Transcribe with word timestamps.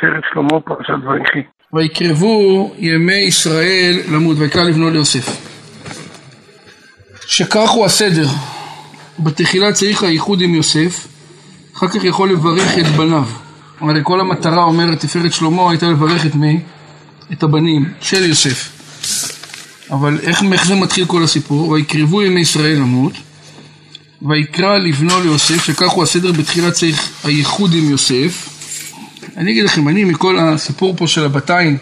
תפארת 0.00 0.22
שלמה, 0.32 0.60
פרשת 0.60 1.04
ויחי. 1.04 1.42
ויקרבו 1.72 2.72
ימי 2.78 3.26
ישראל 3.28 4.00
למות, 4.12 4.36
ויקרא 4.38 4.62
לבנו 4.62 4.90
ליוסף. 4.90 5.50
שכך 7.26 7.70
הוא 7.70 7.84
הסדר. 7.84 8.26
בתחילה 9.18 9.72
צריך 9.72 10.02
הייחוד 10.02 10.40
עם 10.40 10.54
יוסף, 10.54 11.08
אחר 11.76 11.88
כך 11.88 12.04
יכול 12.04 12.32
לברך 12.32 12.78
את 12.78 12.86
בניו. 12.86 13.24
הרי 13.80 14.00
כל 14.02 14.20
המטרה 14.20 14.64
אומרת 14.64 15.00
תפארת 15.00 15.32
שלמה 15.32 15.70
הייתה 15.70 15.86
לברך 15.86 16.26
את 16.26 16.34
מי? 16.34 16.60
את 17.32 17.42
הבנים 17.42 17.84
של 18.00 18.24
יוסף. 18.24 18.70
אבל 19.90 20.18
איך, 20.22 20.42
איך 20.52 20.66
זה 20.66 20.74
מתחיל 20.74 21.04
כל 21.04 21.22
הסיפור? 21.22 21.68
ויקרבו 21.68 22.22
ימי 22.22 22.40
ישראל 22.40 22.76
למות, 22.76 23.12
ויקרא 24.22 24.78
לבנו 24.78 25.20
ליוסף, 25.20 25.64
שכך 25.64 25.90
הוא 25.90 26.02
הסדר 26.02 26.32
בתחילה 26.32 26.70
צריך 26.70 27.10
הייחוד 27.24 27.74
עם 27.74 27.90
יוסף. 27.90 28.49
אני 29.36 29.52
אגיד 29.52 29.64
לכם, 29.64 29.88
אני 29.88 30.04
מכל 30.04 30.38
הסיפור 30.38 30.96
פה 30.96 31.06
של 31.06 31.24
הבתיים 31.24 31.78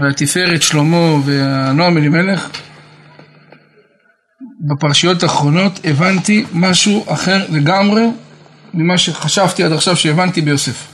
והתפארת 0.00 0.62
שלמה 0.62 1.14
והנועם 1.24 1.96
אלימלך, 1.96 2.48
בפרשיות 4.60 5.22
האחרונות 5.22 5.80
הבנתי 5.84 6.44
משהו 6.52 7.04
אחר 7.08 7.46
לגמרי 7.48 8.02
ממה 8.74 8.98
שחשבתי 8.98 9.62
עד 9.64 9.72
עכשיו 9.72 9.96
שהבנתי 9.96 10.40
ביוסף. 10.40 10.86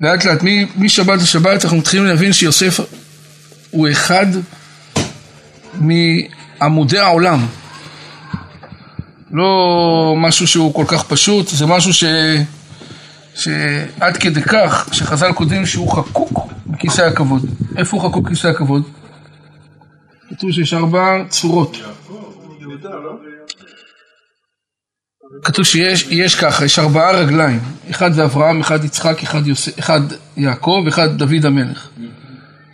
לאט 0.00 0.24
לאט, 0.24 0.38
משבת 0.76 1.22
לשבת 1.22 1.64
אנחנו 1.64 1.78
מתחילים 1.78 2.06
להבין 2.06 2.32
שיוסף 2.32 2.80
הוא 3.70 3.88
אחד 3.92 4.26
מעמודי 5.74 6.98
העולם. 6.98 7.46
לא 9.30 10.14
משהו 10.16 10.46
שהוא 10.46 10.74
כל 10.74 10.84
כך 10.88 11.02
פשוט, 11.02 11.48
זה 11.48 11.66
משהו 11.66 11.92
ש... 11.94 12.04
שעד 13.38 14.16
כדי 14.16 14.42
כך 14.42 14.88
שחז"ל 14.92 15.32
כותבים 15.32 15.66
שהוא 15.66 15.92
חקוק 15.92 16.52
בכיסא 16.66 17.02
הכבוד. 17.02 17.46
איפה 17.76 17.96
הוא 17.96 18.08
חקוק 18.08 18.24
בכיסא 18.26 18.48
הכבוד? 18.48 18.82
כתוב 20.30 20.52
שיש 20.52 20.74
ארבע 20.74 21.24
צורות. 21.28 21.76
כתוב 25.44 25.64
שיש 25.64 26.34
ככה, 26.34 26.64
יש 26.64 26.78
ארבעה 26.78 27.12
רגליים, 27.12 27.60
אחד 27.90 28.12
זה 28.12 28.24
אברהם, 28.24 28.60
אחד 28.60 28.84
יצחק, 28.84 29.22
אחד, 29.22 29.46
יוסף, 29.46 29.78
אחד 29.78 30.00
יעקב, 30.36 30.84
אחד 30.88 31.18
דוד 31.18 31.44
המלך. 31.44 31.88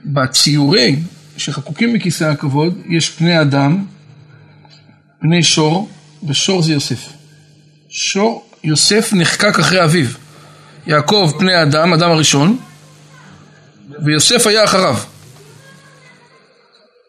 בציורים 0.04 1.02
שחקוקים 1.36 1.92
בכיסא 1.92 2.24
הכבוד 2.24 2.78
יש 2.88 3.10
פני 3.10 3.40
אדם, 3.40 3.84
פני 5.20 5.42
שור, 5.42 5.88
ושור 6.28 6.62
זה 6.62 6.72
יוסף. 6.72 7.12
שור, 7.88 8.50
יוסף 8.64 9.12
נחקק 9.12 9.58
אחרי 9.58 9.84
אביו. 9.84 10.23
יעקב 10.86 11.32
פני 11.38 11.62
אדם, 11.62 11.92
אדם 11.92 12.10
הראשון, 12.10 12.58
ויוסף 14.04 14.46
היה 14.46 14.64
אחריו. 14.64 14.96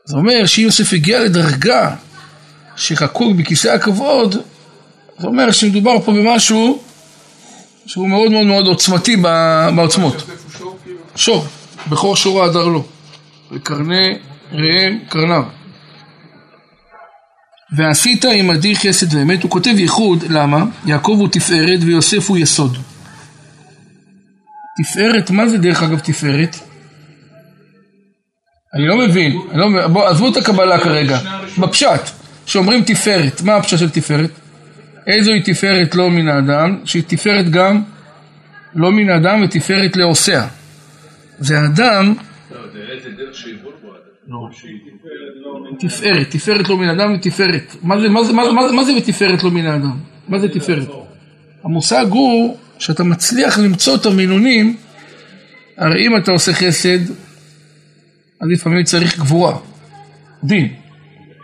זה 0.06 0.18
אומר 0.18 0.46
שאם 0.46 0.64
יוסף 0.64 0.94
הגיע 0.94 1.20
לדרגה 1.20 1.96
שחקוק 2.76 3.36
בכיסא 3.36 3.68
הכבוד, 3.68 4.36
זה 5.20 5.28
אומר 5.28 5.52
שמדובר 5.52 6.02
פה 6.06 6.12
במשהו 6.12 6.84
שהוא 7.86 8.10
מאוד 8.10 8.32
מאוד 8.32 8.46
מאוד 8.46 8.66
עוצמתי 8.66 9.16
בעוצמות. 9.76 10.24
שור, 11.16 11.46
בכור 11.90 12.16
שורו 12.16 12.44
הדר 12.44 12.66
לו, 12.66 12.84
וקרני 13.52 14.18
ראם 14.52 15.00
קרניו. 15.10 15.44
ועשית 17.78 18.26
עמדי 18.26 18.76
חסד 18.76 19.14
ואמת, 19.14 19.44
הוא 19.44 19.52
כותב 19.52 19.74
ייחוד, 19.78 20.24
למה? 20.30 20.64
יעקב 20.86 21.16
הוא 21.20 21.28
תפארת 21.32 21.80
ויוסף 21.82 22.30
הוא 22.30 22.38
יסוד. 22.38 22.78
תפארת, 24.78 25.32
מה 25.32 25.48
זה 25.48 25.58
דרך 25.58 25.84
אגב 25.84 26.00
תפארת? 26.00 26.56
אני 28.74 28.88
לא 28.88 28.98
מבין, 28.98 29.40
אני 29.52 29.60
לא, 29.60 29.88
בוא 29.88 30.08
עזבו 30.08 30.30
את 30.32 30.38
הקבלה 30.38 30.80
כרגע, 30.80 31.20
בפשט, 31.58 32.02
שאומרים 32.46 32.84
תפארת, 32.84 33.42
מה 33.42 33.56
הפשט 33.56 33.80
של 33.80 33.90
תפארת? 33.90 34.30
איזוהי 35.08 35.42
תפארת 35.42 35.96
לא 35.96 36.10
מן 36.10 36.28
האדם, 36.28 36.80
שהיא 36.86 37.04
תפארת 37.08 37.50
גם 37.50 37.82
לא 38.76 38.92
מן 38.92 39.10
האדם 39.10 39.44
ותפארת 39.44 39.98
לעושיה. 39.98 40.48
זה 41.40 41.60
האדם... 41.60 42.14
תפארת, 45.80 46.30
תפארת 46.30 46.70
לא 46.70 46.78
מן 46.78 46.90
האדם 46.90 47.14
ותפארת. 47.14 47.76
מה 47.84 48.00
זה, 48.00 48.10
מה, 48.10 48.24
זה, 48.24 48.34
מה, 48.34 48.52
מה, 48.52 48.72
מה 48.72 48.84
זה 48.84 48.92
ותפארת 48.98 49.44
לא 49.44 49.52
מן 49.52 49.66
האדם? 49.66 49.98
מה 50.28 50.40
זה 50.40 50.50
תפארת? 50.50 50.88
המושג 51.64 52.06
הוא 52.10 52.58
שאתה 52.80 53.04
מצליח 53.04 53.58
למצוא 53.58 53.96
את 53.96 54.06
המינונים, 54.06 54.76
הרי 55.78 56.08
אם 56.08 56.18
אתה 56.18 56.32
עושה 56.32 56.54
חסד, 56.54 57.00
אז 58.42 58.48
לפעמים 58.50 58.84
צריך 58.84 59.20
גבורה, 59.20 59.58
דין. 60.44 60.74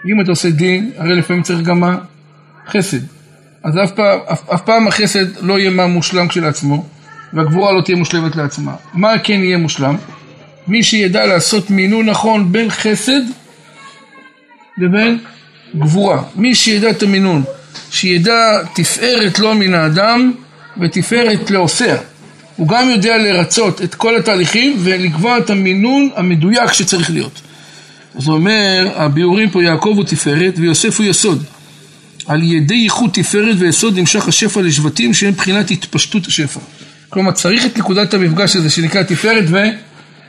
אם 0.09 0.21
אתה 0.21 0.29
עושה 0.31 0.49
דין, 0.49 0.91
הרי 0.97 1.15
לפעמים 1.15 1.43
צריך 1.43 1.61
גם? 1.61 1.83
חסד. 2.67 2.99
אז 3.63 3.73
אף 3.83 3.91
פעם, 3.91 4.19
אף, 4.31 4.49
אף 4.49 4.61
פעם 4.61 4.87
החסד 4.87 5.25
לא 5.41 5.59
יהיה 5.59 5.69
מה 5.69 5.87
מושלם 5.87 6.27
כשלעצמו, 6.27 6.85
והגבורה 7.33 7.71
לא 7.71 7.81
תהיה 7.81 7.97
מושלמת 7.97 8.35
לעצמה. 8.35 8.75
מה 8.93 9.19
כן 9.23 9.43
יהיה 9.43 9.57
מושלם? 9.57 9.95
מי 10.67 10.83
שידע 10.83 11.25
לעשות 11.25 11.69
מינון 11.69 12.05
נכון 12.05 12.51
בין 12.51 12.69
חסד 12.69 13.21
לבין 14.77 15.19
גבורה. 15.75 16.23
מי 16.35 16.55
שידע 16.55 16.89
את 16.89 17.03
המינון, 17.03 17.43
שידע 17.91 18.63
תפארת 18.75 19.39
לא 19.39 19.55
מן 19.55 19.73
האדם 19.73 20.33
ותפארת 20.81 21.51
לעושיה. 21.51 21.97
הוא 22.55 22.67
גם 22.67 22.89
יודע 22.89 23.17
לרצות 23.17 23.81
את 23.81 23.95
כל 23.95 24.17
התהליכים 24.17 24.75
ולקבוע 24.79 25.37
את 25.37 25.49
המינון 25.49 26.09
המדויק 26.15 26.73
שצריך 26.73 27.11
להיות. 27.11 27.41
זאת 28.17 28.27
אומרת, 28.27 28.91
הביאורים 28.95 29.49
פה 29.49 29.63
יעקב 29.63 29.93
הוא 29.95 30.03
תפארת 30.03 30.53
ויוסף 30.57 30.99
הוא 30.99 31.05
יסוד. 31.05 31.43
על 32.27 32.43
ידי 32.43 32.75
ייחוד 32.75 33.09
תפארת 33.13 33.55
ויסוד 33.59 33.99
נמשך 33.99 34.27
השפע 34.27 34.61
לשבטים 34.61 35.13
שהם 35.13 35.29
מבחינת 35.29 35.71
התפשטות 35.71 36.27
השפע. 36.27 36.59
כלומר 37.09 37.31
צריך 37.31 37.65
את 37.65 37.77
נקודת 37.77 38.13
המפגש 38.13 38.55
הזה 38.55 38.69
שנקרא 38.69 39.03
תפארת 39.03 39.45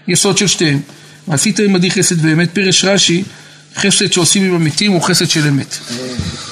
ויסוד 0.08 0.38
של 0.38 0.46
שתיהם. 0.46 0.80
ועשית 1.28 1.60
עמדי 1.60 1.90
חסד 1.90 2.24
ואמת 2.24 2.48
פירש 2.52 2.84
רש"י 2.84 3.22
חסד 3.76 4.12
שעושים 4.12 4.44
עם 4.44 4.54
המתים 4.54 4.92
הוא 4.92 5.02
חסד 5.02 5.30
של 5.30 5.48
אמת. 5.48 5.78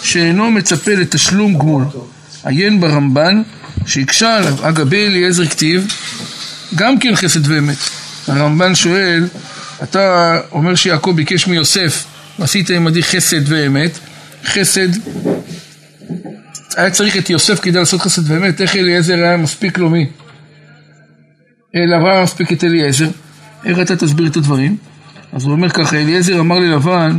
שאינו 0.03 0.51
מצפה 0.51 0.95
לתשלום 0.95 1.59
גמול. 1.59 1.85
עיין 2.45 2.81
ברמב"ן 2.81 3.43
שהקשה 3.87 4.37
עליו, 4.37 4.69
אגבי 4.69 5.07
אליעזר 5.07 5.47
כתיב 5.47 5.87
גם 6.75 6.99
כן 6.99 7.17
חסד 7.17 7.47
ואמת. 7.47 7.77
הרמב"ן 8.29 8.75
שואל, 8.75 9.29
אתה 9.83 10.39
אומר 10.53 10.75
שיעקב 10.75 11.13
ביקש 11.17 11.47
מיוסף 11.47 12.05
ועשית 12.39 12.71
עמדי 12.71 13.03
חסד 13.03 13.53
ואמת 13.53 13.99
חסד, 14.45 14.89
היה 16.77 16.91
צריך 16.91 17.17
את 17.17 17.31
יוסף 17.31 17.61
כדי 17.61 17.79
לעשות 17.79 18.01
חסד 18.01 18.31
ואמת, 18.31 18.61
איך 18.61 18.77
אליעזר 18.77 19.15
היה 19.15 19.37
מספיק 19.37 19.79
לו 19.79 19.91
מי? 19.91 20.07
לאברהם 21.75 22.23
מספיק 22.23 22.53
את 22.53 22.65
אליעזר, 22.65 23.09
איך 23.65 23.79
אתה 23.79 23.97
תסביר 23.97 24.27
את 24.27 24.37
הדברים? 24.37 24.77
אז 25.33 25.45
הוא 25.45 25.53
אומר 25.53 25.71
ככה, 25.71 25.97
אליעזר 25.97 26.41
אמר 26.41 26.59
ללבן, 26.59 27.19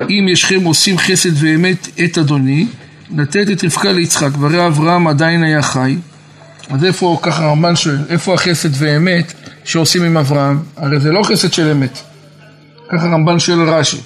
אם 0.00 0.26
ישכם 0.28 0.64
עושים 0.64 0.98
חסד 0.98 1.30
ואמת 1.34 1.88
את 2.04 2.18
אדוני, 2.18 2.66
לתת 3.16 3.50
את 3.50 3.64
רבקה 3.64 3.92
ליצחק, 3.92 4.30
והרי 4.38 4.66
אברהם 4.66 5.06
עדיין 5.06 5.42
היה 5.42 5.62
חי. 5.62 5.96
אז 6.70 6.84
איפה, 6.84 7.18
ככה 7.22 7.44
הרמב"ן 7.44 7.76
שואל, 7.76 7.96
איפה 8.08 8.34
החסד 8.34 8.68
ואמת 8.72 9.32
שעושים 9.64 10.04
עם 10.04 10.16
אברהם? 10.16 10.58
הרי 10.76 11.00
זה 11.00 11.12
לא 11.12 11.22
חסד 11.22 11.52
של 11.52 11.70
אמת. 11.70 11.98
ככה 12.88 13.06
הרמב"ן 13.06 13.38
שואל 13.38 13.68
רש"י. 13.68 13.96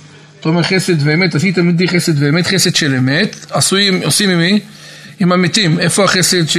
אתה 0.41 0.49
אומר 0.49 0.63
חסד 0.63 0.95
ואמת, 1.07 1.35
עשית 1.35 1.55
תמיד 1.55 1.91
חסד 1.91 2.23
ואמת, 2.23 2.47
חסד 2.47 2.75
של 2.75 2.95
אמת, 2.95 3.47
עשויים, 3.51 4.01
עושים 4.05 4.31
עם 4.31 4.39
מי? 4.39 4.61
עם 5.21 5.33
המתים. 5.33 5.81
איפה 5.81 6.05
החסד 6.05 6.49
ש... 6.49 6.57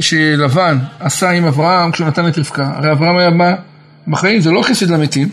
שלבן 0.00 0.78
עשה 1.00 1.30
עם 1.30 1.44
אברהם 1.44 1.92
כשהוא 1.92 2.06
נתן 2.06 2.28
את 2.28 2.38
רבקה? 2.38 2.72
הרי 2.76 2.92
אברהם 2.92 3.16
היה 3.16 3.30
מה? 3.30 3.54
בחיים, 4.08 4.40
זה 4.40 4.50
לא 4.50 4.62
חסד 4.62 4.90
למתים. 4.90 5.28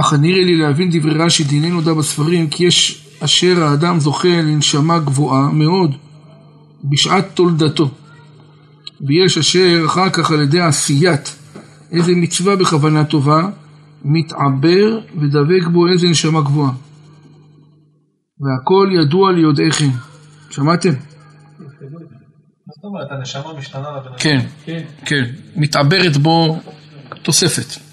אך 0.00 0.12
נראה 0.12 0.44
לי 0.44 0.56
להבין 0.56 0.90
דברי 0.92 1.14
רש"י, 1.24 1.44
דיני 1.44 1.70
נודע 1.70 1.92
בספרים, 1.92 2.48
כי 2.48 2.64
יש 2.64 3.05
אשר 3.20 3.64
האדם 3.64 4.00
זוכה 4.00 4.28
לנשמה 4.28 4.98
גבוהה 4.98 5.50
מאוד 5.52 5.96
בשעת 6.84 7.26
תולדתו. 7.34 7.90
ויש 9.06 9.38
אשר 9.38 9.82
אחר 9.86 10.10
כך 10.10 10.30
על 10.30 10.40
ידי 10.40 10.60
עשיית 10.60 11.36
איזה 11.92 12.12
מצווה 12.16 12.56
בכוונה 12.56 13.04
טובה, 13.04 13.48
מתעבר 14.04 15.00
ודבק 15.20 15.66
בו 15.72 15.88
איזה 15.88 16.08
נשמה 16.08 16.40
גבוהה. 16.40 16.72
והכל 18.40 18.88
ידוע 18.92 19.32
ליודעיכם. 19.32 19.88
שמעתם? 20.50 20.90
זאת 20.90 22.84
אומרת, 22.84 23.06
הנשמה 23.10 23.58
משתנה 23.58 23.90
לבן 23.90 24.08
אדם? 24.08 24.18
כן, 24.18 24.46
כן, 25.04 25.24
מתעברת 25.56 26.16
בו 26.16 26.60
תוספת. 27.22 27.85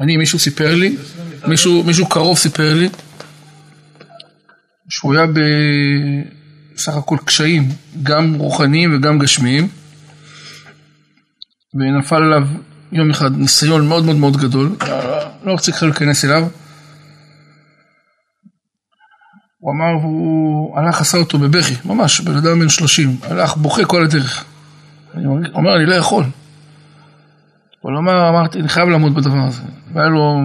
אני, 0.00 0.16
מישהו 0.16 0.38
סיפר 0.38 0.74
לי, 0.74 0.96
מישהו, 1.46 1.84
מישהו 1.84 2.08
קרוב 2.08 2.38
סיפר 2.38 2.74
לי, 2.74 2.88
שהוא 4.88 5.14
היה 5.14 5.26
סך 6.76 6.96
הכל 6.96 7.16
קשיים, 7.24 7.68
גם 8.02 8.34
רוחניים 8.34 8.96
וגם 8.96 9.18
גשמיים, 9.18 9.68
ונפל 11.74 12.16
עליו 12.16 12.48
יום 12.92 13.10
אחד 13.10 13.36
ניסיון 13.36 13.88
מאוד 13.88 14.04
מאוד 14.04 14.16
מאוד 14.16 14.36
גדול, 14.36 14.76
לא 15.44 15.52
רוצה 15.52 15.72
כלל 15.72 15.88
להיכנס 15.88 16.24
אליו. 16.24 16.48
הוא 19.58 19.72
אמר, 19.72 20.02
הוא 20.02 20.78
הלך, 20.78 21.00
עשה 21.00 21.18
אותו 21.18 21.38
בבכי, 21.38 21.74
ממש, 21.84 22.20
בן 22.20 22.36
אדם 22.36 22.58
בן 22.58 22.68
שלושים, 22.68 23.16
הלך, 23.22 23.56
בוכה 23.56 23.84
כל 23.84 24.04
הדרך. 24.04 24.44
אני 25.14 25.26
אומר, 25.54 25.76
אני 25.76 25.86
לא 25.86 25.94
יכול. 25.94 26.24
אבל 27.84 27.96
אמר, 27.96 28.28
אמרתי, 28.28 28.58
אני 28.58 28.68
חייב 28.68 28.88
לעמוד 28.88 29.14
בדבר 29.14 29.46
הזה. 29.48 29.62
והיה 29.94 30.08
לו 30.08 30.40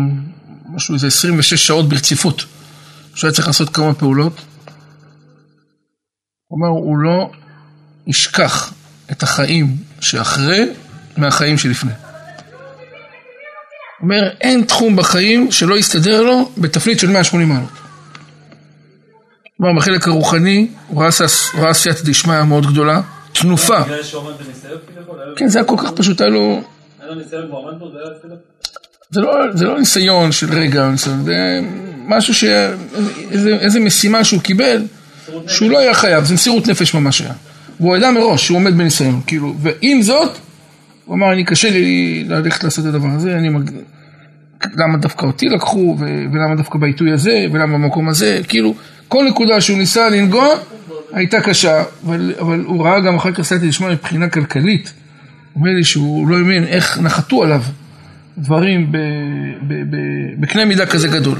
משהו, 0.69 0.93
איזה 0.93 1.07
26 1.07 1.67
שעות 1.67 1.89
ברציפות, 1.89 2.45
שהוא 3.15 3.27
היה 3.27 3.35
צריך 3.35 3.47
לעשות 3.47 3.69
כמה 3.69 3.93
פעולות. 3.93 4.41
הוא 6.47 6.57
אומר, 6.57 6.67
הוא 6.67 6.97
לא 6.97 7.29
ישכח 8.07 8.73
את 9.11 9.23
החיים 9.23 9.77
שאחרי 9.99 10.69
מהחיים 11.17 11.57
שלפני. 11.57 11.91
הוא 11.91 11.99
אומר, 14.01 14.29
אין 14.41 14.63
תחום 14.63 14.95
בחיים 14.95 15.51
שלא 15.51 15.77
יסתדר 15.77 16.21
לו 16.21 16.51
בתפנית 16.57 16.99
של 16.99 17.07
180 17.07 17.49
מעלות. 17.49 17.69
כלומר, 19.57 19.79
בחלק 19.79 20.07
הרוחני 20.07 20.67
הוא 20.87 21.03
ראה 21.61 21.73
סייעתא 21.73 22.01
דשמיא 22.03 22.43
מאוד 22.43 22.65
גדולה, 22.65 23.01
תנופה. 23.33 23.83
כן, 25.35 25.47
זה 25.47 25.59
היה 25.59 25.67
כל 25.67 25.75
כך 25.77 25.91
פשוט, 25.91 26.21
היה 26.21 26.29
לו... 26.29 26.61
זה 29.09 29.21
לא, 29.21 29.31
זה 29.53 29.65
לא 29.65 29.79
ניסיון 29.79 30.31
של 30.31 30.53
רגע, 30.53 30.89
זה 30.95 31.59
משהו 32.07 32.33
ש... 32.33 32.43
איזה, 33.31 33.49
איזה 33.49 33.79
משימה 33.79 34.23
שהוא 34.23 34.41
קיבל, 34.41 34.83
שהוא 35.47 35.71
לא 35.71 35.79
היה 35.79 35.93
חייב, 35.93 36.23
זה 36.23 36.33
מסירות 36.33 36.67
נפש 36.67 36.93
ממש 36.93 37.21
היה. 37.21 37.33
והוא 37.79 37.97
ידע 37.97 38.11
מראש 38.11 38.45
שהוא 38.45 38.57
עומד 38.57 38.77
בניסיון, 38.77 39.21
כאילו, 39.27 39.53
ועם 39.59 40.01
זאת, 40.01 40.37
הוא 41.05 41.15
אמר, 41.15 41.33
אני 41.33 41.45
קשה 41.45 41.69
לי 41.69 42.23
ללכת 42.27 42.63
לעשות 42.63 42.85
את 42.85 42.89
הדבר 42.89 43.09
הזה, 43.15 43.37
אני 43.37 43.49
מג... 43.49 43.71
למה 44.75 44.97
דווקא 44.97 45.25
אותי 45.25 45.49
לקחו, 45.49 45.95
ו... 45.99 46.05
ולמה 46.33 46.55
דווקא 46.55 46.79
בעיתוי 46.79 47.11
הזה, 47.11 47.45
ולמה 47.51 47.77
במקום 47.77 48.09
הזה, 48.09 48.39
כאילו, 48.47 48.75
כל 49.07 49.25
נקודה 49.29 49.61
שהוא 49.61 49.77
ניסה 49.77 50.09
לנגוע, 50.09 50.47
הייתה 51.13 51.41
קשה, 51.41 51.83
אבל, 52.05 52.33
אבל 52.39 52.63
הוא 52.65 52.85
ראה 52.85 52.99
גם 52.99 53.15
אחר 53.15 53.31
כך 53.31 53.41
סייעתא 53.41 53.67
דשמיא 53.67 53.89
מבחינה 53.89 54.29
כלכלית. 54.29 54.93
אומר 55.59 55.71
לי 55.71 55.83
שהוא 55.83 56.27
לא 56.27 56.37
האמין 56.37 56.63
איך 56.63 56.97
נחתו 56.97 57.43
עליו 57.43 57.61
דברים 58.37 58.91
בקנה 60.39 60.65
מידה 60.65 60.85
כזה 60.85 61.07
גדול. 61.07 61.37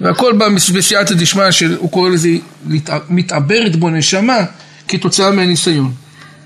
והכל 0.00 0.32
בא 0.32 0.48
בסייעתא 0.48 1.14
דשמיא 1.14 1.50
של, 1.50 1.76
הוא 1.78 1.90
קורא 1.90 2.10
לזה, 2.10 2.28
מתעברת 3.10 3.76
בו 3.76 3.90
נשמה 3.90 4.36
כתוצאה 4.88 5.30
מהניסיון. 5.30 5.92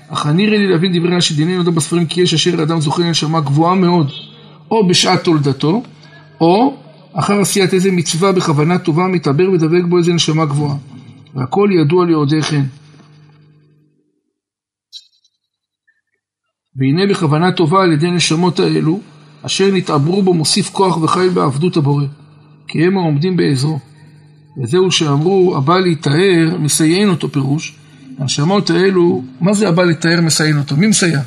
אך 0.09 0.25
נראה 0.25 0.57
לי 0.57 0.67
להבין 0.67 0.99
דברי 0.99 1.15
רש"י 1.15 1.33
דיני 1.33 1.57
נודע 1.57 1.71
בספרים 1.71 2.05
כי 2.05 2.21
יש 2.21 2.33
אשר 2.33 2.63
אדם 2.63 2.81
זוכה 2.81 3.01
לנשמה 3.01 3.41
גבוהה 3.41 3.75
מאוד 3.75 4.11
או 4.71 4.87
בשעת 4.87 5.23
תולדתו 5.23 5.83
או 6.41 6.77
אחר 7.13 7.41
עשיית 7.41 7.73
איזה 7.73 7.91
מצווה 7.91 8.31
בכוונה 8.31 8.77
טובה 8.77 9.07
מתעבר 9.07 9.51
ודבק 9.51 9.83
בו 9.89 9.97
איזה 9.97 10.13
נשמה 10.13 10.45
גבוהה 10.45 10.75
והכל 11.35 11.69
ידוע 11.73 12.05
ליודעי 12.05 12.41
כן 12.41 12.61
והנה 16.75 17.07
בכוונה 17.07 17.51
טובה 17.51 17.83
על 17.83 17.91
ידי 17.91 18.11
נשמות 18.11 18.59
האלו 18.59 18.99
אשר 19.41 19.71
נתעברו 19.73 20.23
בו 20.23 20.33
מוסיף 20.33 20.69
כוח 20.69 20.97
וחי 21.01 21.29
בעבדות 21.29 21.77
הבורא 21.77 22.05
כי 22.67 22.85
הם 22.85 22.97
העומדים 22.97 23.37
בעזרו 23.37 23.79
וזהו 24.63 24.91
שאמרו 24.91 25.57
הבא 25.57 25.79
להיטהר 25.79 26.57
מסייען 26.59 27.09
אותו 27.09 27.29
פירוש 27.29 27.75
הנשמות 28.21 28.69
האלו, 28.69 29.23
מה 29.41 29.53
זה 29.53 29.67
הבא 29.67 29.83
להתאר 29.83 30.21
מסיין 30.21 30.57
אותו? 30.57 30.75
מי 30.77 30.87
מסייע? 30.87 31.19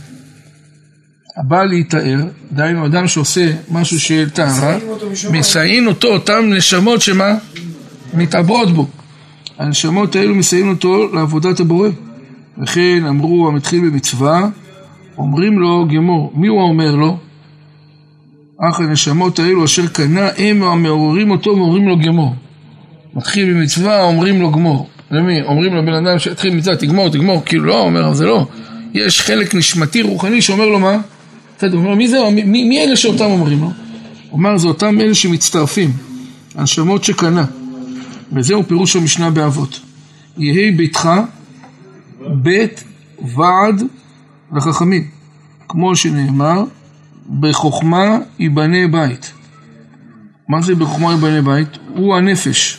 הבא 1.36 1.64
להתאר, 1.64 2.18
דהיינו 2.52 2.86
אדם 2.86 3.08
שעושה 3.08 3.52
משהו 3.70 4.00
של 4.00 4.30
טהרה, 4.30 4.78
מסיין 5.30 5.86
אותו 5.86 6.08
אותם 6.08 6.44
נשמות 6.56 7.00
שמה? 7.02 7.34
מתעברות 8.14 8.70
בו. 8.70 8.88
הנשמות 9.58 10.16
האלו 10.16 10.34
מסייעים 10.34 10.68
אותו 10.68 11.14
לעבודת 11.14 11.60
הבורא. 11.60 11.88
וכן 12.62 13.04
אמרו 13.08 13.48
המתחיל 13.48 13.80
במצווה, 13.80 14.48
אומרים 15.18 15.58
לו 15.58 15.86
גמור. 15.88 16.32
מי 16.34 16.48
הוא 16.48 16.60
האומר 16.60 16.94
לו? 16.96 17.16
אך 18.60 18.80
הנשמות 18.80 19.38
האלו 19.38 19.64
אשר 19.64 19.86
קנה 19.86 20.28
הם 20.38 20.62
המעוררים 20.62 21.30
אותו 21.30 21.50
ואומרים 21.50 21.88
לו 21.88 21.98
גמור. 21.98 22.34
מתחיל 23.14 23.54
במצווה 23.54 24.02
אומרים 24.02 24.40
לו 24.40 24.50
גמור. 24.50 24.88
למי? 25.10 25.42
אומרים 25.42 25.74
לבן 25.74 26.06
אדם 26.06 26.18
שיתחיל 26.18 26.54
מצווה, 26.54 26.76
תגמור, 26.76 27.08
תגמור, 27.08 27.42
כאילו 27.44 27.64
לא, 27.64 27.80
אומר, 27.80 28.14
זה 28.14 28.26
לא. 28.26 28.46
יש 28.94 29.20
חלק 29.20 29.54
נשמתי 29.54 30.02
רוחני 30.02 30.42
שאומר 30.42 30.66
לו 30.66 30.78
מה? 30.78 30.98
בסדר, 31.58 31.76
אומר, 31.76 31.94
מי 31.94 32.08
זה? 32.08 32.18
מי, 32.32 32.64
מי 32.64 32.84
אלה 32.84 32.96
שאותם 32.96 33.24
אומרים 33.24 33.60
לו? 33.60 33.70
אומר, 34.32 34.58
זה 34.58 34.68
אותם 34.68 35.00
אלה 35.00 35.14
שמצטרפים, 35.14 35.90
הנשמות 36.54 37.04
שקנה. 37.04 37.44
וזהו 38.32 38.62
פירוש 38.62 38.96
המשנה 38.96 39.30
באבות. 39.30 39.80
יהי 40.38 40.70
ביתך 40.70 41.08
בית 42.42 42.84
ועד 43.36 43.82
לחכמים, 44.56 45.10
כמו 45.68 45.96
שנאמר, 45.96 46.64
בחוכמה 47.40 48.18
ייבנה 48.38 48.88
בית. 48.90 49.32
מה 50.48 50.62
זה 50.62 50.74
בחוכמה 50.74 51.12
ייבנה 51.12 51.42
בית? 51.42 51.68
הוא 51.88 52.16
הנפש. 52.16 52.78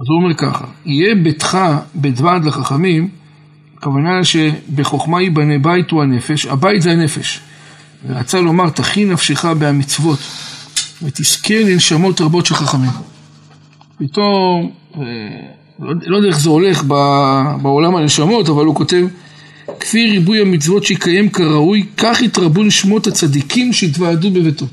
אז 0.00 0.06
הוא 0.08 0.22
אומר 0.22 0.34
ככה, 0.34 0.64
יהיה 0.84 1.14
ביתך 1.14 1.58
בית 1.94 2.20
ועד 2.20 2.44
לחכמים, 2.44 3.08
הכוונה 3.76 4.24
שבחוכמה 4.24 5.22
ייבנה 5.22 5.58
בית 5.58 5.90
הוא 5.90 6.02
הנפש, 6.02 6.46
הבית 6.46 6.82
זה 6.82 6.90
הנפש. 6.92 7.40
ורצה 8.06 8.40
לומר, 8.40 8.70
תכין 8.70 9.12
נפשך 9.12 9.44
בהמצוות, 9.44 10.18
ותזכה 11.02 11.54
לנשמות 11.54 12.20
רבות 12.20 12.46
של 12.46 12.54
חכמים. 12.54 12.90
פתאום, 13.98 14.72
לא, 15.78 15.92
לא 16.06 16.16
יודע 16.16 16.28
איך 16.28 16.40
זה 16.40 16.50
הולך 16.50 16.82
בעולם 17.62 17.96
הנשמות, 17.96 18.48
אבל 18.48 18.64
הוא 18.64 18.74
כותב, 18.74 19.06
כפי 19.80 20.10
ריבוי 20.10 20.40
המצוות 20.40 20.84
שיקיים 20.84 21.28
כראוי, 21.28 21.86
כך 21.96 22.22
יתרבו 22.22 22.62
נשמות 22.62 23.06
הצדיקים 23.06 23.72
שהתוועדו 23.72 24.30
בביתו. 24.30 24.66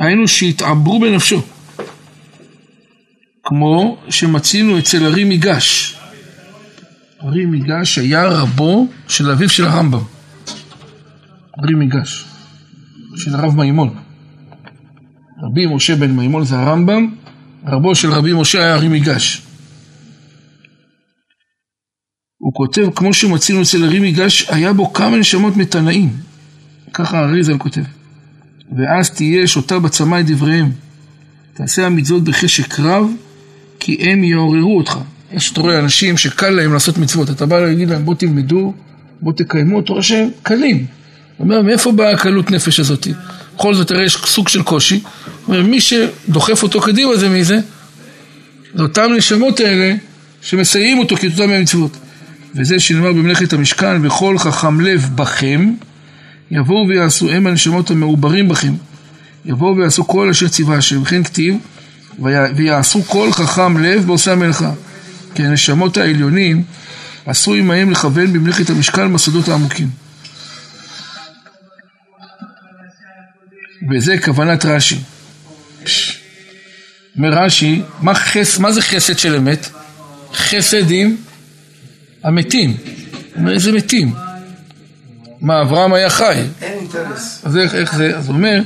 היינו 0.00 0.28
שהתעברו 0.28 1.00
בנפשו. 1.00 1.42
כמו 3.44 3.98
שמצינו 4.08 4.78
אצל 4.78 5.04
ארי 5.04 5.24
מיגש. 5.24 5.96
ארי 7.22 7.44
מיגש 7.44 7.98
היה 7.98 8.28
רבו 8.28 8.86
של 9.08 9.30
אביו 9.30 9.48
של 9.48 9.64
הרמב"ם. 9.64 10.00
ארי 11.62 11.74
מיגש, 11.74 12.24
של 13.16 13.34
הרב 13.34 13.56
מימון. 13.56 13.94
רבי 15.42 15.66
משה 15.66 15.96
בן 15.96 16.10
מימון 16.10 16.44
זה 16.44 16.58
הרמב"ם, 16.58 17.10
רבו 17.66 17.94
של 17.94 18.12
רבי 18.12 18.32
משה 18.32 18.58
היה 18.58 18.74
ארי 18.74 18.88
מיגש. 18.88 19.42
הוא 22.38 22.52
כותב, 22.54 22.88
כמו 22.94 23.14
שמצינו 23.14 23.62
אצל 23.62 23.84
ארי 23.84 23.98
מיגש, 23.98 24.46
היה 24.48 24.72
בו 24.72 24.92
כמה 24.92 25.16
נשמות 25.16 25.56
מתנאים. 25.56 26.10
ככה 26.92 27.24
אריזל 27.24 27.58
כותב. 27.58 27.82
ואז 28.78 29.10
תהיה 29.10 29.46
שותה 29.46 29.78
בצמא 29.78 30.20
את 30.20 30.26
דבריהם. 30.26 30.70
תעשה 31.54 31.86
המצוות 31.86 32.24
בחשק 32.24 32.80
רב, 32.80 33.10
כי 33.80 33.98
הם 34.00 34.24
יעוררו 34.24 34.78
אותך. 34.78 34.98
יש, 35.32 35.52
אתה 35.52 35.60
רואה, 35.60 35.78
אנשים 35.78 36.16
שקל 36.16 36.50
להם 36.50 36.72
לעשות 36.72 36.98
מצוות, 36.98 37.30
אתה 37.30 37.46
בא 37.46 37.60
להגיד 37.60 37.88
להם, 37.90 38.04
בוא 38.04 38.14
תלמדו, 38.14 38.74
בוא 39.20 39.32
תקיימו, 39.32 39.80
אתה 39.80 39.92
רואה 39.92 40.02
שהם 40.02 40.28
קלים. 40.42 40.86
אומר, 41.38 41.62
מאיפה 41.62 41.92
באה 41.92 42.10
הקלות 42.10 42.50
נפש 42.50 42.80
הזאת? 42.80 43.08
בכל 43.56 43.74
זאת, 43.74 43.90
הרי 43.90 44.04
יש 44.04 44.16
סוג 44.16 44.48
של 44.48 44.62
קושי. 44.62 44.94
הוא 44.94 45.56
אומר, 45.56 45.66
מי 45.66 45.80
שדוחף 45.80 46.62
אותו 46.62 46.80
קדימה 46.80 47.16
זה 47.16 47.28
מי 47.28 47.44
זה? 47.44 47.58
זה 48.74 48.82
אותם 48.82 49.12
נשמות 49.16 49.60
האלה 49.60 49.94
שמסייעים 50.42 50.98
אותו 50.98 51.16
כתוצאה 51.16 51.46
מהמצוות. 51.46 51.96
וזה 52.54 52.80
שנאמר 52.80 53.12
במלאכת 53.12 53.52
המשכן, 53.52 54.06
וכל 54.06 54.38
חכם 54.38 54.80
לב 54.80 55.10
בכם, 55.14 55.72
יבואו 56.50 56.88
ויעשו, 56.88 57.30
הם 57.30 57.46
הנשמות 57.46 57.90
המעוברים 57.90 58.48
בכם. 58.48 58.72
יבואו 59.44 59.76
ויעשו 59.76 60.06
כל 60.06 60.28
אשר 60.28 60.48
ציווה 60.48 60.76
השם, 60.76 61.02
וכן 61.02 61.22
כתיב, 61.22 61.54
ויעשו 62.56 63.02
כל 63.02 63.32
חכם 63.32 63.78
לב 63.78 64.06
בעושה 64.06 64.32
המלאכה. 64.32 64.72
כי 65.34 65.42
הנשמות 65.42 65.96
העליונים 65.96 66.62
עשו 67.26 67.54
עמהם 67.54 67.90
לכוון 67.90 68.32
במלאכת 68.32 68.70
המשכן 68.70 69.12
בסודות 69.12 69.48
העמוקים. 69.48 69.88
וזה 73.90 74.18
כוונת 74.18 74.64
רש"י. 74.64 74.96
אומר 77.16 77.28
רש"י, 77.32 77.82
מה, 78.00 78.14
חס, 78.14 78.58
מה 78.58 78.72
זה 78.72 78.82
חסד 78.82 79.18
של 79.18 79.36
אמת? 79.36 79.68
חסד 80.34 80.90
עם 80.90 81.16
המתים. 82.24 82.76
אומר 83.36 83.52
איזה 83.52 83.72
מתים? 83.72 84.14
מה, 85.40 85.62
אברהם 85.62 85.92
היה 85.92 86.10
חי. 86.10 86.42
אין 86.62 86.78
אינטרס. 86.78 87.42
אז 87.44 87.56
איך, 87.56 87.74
איך 87.74 87.96
זה? 87.96 88.16
אז 88.16 88.26
הוא 88.26 88.36
אומר, 88.36 88.60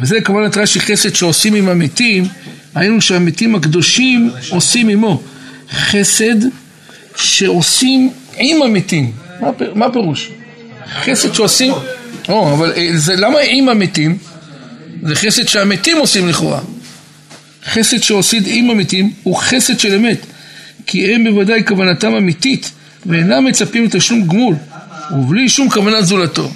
וזה 0.00 0.20
כוונת 0.20 0.56
רש"י 0.56 0.80
חסד 0.80 1.14
שעושים 1.14 1.54
עם 1.54 1.68
המתים, 1.68 2.24
היינו 2.74 3.00
שהמתים 3.00 3.54
הקדושים 3.54 4.30
עושים 4.50 4.88
עמו. 4.88 5.22
חסד 5.70 6.36
שעושים 7.16 8.10
עם 8.36 8.62
המתים. 8.62 9.12
מה, 9.40 9.50
מה 9.74 9.86
הפירוש? 9.86 10.30
חסד 11.02 11.34
שעושים... 11.34 11.72
או, 12.28 12.54
אבל 12.54 12.72
אה, 12.76 12.88
זה 12.94 13.16
למה 13.16 13.38
עם 13.48 13.68
המתים? 13.68 14.18
זה 15.06 15.14
חסד 15.14 15.48
שהמתים 15.48 15.96
עושים 15.96 16.28
לכאורה. 16.28 16.60
חסד 17.64 18.02
שעושים 18.02 18.42
עם 18.46 18.70
המתים 18.70 19.12
הוא 19.22 19.36
חסד 19.36 19.80
של 19.80 19.94
אמת, 19.94 20.18
כי 20.86 21.14
הם 21.14 21.24
בוודאי 21.24 21.62
כוונתם 21.66 22.14
אמיתית, 22.14 22.70
ואינם 23.06 23.44
מצפים 23.44 23.84
לתשלום 23.84 24.26
גמול, 24.26 24.54
ובלי 25.10 25.48
שום 25.48 25.70
כוונת 25.70 26.06
זולתו. 26.06 26.50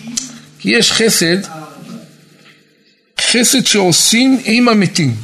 כי 0.58 0.70
יש 0.70 0.92
חסד, 0.92 1.36
חסד 3.20 3.66
שעושים 3.66 4.38
עם 4.44 4.68
המתים. 4.68 5.14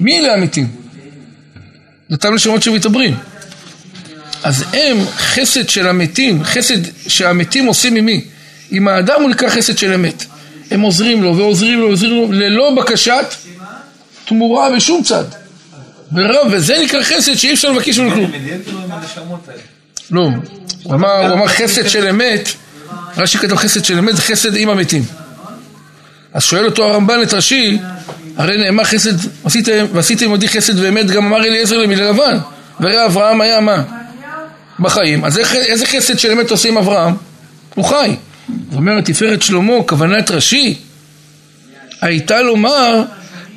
מי 0.00 0.18
אלה 0.18 0.34
המתים? 0.34 0.68
אותם 2.10 2.34
נשמות 2.34 2.62
שמתעברים. 2.62 3.16
אז 4.42 4.64
הם 4.72 4.98
חסד 5.16 5.68
של 5.68 5.88
המתים, 5.88 6.44
חסד 6.44 7.08
שהמתים 7.08 7.66
עושים 7.66 7.94
מי? 7.94 8.24
עם 8.70 8.88
האדם 8.88 9.22
הוא 9.22 9.30
נקרא 9.30 9.48
חסד 9.48 9.78
של 9.78 9.92
אמת. 9.92 10.24
הם 10.70 10.80
עוזרים 10.80 11.22
לו 11.22 11.36
ועוזרים 11.36 11.80
לו 11.80 11.86
ועוזרים 11.86 12.12
לו 12.12 12.32
ללא 12.32 12.74
בקשת 12.76 13.34
תמורה 14.24 14.70
בשום 14.76 15.02
צד. 15.02 15.24
ורב, 16.12 16.48
וזה 16.50 16.74
נקרא 16.84 17.02
חסד 17.02 17.34
שאי 17.34 17.52
אפשר 17.52 17.70
לבקש 17.70 17.98
ממנו 17.98 18.14
כלום. 18.14 18.30
לא, 20.10 20.28
הוא 20.82 20.94
אמר, 20.94 21.46
חסד 21.46 21.88
של 21.88 22.08
אמת, 22.08 22.48
רש"י 23.16 23.38
כתב 23.38 23.56
חסד 23.56 23.84
של 23.84 23.98
אמת 23.98 24.16
זה 24.16 24.22
חסד 24.22 24.56
עם 24.56 24.68
המתים. 24.68 25.02
אז 26.34 26.42
שואל 26.42 26.64
אותו 26.64 26.84
הרמב"ן 26.84 27.22
את 27.22 27.34
רש"י, 27.34 27.78
הרי 28.36 28.56
נאמר 28.58 28.84
חסד, 28.84 29.12
ועשיתם, 29.92 30.30
עמדי 30.30 30.48
חסד 30.48 30.78
ואמת, 30.78 31.06
גם 31.06 31.26
אמר 31.26 31.44
אליעזר 31.44 31.78
למלבן, 31.78 32.38
וראה 32.80 33.06
אברהם 33.06 33.40
היה 33.40 33.60
מה? 33.60 33.82
בחיים. 34.80 35.24
אז 35.24 35.38
איזה 35.38 35.86
חסד 35.86 36.18
של 36.18 36.30
אמת 36.30 36.50
עושים 36.50 36.78
אברהם? 36.78 37.14
הוא 37.74 37.84
חי. 37.84 38.16
זאת 38.70 38.76
אומרת, 38.76 39.04
תפארת 39.04 39.42
שלמה, 39.42 39.72
כוונת 39.86 40.30
רש"י, 40.30 40.78
הייתה 42.00 42.42
לומר, 42.42 43.02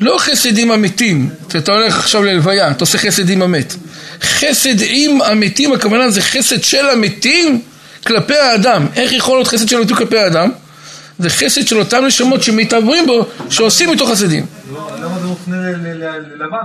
לא 0.02 0.18
חסד 0.20 0.58
עם 0.58 0.72
המתים, 0.72 1.30
אתה 1.48 1.72
הולך 1.72 2.00
עכשיו 2.00 2.24
ללוויה, 2.24 2.72
אתה 2.72 2.80
עושה 2.80 2.98
חסד 2.98 3.30
עם 3.30 3.42
המת. 3.42 3.76
חסד 4.22 4.76
עם 4.80 5.22
המתים, 5.22 5.74
הכוונה 5.74 6.10
זה 6.10 6.22
חסד 6.22 6.64
של 6.64 6.90
המתים 6.90 7.62
כלפי 8.08 8.36
האדם. 8.38 8.88
איך 8.96 9.12
יכול 9.14 9.38
להיות 9.38 9.48
חסד 9.48 9.68
של 9.68 9.78
המתים 9.78 9.96
כלפי 9.96 10.18
האדם? 10.18 10.52
זה 11.20 11.30
חסד 11.30 11.68
של 11.68 11.80
אותם 11.80 12.06
נשמות 12.06 12.44
שמתעברים 12.44 13.06
בו, 13.06 13.26
שעושים 13.50 13.90
איתו 13.90 14.06
חסדים. 14.06 14.46
לא, 14.74 14.90
למה 15.02 15.20
זה 15.20 15.26
מופנה 15.28 15.58
ללבן? 15.72 16.58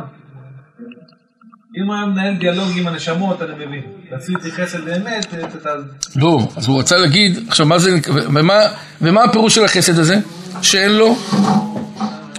אם 1.76 1.90
היה 1.90 2.06
מנהל 2.06 2.34
דיאלוג 2.34 2.68
עם 2.76 2.88
הנשמות, 2.88 3.42
אני 3.42 3.66
מבין. 3.66 3.82
עשיתי 4.10 4.52
חסד 4.52 4.84
באמת, 4.84 5.34
אתה... 5.60 5.70
לא, 6.16 6.48
אז 6.56 6.66
הוא 6.66 6.78
רצה 6.80 6.96
להגיד, 6.96 7.38
עכשיו 7.48 7.66
מה 7.66 7.78
זה, 7.78 7.90
ומה, 8.12 8.60
ומה 9.00 9.24
הפירוש 9.24 9.54
של 9.54 9.64
החסד 9.64 9.98
הזה? 9.98 10.16
שאין 10.62 10.92
לו 10.92 11.16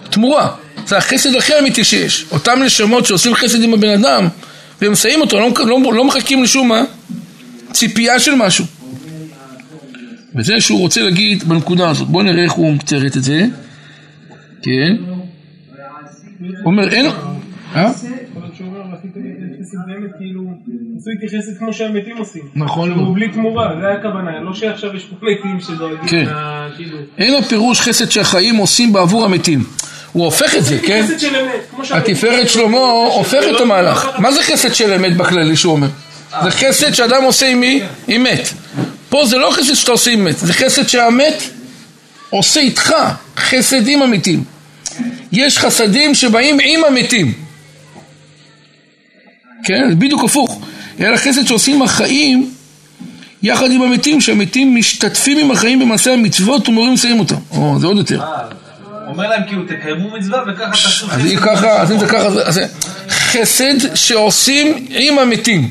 תמורה. 0.10 0.56
זה 0.86 0.98
החסד 0.98 1.36
הכי 1.36 1.60
אמיתי 1.60 1.84
שיש. 1.84 2.26
אותם 2.32 2.60
נשמות 2.66 3.06
שעושים 3.06 3.36
חסד 3.36 3.64
עם 3.64 3.74
הבן 3.74 3.90
אדם 3.90 4.28
ומסייעים 4.82 5.22
אותו, 5.22 5.40
לא, 5.40 5.50
לא, 5.66 5.94
לא 5.94 6.06
מחכים 6.06 6.44
לשום 6.44 6.68
מה? 6.68 6.84
ציפייה 7.72 8.20
של 8.20 8.36
משהו. 8.36 8.66
וזה 10.36 10.62
שהוא 10.62 10.80
רוצה 10.80 11.02
להגיד 11.02 11.44
בנקודה 11.44 11.90
הזאת. 11.90 12.08
בואו 12.08 12.24
נראה 12.24 12.44
איך 12.44 12.52
הוא 12.52 12.74
מצטרט 12.74 13.18
את 13.18 13.24
זה. 13.24 13.46
כן. 14.62 14.96
הוא 16.40 16.48
אומר, 16.66 16.90
אין... 16.90 17.06
אה? 17.76 17.92
כאילו, 20.18 20.42
איתי 21.12 21.38
חסד 21.38 21.58
כמו 21.58 21.74
שהמתים 21.74 22.18
עושים. 22.18 22.42
נכון 22.56 22.92
הוא 22.92 22.98
מאוד. 22.98 23.16
בלי 23.16 23.28
תמורה, 23.30 23.76
זה 23.82 23.92
הכוונה, 23.92 24.40
לא 24.42 24.54
שעכשיו 24.54 24.96
יש 24.96 25.04
פה 25.04 25.16
מתים 25.22 25.60
שדואגים, 25.60 26.08
כן. 26.08 26.26
כאילו. 26.76 26.98
אין 27.18 27.44
הפירוש 27.44 27.82
חסד 27.82 28.12
שהחיים 28.12 28.56
עושים 28.56 28.94
בעבור 28.94 29.26
המתים. 29.26 29.64
הוא 30.12 30.26
הופך 30.26 30.56
את 30.56 30.64
זה, 30.64 30.80
כן? 30.80 31.04
חסד 31.04 31.20
של 31.20 31.36
אמת, 31.36 31.92
התפארת. 31.92 32.50
שלמה 32.50 32.78
הופך 33.14 33.44
את 33.56 33.62
המהלך. 33.62 34.08
מה 34.20 34.32
זה 34.32 34.44
חסד 34.44 34.74
של 34.74 34.94
אמת 34.94 35.18
בכללי 35.18 35.56
שהוא 35.56 35.74
אומר? 35.74 35.88
זה 36.44 36.52
חסד 36.52 36.94
שאדם 36.94 37.24
עושה 37.24 37.48
עם 37.48 37.60
מי? 37.60 37.82
עם 38.08 38.24
מת. 38.24 38.50
פה 39.10 39.26
זה 39.26 39.38
לא 39.38 39.52
חסד 39.52 39.74
שאתה 39.74 39.92
עושה 39.92 40.12
עם 40.12 40.26
מת, 40.26 40.38
זה 40.38 40.54
חסד 40.54 40.88
שהמת 40.88 41.44
עושה 42.30 42.60
איתך, 42.60 42.94
חסד 43.38 43.88
עם 43.88 44.02
המתים. 44.02 44.44
יש 45.32 45.58
חסדים 45.58 46.16
שבאים 46.16 46.58
עם 46.64 46.84
המתים. 46.84 47.47
כן, 49.64 49.90
זה 49.90 49.96
בדיוק 49.96 50.24
הפוך. 50.24 50.62
אלא 51.00 51.18
חסד 51.18 51.46
שעושים 51.48 51.82
החיים 51.82 52.52
יחד 53.44 53.72
עם 53.72 53.82
המתים, 53.82 54.22
שהמתים 54.22 54.76
משתתפים 54.76 55.38
עם 55.38 55.52
החיים 55.52 55.80
במעשה 55.80 56.14
המצוות 56.14 56.70
ומורים 56.70 56.94
לסיים 56.94 57.20
אותם. 57.20 57.36
או, 57.52 57.76
זה 57.80 57.88
עוד 57.88 57.98
יותר. 57.98 58.22
אה, 58.22 58.28
אומר 59.08 59.30
להם 59.30 59.42
כאילו, 59.48 59.64
תקיימו 59.64 60.18
מצווה 60.18 60.44
וככה 60.48 60.72
תעשו 60.72 61.06
אז 61.12 61.22
ככה, 61.46 61.82
אז 61.82 61.92
אם 61.92 62.00
זה 62.00 62.08
ככה, 62.08 62.26
אז 62.28 62.60
חסד 63.10 63.96
שעושים 63.96 64.86
עם 64.90 65.20
המתים. 65.20 65.70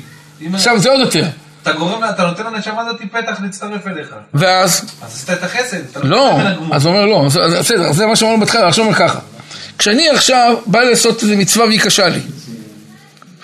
עכשיו 0.55 0.79
זה 0.79 0.91
עוד 0.91 1.01
יותר. 1.01 1.25
אתה 1.63 1.73
גורם, 1.73 2.01
לה- 2.03 2.11
אתה 2.11 2.23
נותן 2.27 2.43
לנשמה 2.55 2.81
הזאת 2.83 3.01
פתח 3.13 3.41
להצטרף 3.43 3.87
אליך. 3.87 4.09
ואז, 4.35 4.81
אז 5.03 5.15
עשית 5.15 5.31
את 5.31 5.43
החסד. 5.43 5.79
לא. 6.03 6.39
אז 6.73 6.87
הוא 6.87 6.95
אומר 6.95 7.07
לא, 7.07 7.29
בסדר, 7.61 7.93
זה 7.93 8.07
מה 8.07 8.17
שאמרנו 8.17 8.41
בהתחלה, 8.41 8.69
עכשיו 8.69 8.85
אומר 8.85 8.97
ככה. 8.97 9.19
כשאני 9.79 10.09
עכשיו 10.09 10.57
בא 10.67 10.81
לעשות 10.81 11.23
איזה 11.23 11.37
מצווה 11.37 11.67
והיא 11.67 11.81
קשה 11.81 12.09
לי, 12.09 12.21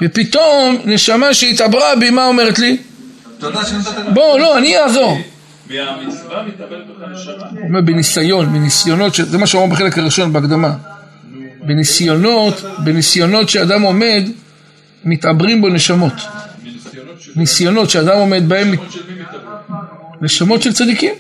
ופתאום 0.03 0.77
נשמה 0.85 1.35
שהתעברה 1.35 1.97
בי, 2.01 2.11
מה 2.11 2.27
אומרת 2.27 2.59
לי? 2.59 2.77
בוא, 4.15 4.39
לא, 4.39 4.59
אני 4.59 4.79
אעזור. 4.79 5.19
מתאבלת 6.47 6.85
בך 6.87 7.09
נשמה. 7.13 7.81
בניסיון, 7.81 8.47
מניסיונות, 8.49 9.15
ש- 9.15 9.21
זה 9.21 9.39
מה 9.39 9.47
אמר 9.55 9.67
בחלק 9.67 9.99
הראשון 9.99 10.33
בהקדמה. 10.33 10.75
בניסיונות, 11.67 12.55
בניסיונות 12.85 13.49
שאדם 13.49 13.83
עומד, 13.83 14.23
מתעברים 15.05 15.61
בו 15.61 15.69
נשמות. 15.69 16.13
ניסיונות 17.37 17.91
שאדם 17.91 18.19
עומד 18.19 18.49
בהם? 18.49 18.75
נשמות 20.21 20.63
של 20.63 20.73
צדיקים. 20.73 21.15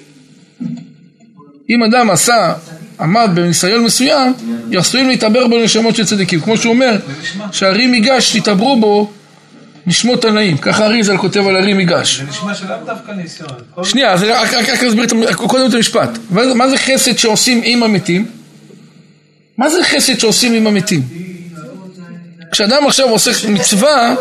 אם 1.74 1.82
אדם 1.82 2.10
עשה, 2.10 2.52
עמד 3.00 3.30
בניסיון 3.34 3.84
מסוים, 3.84 4.32
עשויים 4.78 5.08
להתעבר 5.08 5.46
בו 5.46 5.58
נשמות 5.58 5.96
של 5.96 6.04
צדיקים. 6.04 6.40
כמו 6.40 6.56
שהוא 6.56 6.72
אומר, 6.74 6.96
שהרים 7.52 7.94
ייגש, 7.94 8.36
תתעברו 8.36 8.80
בו 8.80 9.10
נשמות 9.86 10.22
תנאים. 10.22 10.56
ככה 10.56 10.86
אריזל 10.86 11.16
כותב 11.16 11.46
על 11.46 11.56
הרים 11.56 11.80
ייגש. 11.80 12.18
זה 12.20 12.24
נשמע 12.30 12.54
שלאו 12.54 12.76
דווקא 12.86 13.12
ניסיון. 13.12 13.50
שנייה, 13.84 14.12
אז 14.12 14.22
רק 14.22 14.82
נסביר 14.84 15.06
המ- 15.10 15.34
קודם 15.34 15.66
את 15.68 15.74
המשפט. 15.74 16.18
מה 16.30 16.46
זה- 16.46 16.54
מה 16.54 16.68
זה 16.68 16.76
חסד 16.76 17.16
שעושים 17.18 17.60
עם 17.64 17.82
המתים? 17.82 18.26
מה 19.58 19.70
זה 19.70 19.84
חסד 19.84 20.18
שעושים 20.18 20.52
עם 20.52 20.66
המתים? 20.66 21.02
כשאדם 22.52 22.86
עכשיו 22.86 23.08
עושה 23.08 23.30
מצווה, 23.48 24.14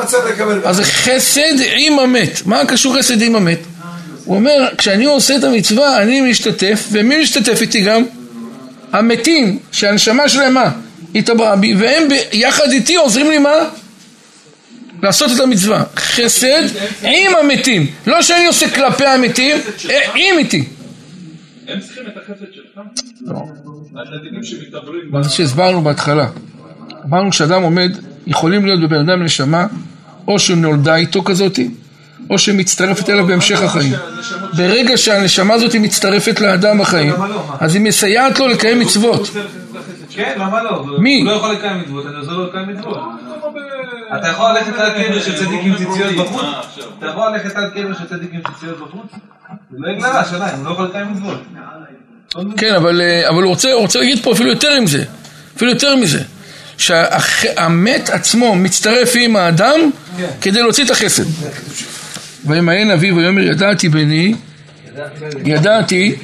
אז 0.66 0.76
זה 0.76 0.84
חסד 0.84 1.54
עם 1.78 2.00
המת. 2.00 2.42
מה 2.46 2.66
קשור 2.66 2.98
חסד 2.98 3.22
עם 3.22 3.36
המת? 3.36 3.60
הוא 4.26 4.36
אומר, 4.36 4.68
כשאני 4.78 5.06
עושה 5.06 5.36
את 5.36 5.44
המצווה, 5.44 6.02
אני 6.02 6.22
משתתף, 6.22 6.88
ומי 6.92 7.22
משתתף 7.22 7.62
איתי 7.62 7.82
גם? 7.82 8.04
המתים, 8.92 9.60
שהנשמה 9.72 10.30
שלהם 10.30 10.54
מה? 10.54 10.72
התעברה 11.16 11.56
בי, 11.56 11.76
והם 11.76 12.04
ביחד 12.10 12.72
איתי 12.72 12.96
עוזרים 12.96 13.32
לי 13.32 13.38
מה? 13.38 13.56
לעשות 15.04 15.32
את 15.32 15.40
המצווה. 15.40 15.84
חסד 15.96 16.64
עם 17.04 17.32
המתים. 17.44 17.88
לא 18.08 18.22
שאני 18.22 18.46
עושה 18.46 18.70
כלפי 18.70 19.06
המתים, 19.06 19.58
אה, 19.90 20.00
עם 20.16 20.38
איתי. 20.38 20.66
הם 21.68 21.80
צריכים 21.80 22.04
את 22.08 22.18
החסד 22.18 22.46
שלך? 22.54 22.82
לא. 23.22 23.42
מה 25.10 25.30
שהסברנו 25.30 25.82
בהתחלה. 25.82 26.28
אמרנו 27.06 27.34
שאדם 27.34 27.64
עומד, 27.64 27.92
יכולים 28.28 28.66
להיות 28.66 28.82
בבן 28.82 29.10
אדם 29.10 29.24
נשמה, 29.24 29.68
או 30.28 30.40
שנולדה 30.40 30.96
איתו 30.96 31.24
כזאתי, 31.24 31.70
או 32.30 32.38
שמצטרפת 32.38 33.10
אליו 33.10 33.28
בהמשך 33.28 33.62
החיים. 33.62 33.94
ברגע 34.54 34.98
שהנשמה 34.98 35.54
הזאת 35.54 35.76
מצטרפת 35.76 36.40
לאדם 36.42 36.78
בחיים, 36.78 37.14
אז 37.60 37.76
היא 37.76 37.82
מסייעת 37.82 38.40
לו 38.40 38.48
לקיים 38.48 38.80
מצוות. 38.80 39.30
כן, 40.10 40.34
למה 40.38 40.64
לא? 40.64 40.86
מי? 41.00 41.22
הוא 41.22 41.28
לא 41.28 41.32
יכול 41.32 41.52
לקיים 41.54 41.82
מצוות, 41.82 42.06
אני 42.06 42.16
עוזר 42.16 42.32
לו 42.32 42.48
לקיים 42.48 42.68
מצוות. 42.68 42.98
אתה 44.20 44.28
יכול 44.28 44.52
ללכת 44.52 44.74
על 44.80 44.90
קבר 44.90 45.20
של 45.20 45.36
צדיק 45.36 45.60
עם 45.64 45.76
ציציות 45.76 46.16
בחוץ? 46.16 46.46
אתה 47.00 47.06
יכול 47.06 47.32
ללכת 47.32 47.56
על 47.56 47.70
קבר 47.70 47.94
של 47.94 48.06
צדיק 48.06 48.30
עם 48.34 48.40
ציציות 48.54 48.80
בחוץ? 48.80 49.12
זה 49.72 49.78
לא 49.80 49.92
יגלה 49.92 50.20
השאלה, 50.20 50.56
הוא 50.56 50.66
לא 50.66 50.72
יכול 50.72 50.86
לקיים 50.86 51.08
מצוות. 51.14 51.40
כן, 52.58 52.76
אבל, 52.76 53.02
אה, 53.02 53.30
אבל 53.30 53.44
הוא, 53.44 53.50
רוצה, 53.50 53.72
הוא 53.72 53.82
רוצה 53.82 54.00
להגיד 54.00 54.24
פה 54.24 54.32
אפילו 54.32 54.50
יותר 54.50 54.72
עם 54.72 54.88
זה. 54.88 55.04
אפילו 55.56 55.72
יותר 55.72 55.96
מזה. 55.96 56.24
שהמת 56.78 58.10
עצמו 58.10 58.56
מצטרף 58.56 59.12
עם 59.16 59.36
האדם 59.36 59.80
כדי 60.42 60.62
להוציא 60.62 60.86
את 60.86 60.90
החסד. 60.90 61.24
וימהן 62.46 62.92
אבי 62.92 63.12
ויאמר 63.12 63.42
ידעתי 63.42 63.90
בני, 63.90 64.34
ידעתי? 65.46 66.16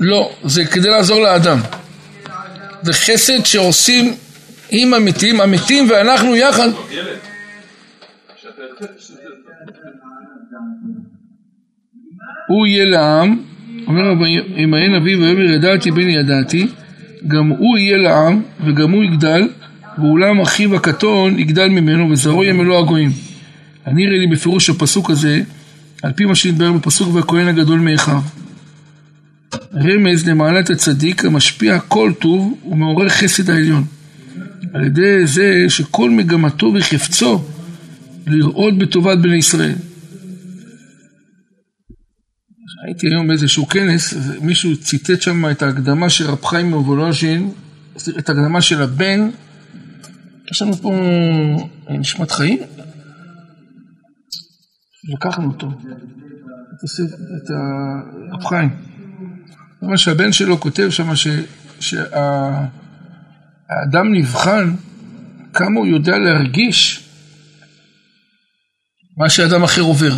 לא, 0.00 0.32
זה 0.44 0.64
כדי 0.64 0.88
לעזור 0.88 1.20
לאדם. 1.20 1.58
זה 2.82 2.92
חסד 2.92 3.44
שעושים 3.44 4.14
עם 4.70 4.94
המתים, 4.94 5.40
המתים 5.40 5.90
ואנחנו 5.90 6.36
יחד. 6.36 6.68
הוא 12.48 12.66
יהיה 12.66 12.84
לעם, 12.84 13.38
אומר 13.86 14.26
אין 14.56 14.94
אביו 14.94 15.20
ויאמר 15.20 15.54
ידעתי 15.54 15.90
בני 15.90 16.16
ידעתי, 16.16 16.66
גם 17.26 17.48
הוא 17.48 17.78
יהיה 17.78 17.96
לעם 17.96 18.42
וגם 18.66 18.90
הוא 18.90 19.04
יגדל, 19.04 19.48
ואולם 19.98 20.40
אחיו 20.40 20.76
הקטון 20.76 21.38
יגדל 21.38 21.68
ממנו 21.68 22.10
וזרעו 22.10 22.44
ימלוא 22.44 22.78
הגויים. 22.78 23.27
אני 23.88 24.06
נראה 24.06 24.18
לי 24.18 24.26
בפירוש 24.26 24.70
הפסוק 24.70 25.10
הזה, 25.10 25.40
על 26.02 26.12
פי 26.12 26.24
מה 26.24 26.34
שנתבהר 26.34 26.72
בפסוק 26.72 27.14
והכהן 27.14 27.48
הגדול 27.48 27.78
מאחיו. 27.78 28.20
רמז 29.74 30.28
למעלת 30.28 30.70
הצדיק 30.70 31.24
המשפיע 31.24 31.80
כל 31.80 32.12
טוב 32.20 32.58
ומעורר 32.70 33.08
חסד 33.08 33.50
העליון. 33.50 33.84
על 34.74 34.84
ידי 34.84 35.26
זה 35.26 35.64
שכל 35.68 36.10
מגמתו 36.10 36.72
וחפצו 36.74 37.44
לראות 38.26 38.78
בטובת 38.78 39.18
בני 39.18 39.36
ישראל. 39.36 39.74
הייתי 42.86 43.06
היום 43.06 43.28
באיזשהו 43.28 43.68
כנס, 43.68 44.14
מישהו 44.40 44.76
ציטט 44.76 45.22
שם 45.22 45.50
את 45.50 45.62
ההקדמה 45.62 46.10
של 46.10 46.26
רב 46.26 46.44
חיים 46.44 46.70
מוולוז'ין, 46.70 47.50
את 48.18 48.28
ההקדמה 48.28 48.60
של 48.62 48.82
הבן, 48.82 49.30
יש 50.52 50.62
לנו 50.62 50.76
פה 50.76 50.92
אה, 51.90 51.96
נשמת 51.98 52.30
חיים, 52.30 52.58
לקחנו 55.04 55.48
אותו, 55.48 55.68
את, 55.68 57.50
הרב 57.50 58.44
חיים. 58.44 58.70
אומרת 59.82 59.98
שהבן 59.98 60.32
שלו 60.32 60.60
כותב 60.60 60.90
שם 60.90 61.16
שהאדם 61.80 62.54
נבחן 64.14 64.74
כמה 65.52 65.78
הוא 65.78 65.86
יודע 65.86 66.18
להרגיש 66.18 67.04
מה 69.16 69.30
שאדם 69.30 69.62
אחר 69.62 69.82
עובר. 69.82 70.12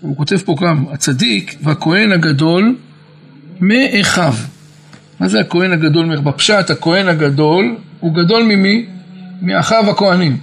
הוא 0.00 0.16
כותב 0.16 0.36
פה 0.36 0.56
גם, 0.62 0.84
הצדיק 0.92 1.58
והכהן 1.62 2.12
הגדול 2.12 2.76
מאחיו. 3.60 4.34
מה 5.20 5.28
זה 5.28 5.40
הכהן 5.40 5.72
הגדול? 5.72 6.20
בפשט 6.20 6.70
הכהן 6.70 7.08
הגדול 7.08 7.76
הוא 8.00 8.14
גדול 8.14 8.42
ממי? 8.42 8.86
מאחיו 9.42 9.90
הכהנים. 9.90 10.40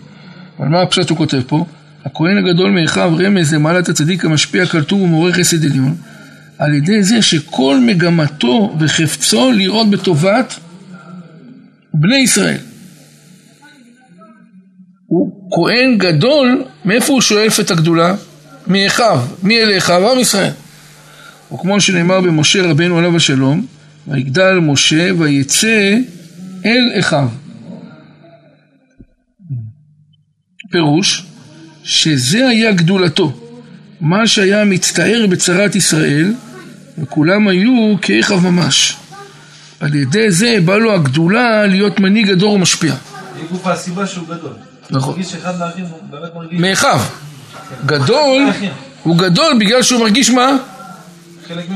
אבל 0.59 0.67
מה 0.67 0.81
הפשט 0.81 1.07
שהוא 1.07 1.17
כותב 1.17 1.41
פה? 1.47 1.65
הכהן 2.07 2.37
הגדול 2.37 2.71
מאחיו 2.71 3.15
רמז 3.19 3.53
למעלת 3.53 3.89
הצדיק 3.89 4.25
המשפיע 4.25 4.65
כלטור 4.65 5.01
ומעורר 5.01 5.31
חסד 5.31 5.65
עליון 5.65 5.95
על 6.57 6.73
ידי 6.73 7.03
זה 7.03 7.21
שכל 7.21 7.79
מגמתו 7.85 8.75
וחפצו 8.79 9.51
לראות 9.51 9.89
בטובת 9.89 10.53
בני 11.93 12.17
ישראל. 12.17 12.57
הוא 15.07 15.51
כהן 15.51 15.97
גדול, 15.97 16.63
מאיפה 16.85 17.13
הוא 17.13 17.21
שואף 17.21 17.59
את 17.59 17.71
הגדולה? 17.71 18.15
מאחיו, 18.67 19.21
מי 19.43 19.61
אל 19.61 19.77
אחיו? 19.77 20.11
עם 20.11 20.19
ישראל. 20.19 20.51
וכמו 21.53 21.81
שנאמר 21.81 22.21
במשה 22.21 22.71
רבנו 22.71 22.97
עליו 22.97 23.15
השלום, 23.15 23.65
ויגדל 24.07 24.59
משה 24.61 25.09
ויצא 25.17 25.95
אל 26.65 26.99
אחיו. 26.99 27.27
פירוש 30.71 31.25
שזה 31.87 32.47
היה 32.47 32.71
גדולתו, 32.71 33.33
מה 34.01 34.27
שהיה 34.27 34.65
מצטער 34.65 35.25
בצרת 35.29 35.75
ישראל, 35.75 36.33
וכולם 36.97 37.47
היו 37.47 37.95
כאחיו 38.01 38.41
ממש. 38.41 38.97
על 39.79 39.95
ידי 39.95 40.31
זה 40.31 40.57
בא 40.65 40.77
לו 40.77 40.93
הגדולה 40.93 41.67
להיות 41.67 41.99
מנהיג 41.99 42.29
הדור 42.29 42.53
ומשפיע. 42.53 42.93
גוף 43.51 43.67
הסיבה 43.67 44.07
שהוא 44.07 44.27
גדול. 44.27 44.53
נכון. 44.89 45.13
מרגיש 45.13 45.35
אחד 45.35 45.59
מהאחים, 45.59 45.85
באמת 46.09 46.35
מרגיש 46.35 46.59
מאחיו. 46.59 46.99
גדול, 47.85 48.43
הוא 49.03 49.17
גדול 49.17 49.57
בגלל 49.59 49.83
שהוא 49.83 50.01
מרגיש 50.01 50.29
מה? 50.29 50.57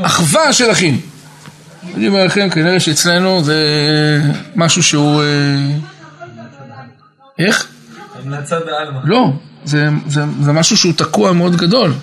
אחווה 0.02 0.54
של 0.54 0.72
אחים. 0.72 1.02
אני 1.96 2.08
אומר 2.08 2.26
לכם, 2.26 2.50
כנראה 2.50 2.80
שאצלנו 2.80 3.44
זה 3.44 3.58
משהו 4.56 4.84
שהוא... 4.84 5.22
אה, 5.22 5.28
איך? 7.40 7.68
המלצה 8.24 8.60
בעלמא. 8.60 9.00
לא, 9.04 9.34
זה, 9.66 9.88
זה, 10.08 10.24
זה 10.42 10.52
משהו 10.52 10.78
שהוא 10.78 10.94
תקוע 10.94 11.34
מאוד 11.34 11.56
גדול. 11.56 11.94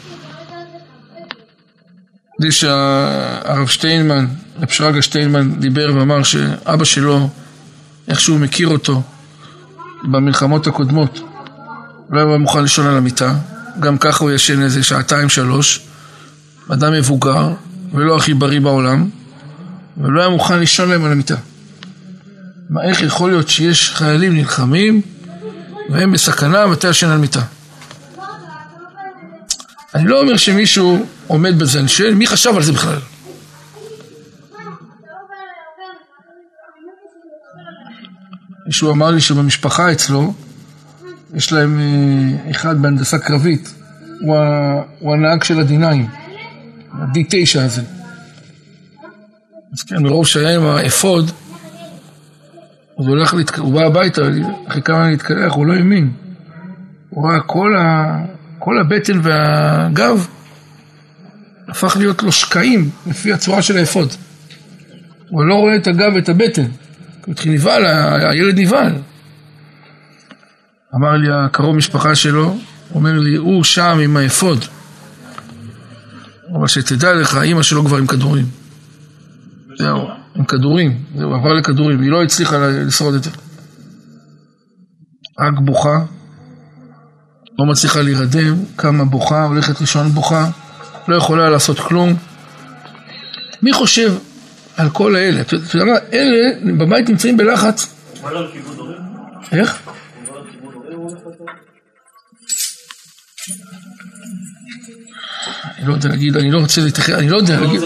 זה 2.41 2.53
שהרב 2.53 3.67
שטיינמן, 3.67 4.27
רב 4.61 4.69
שרגא 4.69 5.01
שטיינמן 5.01 5.61
דיבר 5.61 5.93
ואמר 5.95 6.23
שאבא 6.23 6.85
שלו, 6.85 7.29
איך 8.09 8.21
שהוא 8.21 8.39
מכיר 8.39 8.69
אותו 8.69 9.03
במלחמות 10.05 10.67
הקודמות, 10.67 11.21
לא 12.11 12.21
היה 12.21 12.39
מוכן 12.39 12.63
לישון 12.63 12.87
על 12.87 12.97
המיטה, 12.97 13.35
גם 13.81 13.99
ככה 13.99 14.25
הוא 14.25 14.31
ישן 14.31 14.63
איזה 14.63 14.83
שעתיים 14.83 15.29
שלוש, 15.29 15.81
אדם 16.73 16.93
מבוגר 16.93 17.53
ולא 17.93 18.17
הכי 18.17 18.35
בריא 18.35 18.61
בעולם, 18.61 19.09
ולא 19.97 20.21
היה 20.21 20.29
מוכן 20.29 20.59
לישון 20.59 20.89
להם 20.89 21.05
על 21.05 21.13
המיטה. 21.13 21.37
מה, 22.71 22.83
איך 22.83 23.03
יכול 23.03 23.31
להיות 23.31 23.49
שיש 23.49 23.91
חיילים 23.91 24.35
נלחמים 24.35 25.01
והם 25.89 26.13
בסכנה 26.13 26.67
ואתה 26.67 26.89
ישן 26.89 27.09
על 27.09 27.19
מיטה? 27.19 27.43
אני 29.95 30.09
לא 30.09 30.21
אומר 30.21 30.37
שמישהו 30.37 31.07
עומד 31.27 31.59
בזה, 31.59 31.81
אני 31.81 31.89
שואל 31.89 32.15
מי 32.15 32.27
חשב 32.27 32.51
על 32.57 32.63
זה 32.63 32.73
בכלל? 32.73 32.99
מישהו 38.67 38.91
אמר 38.91 39.11
לי 39.11 39.21
שבמשפחה 39.21 39.93
אצלו 39.93 40.35
יש 41.35 41.53
להם 41.53 41.81
אה, 41.81 42.51
אחד 42.51 42.83
בהנדסה 42.83 43.19
קרבית, 43.19 43.75
הוא, 44.21 44.37
ה, 44.37 44.83
הוא 44.99 45.15
הנהג 45.15 45.45
של 45.45 45.61
ה-D9, 45.61 45.85
ה-D9 46.93 47.61
הזה. 47.61 47.83
אז 49.73 49.83
כן, 49.83 50.03
מרוב 50.03 50.27
שהיה 50.27 50.57
עם 50.57 50.63
האפוד, 50.63 51.31
אז 52.99 53.07
הוא 53.07 53.17
הולך, 53.17 53.35
להתק... 53.35 53.59
הוא 53.59 53.73
בא 53.73 53.87
הביתה, 53.87 54.23
אחרי 54.69 54.83
כמה 54.83 55.11
להתקלח, 55.11 55.53
הוא 55.53 55.67
לא 55.67 55.73
האמין. 55.73 56.13
הוא 57.09 57.29
ראה 57.29 57.41
כל, 57.41 57.77
ה... 57.77 58.19
כל 58.59 58.79
הבטן 58.79 59.21
והגב 59.23 60.27
הפך 61.69 61.97
להיות 61.97 62.23
לו 62.23 62.33
שקעים 62.33 62.91
לפי 63.07 63.33
הצורה 63.33 63.63
של 63.63 63.79
האפוד. 63.79 64.09
הוא 65.29 65.45
לא 65.45 65.55
רואה 65.55 65.77
את 65.77 65.87
הגב 65.87 66.13
ואת 66.15 66.29
הבטן. 66.29 66.67
הוא 67.27 67.33
התחיל 67.33 67.53
נבהל, 67.53 67.85
הילד 68.31 68.59
נבהל. 68.59 68.93
אמר 70.95 71.13
לי 71.17 71.29
הקרוב 71.33 71.77
משפחה 71.77 72.15
שלו, 72.15 72.59
אומר 72.95 73.19
לי, 73.19 73.37
הוא 73.37 73.65
שם 73.65 73.99
עם 74.05 74.17
האפוד. 74.17 74.65
אבל 76.59 76.67
שתדע 76.67 77.15
לך, 77.15 77.39
אימא 77.43 77.63
שלו 77.63 77.85
כבר 77.85 77.97
עם 77.97 78.07
כדורים. 78.07 78.47
זהו, 79.79 80.09
עם 80.37 80.45
כדורים, 80.45 81.05
זהו, 81.17 81.35
עבר 81.35 81.53
לכדורים, 81.53 82.01
היא 82.01 82.11
לא 82.11 82.23
הצליחה 82.23 82.57
לשרוד 82.69 83.15
את 83.15 83.25
זה. 83.25 83.31
רק 85.41 85.59
בוכה, 85.65 85.99
לא 87.59 87.67
מצליחה 87.67 88.03
להירדם, 88.03 88.65
קמה 88.77 89.05
בוכה, 89.05 89.45
הולכת 89.45 89.81
לישון 89.81 90.09
בוכה, 90.09 90.51
לא 91.09 91.17
יכולה 91.17 91.51
לעשות 91.51 91.79
כלום. 91.79 92.15
מי 93.63 93.73
חושב 93.73 94.13
על 94.77 94.91
כל 94.91 95.17
האלה? 95.17 95.41
אתה 95.41 95.57
אתה 95.57 95.77
יודע 95.77 95.93
מה, 95.93 95.99
אלה 96.13 96.75
בבית 96.79 97.09
נמצאים 97.09 97.37
בלחץ. 97.37 97.95
איך? 99.53 99.83
אני 105.79 105.89
לא 105.89 105.95
יודע 105.95 106.09
להגיד, 106.09 106.37
אני 106.37 106.51
לא 106.51 106.59
רוצה 106.59 106.81
להתייחס, 106.81 107.15
אני 107.15 107.29
לא 107.29 107.37
יודע 107.37 107.61
להגיד, 107.61 107.81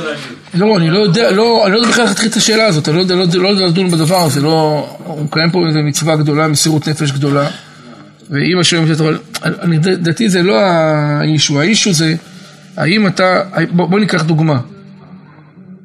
לא, 0.55 0.77
אני 0.77 0.91
לא 0.91 0.99
יודע, 0.99 1.31
לא, 1.31 1.63
אני 1.67 1.73
לא 1.73 1.79
יודע 1.79 1.89
בכלל 1.91 2.05
להתחיל 2.05 2.29
את 2.31 2.37
השאלה 2.37 2.67
הזאת, 2.67 2.89
אני 2.89 2.97
לא 2.97 3.01
יודע, 3.01 3.15
לא 3.15 3.23
יודע, 3.23 3.39
לא 3.39 3.53
לדון 3.53 3.91
בדבר 3.91 4.23
הזה, 4.23 4.41
לא, 4.41 4.87
הוא 5.05 5.25
מקיים 5.25 5.51
פה 5.51 5.67
איזו 5.69 5.79
מצווה 5.79 6.17
גדולה, 6.17 6.49
מסירות 6.49 6.89
נפש 6.89 7.11
גדולה, 7.11 7.49
ואימא 8.31 8.63
שלו 8.63 8.79
אומרת, 8.83 9.01
אבל 9.01 9.19
אני- 9.63 9.79
לדעתי 9.83 10.29
זה 10.29 10.43
לא 10.43 10.61
האישו, 10.61 11.61
האישו 11.61 11.93
זה, 11.93 12.15
האם 12.77 13.07
אתה, 13.07 13.41
בוא, 13.71 13.87
בוא 13.87 14.01
ניקח 14.01 14.23
דוגמה, 14.23 14.61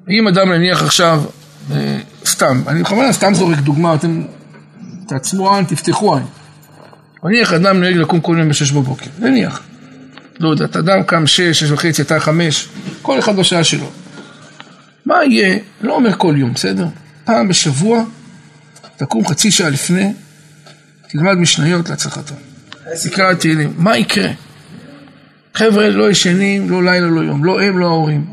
אם 0.10 0.28
אדם 0.28 0.52
נניח 0.52 0.84
עכשיו, 0.84 1.24
אה, 1.72 1.98
סתם, 2.26 2.62
אני 2.68 2.84
בכוונה 2.84 3.14
סתם 3.14 3.34
זורק 3.34 3.58
דוגמה, 3.60 3.94
אתם 3.96 4.22
תעצמו 5.08 5.56
עין, 5.56 5.66
תפתחו 5.66 6.16
עין. 6.16 6.26
נניח 7.24 7.54
אדם 7.54 7.80
נוהג 7.80 7.96
לקום 7.98 8.20
כל 8.20 8.36
יום 8.40 8.50
בשש 8.50 8.72
בבוקר, 8.72 9.06
נניח. 9.20 9.62
לא 10.40 10.50
יודע, 10.50 10.66
אדם 10.66 11.04
קם 11.04 11.28
שש, 11.28 11.60
שש 11.60 11.72
וחצי, 11.72 12.02
אתה 12.02 12.20
חמש, 12.20 12.68
כל 13.02 13.20
אחד 13.20 13.36
בשעה 13.36 13.64
שלו. 13.64 13.90
מה 15.06 15.16
יהיה, 15.26 15.58
לא 15.82 15.96
אומר 15.96 16.14
כל 16.18 16.36
יום, 16.38 16.54
בסדר? 16.54 16.88
פעם 17.26 17.48
בשבוע, 17.48 18.04
תקום 18.98 19.28
חצי 19.28 19.52
שעה 19.52 19.70
לפני, 19.70 20.14
תלמד 21.08 21.34
משניות 21.34 21.90
להצלחתו. 21.90 22.36
תקרא 23.04 23.34
תהילים, 23.34 23.74
מה 23.78 23.98
יקרה? 23.98 24.30
חבר'ה 25.54 25.90
לא 25.90 26.10
ישנים, 26.10 26.70
לא 26.70 26.84
לילה, 26.84 27.08
לא 27.08 27.22
יום, 27.22 27.46
לא 27.46 27.62
הם, 27.62 27.78
לא 27.78 27.86
ההורים. 27.86 28.26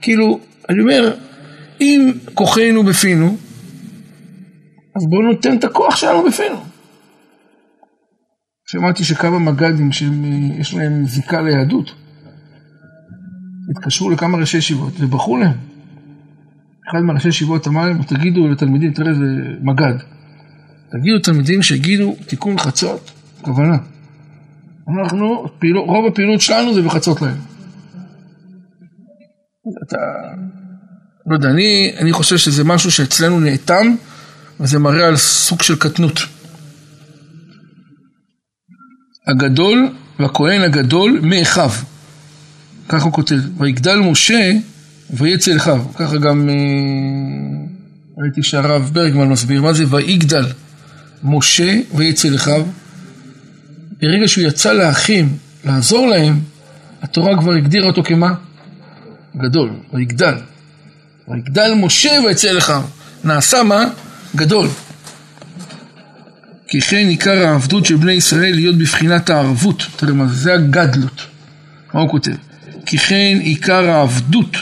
כאילו, 0.00 0.40
אני 0.68 0.80
אומר, 0.80 1.14
אם 1.80 2.12
כוחנו 2.34 2.82
בפינו, 2.82 3.36
אז 4.96 5.02
בואו 5.10 5.28
ניתן 5.28 5.58
את 5.58 5.64
הכוח 5.64 5.96
שלנו 5.96 6.24
בפינו. 6.24 6.69
שמעתי 8.72 9.04
שכמה 9.04 9.38
מג"דים 9.38 9.92
שיש 9.92 10.74
להם 10.74 11.06
זיקה 11.06 11.40
ליהדות, 11.42 11.90
התקשרו 13.70 14.10
לכמה 14.10 14.38
ראשי 14.38 14.56
ישיבות 14.56 14.92
ובחרו 15.00 15.36
להם. 15.36 15.56
אחד 16.90 16.98
מהראשי 17.00 17.28
ישיבות 17.28 17.66
אמר 17.66 17.86
להם, 17.86 18.02
תגידו 18.02 18.48
לתלמידים, 18.48 18.92
תראה 18.92 19.14
זה 19.14 19.24
מג"ד, 19.62 19.94
תגידו 20.92 21.16
לתלמידים 21.16 21.62
שיגידו 21.62 22.16
תיקון 22.26 22.58
חצות, 22.58 23.10
כוונה. 23.42 23.76
אנחנו, 24.88 25.46
פעילו, 25.58 25.84
רוב 25.84 26.06
הפעילות 26.06 26.40
שלנו 26.40 26.74
זה 26.74 26.82
בחצות 26.82 27.22
להם. 27.22 27.36
אתה, 29.86 29.96
לא 31.26 31.34
יודע, 31.34 31.50
אני, 31.50 31.92
אני 31.98 32.12
חושב 32.12 32.36
שזה 32.36 32.64
משהו 32.64 32.90
שאצלנו 32.90 33.40
נאטם, 33.40 33.94
וזה 34.60 34.78
מראה 34.78 35.06
על 35.06 35.16
סוג 35.16 35.62
של 35.62 35.76
קטנות. 35.76 36.20
הגדול 39.30 39.88
והכהן 40.18 40.62
הגדול 40.62 41.20
מאחיו. 41.22 41.70
ככה 42.88 43.04
הוא 43.04 43.12
כותב, 43.12 43.36
ויגדל 43.58 43.96
משה 43.96 44.52
ויצא 45.10 45.56
אחיו. 45.56 45.84
ככה 45.94 46.16
גם 46.16 46.48
אה, 46.48 46.54
ראיתי 48.18 48.42
שהרב 48.42 48.90
ברגמן 48.92 49.28
מסביר 49.28 49.62
מה 49.62 49.72
זה 49.72 49.84
ויגדל 49.88 50.46
משה 51.24 51.80
ויצא 51.94 52.28
אחיו. 52.34 52.64
ברגע 54.02 54.28
שהוא 54.28 54.44
יצא 54.44 54.72
לאחים 54.72 55.36
לעזור 55.64 56.06
להם, 56.06 56.40
התורה 57.02 57.38
כבר 57.38 57.52
הגדירה 57.52 57.86
אותו 57.86 58.02
כמה? 58.02 58.34
גדול, 59.36 59.70
ויגדל. 59.92 60.34
ויגדל 61.28 61.72
משה 61.76 62.10
ויצא 62.26 62.58
אחיו. 62.58 62.82
נעשה 63.24 63.62
מה? 63.62 63.84
גדול. 64.36 64.68
כי 66.70 66.80
כן 66.80 67.06
עיקר 67.08 67.46
העבדות 67.46 67.86
של 67.86 67.96
בני 67.96 68.12
ישראל 68.12 68.54
להיות 68.54 68.78
בבחינת 68.78 69.30
הערבות. 69.30 69.86
תראה 69.96 70.12
מה 70.12 70.26
זה, 70.26 70.34
זה 70.34 70.54
הגדלות. 70.54 71.26
מה 71.94 72.00
הוא 72.00 72.10
כותב? 72.10 72.32
כי 72.86 72.98
כן 72.98 73.38
עיקר 73.40 73.90
העבדות 73.90 74.56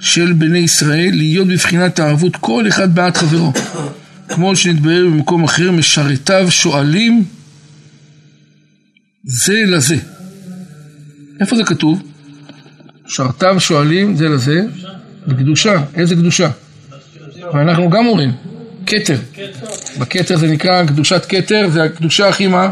של 0.00 0.32
בני 0.32 0.58
ישראל 0.58 1.10
להיות 1.10 1.48
בבחינת 1.48 1.98
הערבות 1.98 2.36
כל 2.36 2.68
אחד 2.68 2.94
בעד 2.94 3.16
חברו. 3.16 3.52
כמו 4.28 4.56
שנתבהר 4.56 5.06
במקום 5.06 5.44
אחר, 5.44 5.72
משרתיו 5.72 6.50
שואלים 6.50 7.24
זה 9.24 9.62
לזה. 9.66 9.96
איפה 11.40 11.56
זה 11.56 11.64
כתוב? 11.64 12.02
משרתיו 13.06 13.60
שואלים 13.60 14.16
זה 14.16 14.28
לזה 14.28 14.60
בקדושה. 15.26 15.82
איזה 15.94 16.14
קדושה? 16.14 16.50
ואנחנו 17.54 17.90
גם 17.90 18.06
אומרים, 18.06 18.32
כתר. 18.88 19.16
בכתר 19.98 20.36
זה 20.36 20.46
נקרא 20.46 20.84
קדושת 20.84 21.26
כתר, 21.28 21.68
זה 21.72 21.82
הקדושה 21.82 22.28
הכי 22.28 22.46
מה? 22.46 22.70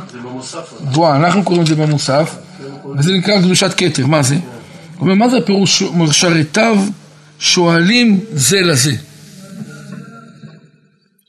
גבוהה, 0.91 1.17
אנחנו 1.17 1.45
קוראים 1.45 1.63
לזה 1.63 1.75
במוסף, 1.75 2.37
וזה 2.99 3.13
נקרא 3.13 3.41
קדושת 3.41 3.75
כתר, 3.77 4.07
מה 4.07 4.23
זה? 4.23 4.35
הוא 4.35 4.43
אומר, 5.01 5.15
מה 5.15 5.29
זה 5.29 5.37
הפירוש 5.37 5.83
משרתיו 5.83 6.79
שואלים 7.39 8.21
זה 8.33 8.61
לזה? 8.61 8.93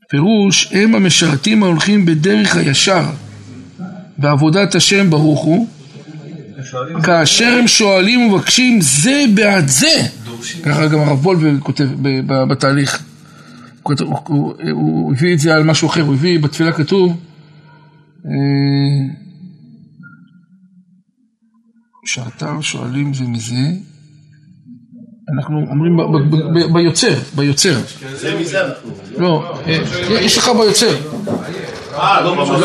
פירוש, 0.10 0.70
הם 0.72 0.96
המשרתים 0.96 1.64
ההולכים 1.64 2.06
בדרך 2.06 2.56
הישר 2.56 3.04
בעבודת 4.18 4.76
השם 4.76 5.10
ברוך 5.10 5.44
הוא, 5.44 5.68
כאשר 7.04 7.56
הם 7.60 7.68
שואלים 7.68 8.22
ומבקשים 8.22 8.82
זה 8.82 9.24
בעד 9.34 9.68
זה, 9.68 10.08
ככה 10.64 10.88
גם 10.88 11.00
הרב 11.00 11.26
וולבר 11.26 11.60
כותב 11.60 11.88
בתהליך. 12.28 13.04
הוא, 14.00 14.18
הוא, 14.28 14.54
הוא 14.72 15.14
הביא 15.14 15.34
את 15.34 15.40
זה 15.40 15.56
על 15.56 15.64
משהו 15.64 15.88
אחר, 15.88 16.02
הוא 16.02 16.14
הביא, 16.14 16.40
בתפילה 16.40 16.72
כתוב, 16.72 17.18
אה, 18.26 19.16
שעתם 22.06 22.62
שואלים 22.62 23.14
זה 23.14 23.24
מזה, 23.24 23.56
אנחנו 25.34 25.66
אומרים 25.70 25.98
ביוצר, 26.74 27.14
ביוצר. 27.36 27.76
זה 28.14 28.40
מזה 28.40 28.66
אנחנו. 28.66 28.92
לא, 29.18 29.60
אה, 29.68 29.84
יש 30.10 30.38
לך 30.38 30.50
ביוצר. 30.50 30.96
אה, 31.94 32.22
לא, 32.22 32.36
ממש 32.36 32.50
לא, 32.50 32.60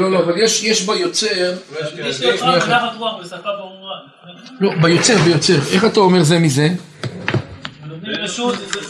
לא, 0.00 0.10
לא, 0.10 0.24
אבל 0.24 0.38
יש 0.38 0.86
ביוצר, 0.86 1.54
יש 1.98 2.20
לי 2.20 2.32
אותך 2.32 2.42
בנחת 2.42 2.96
רוח 2.98 3.14
בשפה 3.22 3.36
ברורה. 3.36 3.96
לא, 4.60 4.70
ביוצר, 4.82 5.16
ביוצר. 5.16 5.58
איך 5.72 5.84
אתה 5.84 6.00
אומר 6.00 6.22
זה 6.22 6.38
מזה? 6.38 6.68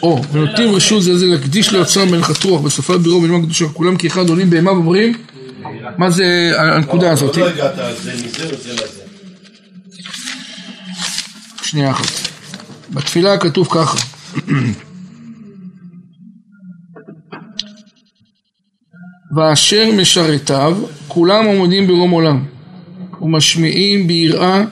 או, 0.02 0.22
ונותנים 0.32 0.74
רשות 0.74 1.02
זה 1.02 1.18
זה 1.18 1.26
להקדיש 1.26 1.72
לאוצרם 1.72 2.10
מלכת 2.10 2.44
רוח 2.44 2.60
בשפה 2.60 2.98
בירו 2.98 3.22
ולמען 3.22 3.42
קדושה 3.42 3.68
כולם 3.68 3.96
כאחד 3.96 4.28
עולים 4.28 4.50
בהמה 4.50 4.72
ואומרים 4.72 5.12
מה 5.98 6.10
זה 6.10 6.52
הנקודה 6.58 7.12
הזאת? 7.12 7.36
לא 7.36 7.46
וזה 7.46 8.72
לזה. 8.72 9.00
שנייה 11.62 11.90
אחת. 11.90 12.34
בתפילה 12.90 13.38
כתוב 13.38 13.68
ככה 13.70 13.98
ואשר 19.36 19.84
משרתיו 19.96 20.76
כולם 21.08 21.44
עומדים 21.44 21.86
ברום 21.86 22.10
עולם 22.10 22.44
ומשמיעים 23.20 24.06
ביראה 24.06 24.64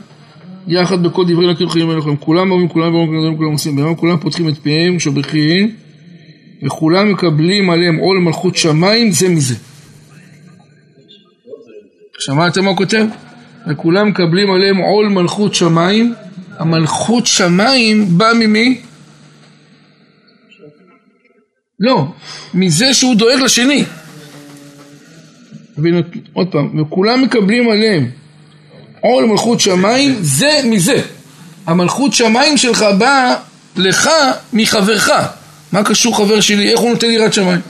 יחד 0.68 1.02
בכל 1.02 1.24
דברי 1.24 1.46
אלוקים 1.46 1.68
חיים 1.68 1.90
אלוקים 1.90 2.16
כולם 2.16 2.50
אומרים 2.50 2.68
כולם 2.68 2.92
ברום 2.92 3.36
כולם 3.36 3.52
עושים 3.52 3.76
בהמה 3.76 3.94
כולם 3.94 4.18
פותחים 4.18 4.48
את 4.48 4.58
פיהם 4.62 4.96
ושבחיהם 4.96 5.68
וכולם 6.62 7.12
מקבלים 7.12 7.70
עליהם 7.70 7.96
עול 7.96 8.18
מלכות 8.18 8.56
שמיים 8.56 9.10
זה 9.10 9.28
מזה 9.28 9.54
שמעתם 12.24 12.64
מה 12.64 12.70
הוא 12.70 12.76
כותב? 12.76 13.06
וכולם 13.70 14.08
מקבלים 14.08 14.50
עליהם 14.50 14.76
עול 14.76 15.08
מלכות 15.08 15.54
שמיים 15.54 16.14
המלכות 16.58 17.26
שמיים 17.26 18.18
בא 18.18 18.32
ממי? 18.40 18.80
לא, 21.80 22.06
מזה 22.54 22.94
שהוא 22.94 23.14
דואג 23.14 23.40
לשני. 23.40 23.84
עוד 26.32 26.48
פעם, 26.52 26.80
וכולם 26.80 27.22
מקבלים 27.22 27.70
עליהם 27.70 28.10
עול 29.02 29.24
מלכות 29.24 29.60
שמיים, 29.60 30.16
זה 30.20 30.60
מזה. 30.64 31.00
המלכות 31.66 32.12
שמיים 32.12 32.56
שלך 32.56 32.84
באה 32.98 33.34
לך 33.76 34.10
מחברך. 34.52 35.10
מה 35.72 35.82
קשור 35.82 36.16
חבר 36.16 36.40
שלי? 36.40 36.70
איך 36.70 36.80
הוא 36.80 36.90
נותן 36.90 37.10
יראת 37.10 37.32
שמיים? 37.32 37.60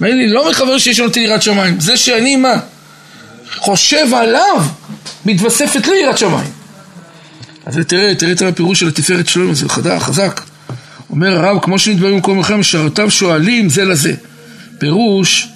אומר 0.00 0.14
לי, 0.14 0.28
לא 0.28 0.50
מחבר 0.50 0.78
שלי 0.78 0.94
שנותן 0.94 1.20
יראת 1.20 1.42
שמיים, 1.42 1.80
זה 1.80 1.96
שאני 1.96 2.36
מה? 2.36 2.54
חושב 3.56 4.14
עליו, 4.14 4.62
מתווספת 5.26 5.86
לי 5.86 5.96
יראת 5.96 6.18
שמיים. 6.18 6.50
אז 7.66 7.78
תראה, 7.86 8.14
תראה 8.14 8.32
את 8.32 8.42
הפירוש 8.42 8.80
של 8.80 8.88
התפארת 8.88 9.28
שלנו, 9.28 9.54
זה 9.54 9.68
חדש, 9.68 10.02
חזק. 10.02 10.40
אומר 11.10 11.36
הרב, 11.36 11.58
כמו 11.62 11.78
שנדברים 11.78 12.14
במקום 12.14 12.38
אחר, 12.38 12.56
משרתיו 12.56 13.10
שואלים 13.10 13.68
זה 13.68 13.84
לזה. 13.84 14.14
פירוש, 14.78 15.48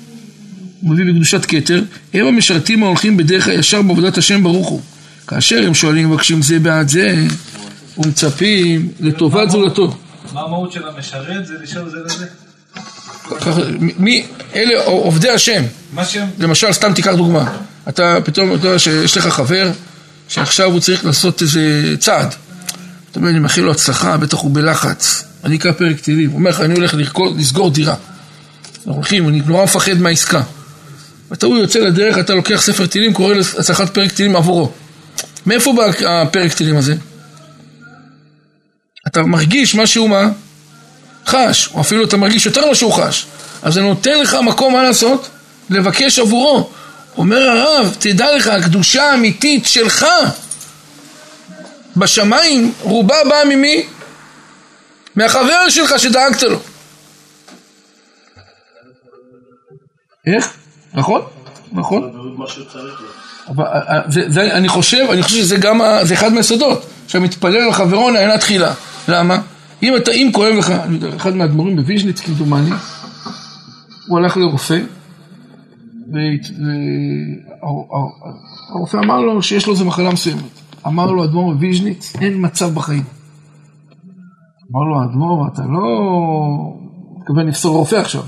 הוא 0.81 0.91
מביא 0.91 1.05
בקדושת 1.05 1.45
כתר, 1.45 1.83
הם 2.15 2.27
המשרתים 2.27 2.83
ההולכים 2.83 3.17
בדרך 3.17 3.49
הישר 3.49 3.83
בעבודת 3.83 4.19
השם 4.19 4.43
ברוך 4.43 4.69
הוא. 4.69 4.81
כאשר 5.27 5.65
הם 5.67 5.75
שואלים 5.75 6.11
ומבקשים 6.11 6.43
זה 6.43 6.59
בעד 6.59 6.89
זה, 6.89 7.15
ומצפים 7.99 8.89
לטובת 9.01 9.51
זולתו. 9.51 9.97
מה 10.33 10.41
המהות 10.41 10.73
של 10.73 10.89
המשרת? 10.89 11.47
זה 11.47 11.55
לשאול 11.63 11.91
זה 11.91 11.97
לזה. 12.05 12.27
מי, 13.99 14.27
אלה 14.55 14.85
עובדי 14.85 15.31
השם. 15.31 15.63
מה 15.93 16.05
שהם... 16.05 16.29
למשל, 16.39 16.73
סתם 16.73 16.95
תיקח 16.95 17.13
דוגמה. 17.15 17.57
אתה 17.89 18.19
פתאום, 18.25 18.55
אתה 18.55 18.67
יודע 18.67 18.79
שיש 18.79 19.17
לך 19.17 19.27
חבר 19.27 19.71
שעכשיו 20.29 20.73
הוא 20.73 20.81
צריך 20.81 21.05
לעשות 21.05 21.43
איזה 21.43 21.95
צעד. 21.99 22.35
אתה 23.11 23.21
אומר, 23.21 23.31
אני 23.31 23.39
מאחל 23.39 23.61
לו 23.61 23.71
הצלחה, 23.71 24.17
בטח 24.17 24.39
הוא 24.39 24.55
בלחץ. 24.55 25.25
אני 25.45 25.57
אקרא 25.57 25.73
פרק 25.73 26.01
תהילים. 26.01 26.31
הוא 26.31 26.39
אומר 26.39 26.51
לך, 26.51 26.61
אני 26.61 26.75
הולך 26.75 26.95
לרקוד, 26.95 27.39
לסגור 27.39 27.71
דירה. 27.71 27.95
אנחנו 28.77 28.93
הולכים, 28.93 29.29
אני 29.29 29.43
נורא 29.47 29.65
מפחד 29.65 29.99
מהעסקה. 29.99 30.43
ואתה 31.31 31.47
הוא 31.47 31.59
יוצא 31.59 31.79
לדרך, 31.79 32.19
אתה 32.19 32.35
לוקח 32.35 32.61
ספר 32.61 32.87
תהילים, 32.87 33.13
קורא 33.13 33.35
להצלחת 33.35 33.95
פרק 33.95 34.13
תהילים 34.13 34.37
עבורו. 34.37 34.73
מאיפה 35.47 35.73
בא 35.73 35.85
הפרק 36.09 36.53
תהילים 36.53 36.77
הזה? 36.77 36.95
אתה 39.07 39.23
מרגיש 39.23 39.75
מה 39.75 39.87
שהוא 39.87 40.09
מה? 40.09 40.29
חש, 41.27 41.69
או 41.75 41.81
אפילו 41.81 42.05
אתה 42.05 42.17
מרגיש 42.17 42.47
יותר 42.47 42.67
מה 42.67 42.75
שהוא 42.75 42.93
חש. 42.93 43.27
אז 43.63 43.75
זה 43.75 43.83
נותן 43.83 44.21
לך 44.21 44.35
מקום 44.35 44.73
מה 44.73 44.83
לעשות? 44.83 45.29
לבקש 45.71 46.19
עבורו. 46.19 46.71
אומר 47.17 47.51
הרב, 47.51 47.97
תדע 47.99 48.37
לך, 48.37 48.47
הקדושה 48.47 49.03
האמיתית 49.11 49.67
שלך 49.67 50.07
בשמיים, 51.97 52.73
רובה 52.81 53.17
באה 53.29 53.45
ממי? 53.45 53.87
מהחבר 55.15 55.69
שלך 55.69 55.99
שדאגת 55.99 56.43
לו. 56.43 56.61
איך? 60.27 60.53
נכון? 60.95 61.23
נכון? 61.73 62.37
אבל, 63.49 63.65
אה, 63.65 64.01
זה, 64.09 64.23
זה, 64.29 64.57
אני 64.57 64.69
חושב, 64.69 65.07
אני 65.13 65.23
חושב 65.23 65.37
שזה 65.37 65.57
גם, 65.57 65.81
זה 66.03 66.15
אחד 66.15 66.33
מהיסודות, 66.33 66.87
שהמתפלל 67.07 67.57
על 67.57 67.73
חברו 67.73 68.11
נענה 68.11 68.39
תחילה. 68.39 68.73
למה? 69.09 69.39
אם 69.83 69.97
אתה, 69.97 70.11
אם 70.11 70.31
כואב 70.33 70.55
לך, 70.55 70.73
אחד 71.17 71.37
מהאדמו"רים 71.37 71.77
בוויז'ניץ 71.77 72.21
כמדומני, 72.21 72.71
הוא 74.09 74.19
הלך 74.19 74.37
לרופא, 74.37 74.79
והרופא 78.73 78.97
אמר 78.97 79.21
לו 79.21 79.43
שיש 79.43 79.67
לו 79.67 79.73
איזה 79.73 79.85
מחלה 79.85 80.11
מסוימת. 80.13 80.61
אמר 80.87 81.11
לו 81.11 81.25
אדמו"ר 81.25 81.53
מוויז'ניץ, 81.53 82.13
אין 82.21 82.35
מצב 82.45 82.75
בחיים. 82.75 83.05
אמר 84.73 84.83
לו, 84.83 85.01
האדמו"ר, 85.03 85.49
אתה 85.53 85.63
לא 85.63 85.83
מתכוון 87.19 87.47
לפסול 87.47 87.73
רופא 87.73 87.97
עכשיו. 87.97 88.23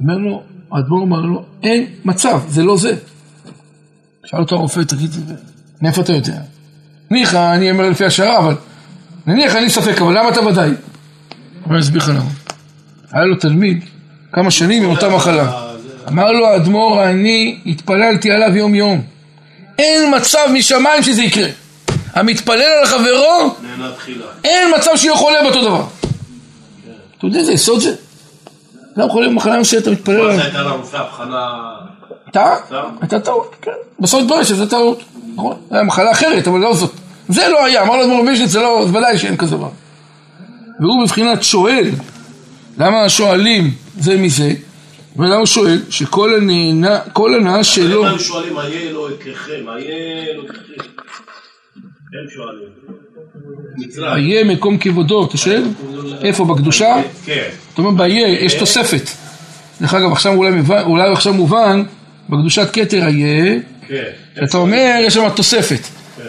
אומר 0.00 0.18
לו, 0.18 0.42
האדמו"ר 0.72 1.04
אמר 1.04 1.20
לו, 1.20 1.42
אין 1.62 1.86
מצב, 2.04 2.40
זה 2.48 2.62
לא 2.62 2.76
זה. 2.76 2.96
שאל 4.24 4.40
אותו 4.40 4.56
הרופא, 4.56 4.80
תגיד, 4.80 5.10
מאיפה 5.82 6.02
אתה 6.02 6.12
יודע? 6.12 6.38
ניחא, 7.10 7.54
אני 7.54 7.70
אומר 7.70 7.88
לפי 7.88 8.04
השערה, 8.04 8.38
אבל 8.38 8.54
נניח 9.26 9.56
אני 9.56 9.70
ספק, 9.70 10.00
אבל 10.00 10.18
למה 10.18 10.28
אתה 10.28 10.40
ודאי? 10.40 10.70
אני 11.70 11.80
אסביר 11.80 12.02
לך 12.02 12.08
למה. 12.08 12.30
היה 13.12 13.24
לו 13.24 13.36
תלמיד 13.36 13.84
כמה 14.32 14.50
שנים 14.50 14.82
עם 14.84 14.90
אותה 14.90 15.08
מחלה. 15.08 15.62
אמר 16.08 16.32
לו 16.32 16.46
האדמו"ר, 16.46 17.04
אני 17.04 17.58
התפללתי 17.66 18.30
עליו 18.30 18.56
יום 18.56 18.74
יום. 18.74 19.02
אין 19.78 20.14
מצב 20.16 20.46
משמיים 20.52 21.02
שזה 21.02 21.22
יקרה. 21.22 21.48
המתפלל 22.14 22.62
על 22.80 22.86
חברו. 22.86 23.54
אין 24.44 24.72
מצב 24.78 24.90
שיהיה 24.96 25.16
חולה 25.16 25.42
באותו 25.42 25.62
דבר. 25.62 25.84
אתה 27.18 27.26
יודע 27.26 27.38
איזה 27.38 27.52
יסוד 27.52 27.80
זה? 27.80 27.94
אדם 28.98 29.08
חולה 29.08 29.28
במחלה 29.28 29.60
מסוימת, 29.60 29.82
אתה 29.82 29.90
מתפלל 29.90 30.20
עליו. 30.20 30.80
הייתה. 32.34 32.56
טעה? 32.68 32.90
הייתה 33.00 33.20
טעות, 33.20 33.56
כן. 33.62 33.70
בסוף 34.00 34.22
התברר 34.22 34.42
שזה 34.42 34.70
טעות, 34.70 35.02
נכון? 35.34 35.56
היה 35.70 35.82
מחלה 35.82 36.10
אחרת, 36.10 36.48
אבל 36.48 36.60
לא 36.60 36.74
זאת. 36.74 36.92
זה 37.28 37.48
לא 37.48 37.64
היה, 37.64 37.82
אמר 37.82 37.96
לו 37.96 38.02
אדמו"ר 38.02 38.24
ויז'ניץ, 38.26 38.50
זה 38.50 38.60
לא, 38.60 38.82
אז 38.82 38.90
ודאי 38.90 39.18
שאין 39.18 39.36
כזה 39.36 39.56
דבר. 39.56 39.68
והוא 40.80 41.04
בבחינת 41.04 41.42
שואל, 41.42 41.90
למה 42.78 43.08
שואלים 43.08 43.70
זה 43.98 44.16
מזה? 44.16 44.52
ולמה 45.16 45.34
הוא 45.34 45.46
שואל? 45.46 45.82
שכל 45.90 46.34
הנהנה, 46.34 46.98
כל 47.12 47.34
הנאה 47.34 47.64
שלו, 47.64 48.02
אם 48.02 48.08
היו 48.08 48.18
שואלים? 48.18 48.54
מה 48.54 48.68
יהיה 48.68 48.92
לו 48.92 49.08
אקריכם? 49.08 49.66
הם 52.12 52.30
שואלים. 52.30 52.68
איה 54.16 54.44
מקום 54.44 54.78
כבודו, 54.78 55.24
אתה 55.24 55.36
שואל? 55.36 55.64
איפה, 56.22 56.44
בקדושה? 56.44 56.94
כן. 57.24 57.48
אתה 57.74 57.82
אומר 57.82 57.90
באיה 57.90 58.28
יש 58.44 58.54
תוספת. 58.54 59.10
דרך 59.80 59.94
אגב, 59.94 60.12
עכשיו 60.12 60.34
אולי 60.84 61.12
עכשיו 61.12 61.34
מובן, 61.34 61.82
בקדושת 62.30 62.68
כתר 62.72 63.06
איה, 63.06 63.58
כן. 63.88 64.02
אתה 64.44 64.58
אומר, 64.58 64.94
יש 65.06 65.14
שם 65.14 65.28
תוספת. 65.28 65.80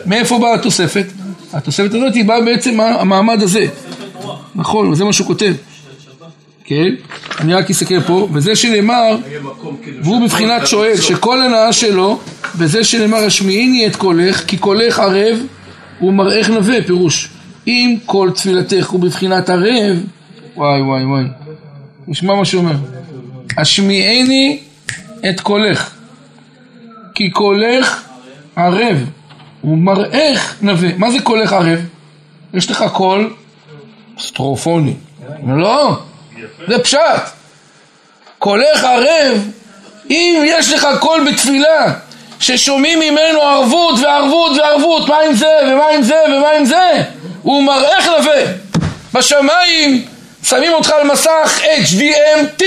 מאיפה 0.05 0.39
באה 0.39 0.53
התוספת? 0.53 1.05
התוספת 1.53 1.93
הזאת 1.93 2.15
היא 2.15 2.25
באה 2.25 2.41
בעצם 2.41 2.79
המעמד 2.79 3.41
הזה. 3.41 3.65
נכון, 4.55 4.87
וזה 4.87 5.03
מה 5.03 5.13
שהוא 5.13 5.27
כותב. 5.27 5.53
כן? 6.63 6.95
אני 7.39 7.53
רק 7.53 7.69
אסתכל 7.69 8.01
פה, 8.01 8.27
וזה 8.33 8.55
שנאמר. 8.55 9.17
והוא 10.03 10.21
בבחינת 10.21 10.67
שואל, 10.67 10.97
שכל 10.97 11.41
הנאה 11.41 11.73
שלו, 11.73 12.19
וזה 12.55 12.83
שנאמר, 12.83 13.17
השמיעיני 13.17 13.87
את 13.87 13.95
קולך, 13.95 14.45
כי 14.45 14.57
קולך 14.57 14.99
ערב, 14.99 15.37
ומראך 16.01 16.49
נווה, 16.49 16.83
פירוש. 16.83 17.29
אם 17.67 17.97
כל 18.05 18.29
תפילתך 18.35 18.89
הוא 18.89 18.99
בבחינת 18.99 19.49
ערב, 19.49 19.97
וואי 20.55 20.81
וואי 20.81 21.05
וואי. 21.05 21.23
נשמע 22.07 22.35
מה 22.35 22.45
שאומר. 22.45 22.75
השמיעני 23.57 24.59
את 25.29 25.39
קולך, 25.39 25.89
כי 27.15 27.29
קולך 27.29 28.03
ערב, 28.55 28.97
ומראך 29.63 30.55
נווה. 30.61 30.89
מה 30.97 31.11
זה 31.11 31.17
קולך 31.23 31.53
ערב? 31.53 31.79
יש 32.53 32.71
לך 32.71 32.85
קול 32.93 33.33
סטרופוני. 34.19 34.93
לא, 35.47 35.97
זה 36.67 36.83
פשט. 36.83 36.99
קולך 38.39 38.83
ערב, 38.83 39.47
אם 40.09 40.43
יש 40.45 40.71
לך 40.71 40.87
קול 40.99 41.31
בתפילה 41.31 41.93
ששומעים 42.39 42.99
ממנו 42.99 43.41
ערבות 43.41 43.99
וערבות 43.99 44.57
וערבות, 44.57 45.09
מה 45.09 45.17
עם 45.27 45.33
זה 45.33 45.55
ומה 45.67 45.85
עם 45.95 46.03
זה 46.03 46.15
ומה 46.27 46.49
עם 46.49 46.65
זה? 46.65 47.03
הוא 47.41 47.63
מראך 47.63 48.07
נווה. 48.07 48.43
בשמיים 49.13 50.05
שמים 50.43 50.73
אותך 50.73 50.89
על 50.89 51.11
מסך 51.11 51.61
HDMT, 51.83 52.63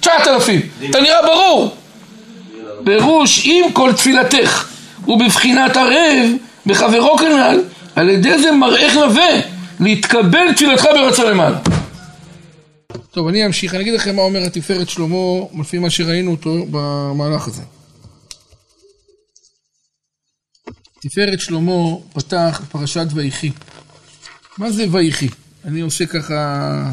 9,000. 0.00 0.60
אתה 0.90 1.00
נראה 1.00 1.22
ברור. 1.22 1.76
פירוש 2.84 3.46
אם 3.46 3.64
כל 3.72 3.92
תפילתך 3.92 4.68
הוא 5.04 5.20
בבחינת 5.20 5.76
ערב 5.76 6.30
בחברו 6.66 7.18
כנ"ל, 7.18 7.62
על 7.96 8.10
ידי 8.10 8.38
זה 8.38 8.52
מראך 8.52 8.94
נווה 8.94 9.40
להתקבל 9.80 10.52
תפילתך 10.56 10.84
ברצון 10.84 11.26
למעלה. 11.30 11.58
טוב, 13.10 13.28
אני 13.28 13.46
אמשיך, 13.46 13.74
אני 13.74 13.82
אגיד 13.82 13.94
לכם 13.94 14.16
מה 14.16 14.22
אומר 14.22 14.42
התפארת 14.46 14.88
שלמה, 14.88 15.16
לפי 15.60 15.78
מה 15.78 15.90
שראינו 15.90 16.30
אותו 16.30 16.66
במהלך 16.70 17.48
הזה. 17.48 17.62
תפארת 21.00 21.40
שלמה 21.40 21.96
פתח 22.12 22.60
בפרשת 22.64 23.06
ויחי. 23.14 23.50
מה 24.58 24.70
זה 24.70 24.84
ויחי? 24.90 25.28
אני 25.64 25.80
עושה 25.80 26.06
ככה 26.06 26.90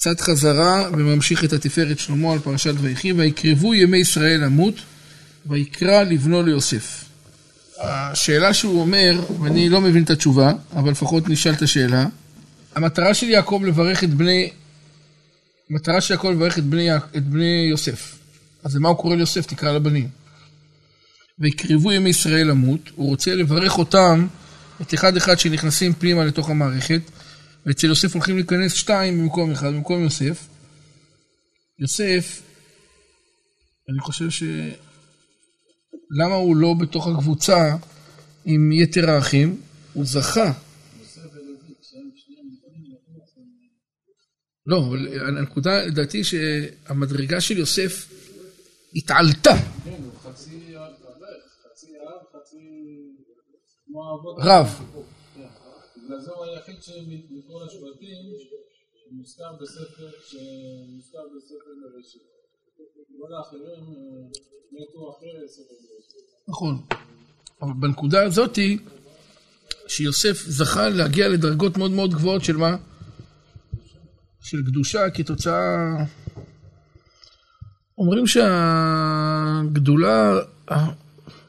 קצת 0.00 0.20
חזרה 0.20 0.88
וממשיך 0.92 1.44
את 1.44 1.52
התפארת 1.52 1.98
שלמה 1.98 2.32
על 2.32 2.38
פרשת 2.38 2.74
ויחי. 2.80 3.12
ויקרבו 3.12 3.74
ימי 3.74 3.98
ישראל 3.98 4.40
למות, 4.44 4.74
ויקרא 5.46 6.02
לבנו 6.02 6.42
ליוסף. 6.42 7.04
השאלה 7.80 8.54
שהוא 8.54 8.80
אומר, 8.80 9.20
ואני 9.40 9.68
לא 9.68 9.80
מבין 9.80 10.02
את 10.02 10.10
התשובה, 10.10 10.52
אבל 10.76 10.90
לפחות 10.90 11.28
נשאל 11.28 11.52
את 11.52 11.62
השאלה, 11.62 12.06
המטרה 12.74 13.14
של 13.14 13.26
יעקב 13.26 13.62
לברך 13.66 14.04
את 14.04 14.14
בני, 14.14 14.50
המטרה 15.70 16.00
של 16.00 16.14
יעקב 16.14 16.28
לברך 16.28 16.58
את 16.58 16.64
בני, 16.64 16.96
את 16.96 17.26
בני 17.26 17.66
יוסף. 17.70 18.18
אז 18.64 18.76
למה 18.76 18.88
הוא 18.88 18.96
קורא 18.96 19.16
ליוסף? 19.16 19.46
תקרא 19.46 19.72
לבנים. 19.72 20.08
ויקרבו 21.38 21.92
ימי 21.92 22.08
ישראל 22.08 22.48
למות, 22.48 22.90
הוא 22.94 23.08
רוצה 23.08 23.34
לברך 23.34 23.78
אותם, 23.78 24.26
את 24.82 24.94
אחד 24.94 25.16
אחד 25.16 25.38
שנכנסים 25.38 25.92
פנימה 25.92 26.24
לתוך 26.24 26.50
המערכת, 26.50 27.00
ואצל 27.68 27.86
יוסף 27.86 28.14
הולכים 28.14 28.36
להיכנס 28.36 28.72
שתיים 28.72 29.18
במקום 29.18 29.50
אחד, 29.50 29.66
במקום 29.66 30.02
יוסף. 30.02 30.46
יוסף, 31.78 32.42
אני 33.88 34.00
חושב 34.00 34.30
ש... 34.30 34.42
למה 36.10 36.34
הוא 36.34 36.56
לא 36.56 36.74
בתוך 36.80 37.06
הקבוצה 37.06 37.76
עם 38.44 38.72
יתר 38.72 39.10
האחים? 39.10 39.60
הוא 39.92 40.04
זכה. 40.04 40.52
לא, 44.66 44.86
אבל 44.88 45.38
הנקודה, 45.38 45.82
לדעתי, 45.82 46.24
שהמדרגה 46.24 47.40
של 47.40 47.58
יוסף 47.58 48.08
התעלתה. 48.94 49.54
רב. 54.38 54.80
בגלל 56.18 56.26
זה 56.26 56.32
הוא 56.32 56.44
היחיד 56.44 56.76
מכל 57.30 57.62
השבטים 57.66 58.32
שמוזכר 59.08 59.52
בספר, 59.60 60.10
שמוזכר 60.28 61.18
בספר 61.36 61.70
בראשית. 61.82 62.22
כל 63.20 63.34
האחרים 63.34 63.62
אה, 63.62 64.28
מתו 64.72 65.10
אחרי 65.10 65.48
ספר 65.48 65.62
בראשית. 65.62 66.22
נכון. 66.48 66.82
אבל 67.62 67.72
בנקודה 67.80 68.24
הזאתי, 68.24 68.78
שיוסף 69.86 70.44
זכה 70.46 70.88
להגיע 70.88 71.28
לדרגות 71.28 71.76
מאוד 71.76 71.90
מאוד 71.90 72.10
גבוהות 72.10 72.44
של 72.44 72.56
מה? 72.56 72.76
של 74.40 74.62
קדושה 74.66 75.10
כתוצאה... 75.10 76.04
אומרים 77.98 78.26
שהגדולה, 78.26 79.60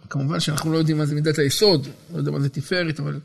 כמובן 0.10 0.40
שאנחנו 0.40 0.72
לא 0.72 0.78
יודעים 0.78 0.98
מה 0.98 1.06
זה 1.06 1.16
מידת 1.16 1.38
היסוד, 1.38 1.88
לא 2.14 2.18
יודע 2.18 2.32
מה 2.32 2.40
זה 2.40 2.50
תפארת, 2.50 3.00
אבל 3.00 3.20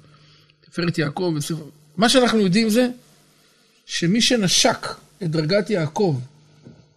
תפארת 0.75 0.99
יעקב, 0.99 1.33
בספר- 1.37 1.71
מה 1.97 2.09
שאנחנו 2.09 2.39
יודעים 2.39 2.71
זה 2.71 2.89
שמי 3.87 4.21
שנשק 4.23 4.87
את 5.23 5.31
דרגת 5.31 5.71
יעקב, 5.71 6.21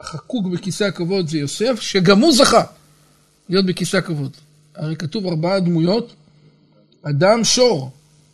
חקוק 0.01 0.45
בכיסא 0.45 0.83
הכבוד 0.83 1.27
זה 1.27 1.37
יוסף, 1.37 1.79
שגם 1.81 2.21
הוא 2.21 2.33
זכה 2.33 2.63
להיות 3.49 3.65
בכיסא 3.65 3.97
הכבוד. 3.97 4.37
הרי 4.75 4.95
כתוב 4.95 5.25
ארבעה 5.25 5.59
דמויות, 5.59 6.13
אדם 7.03 7.43
שור, 7.43 7.91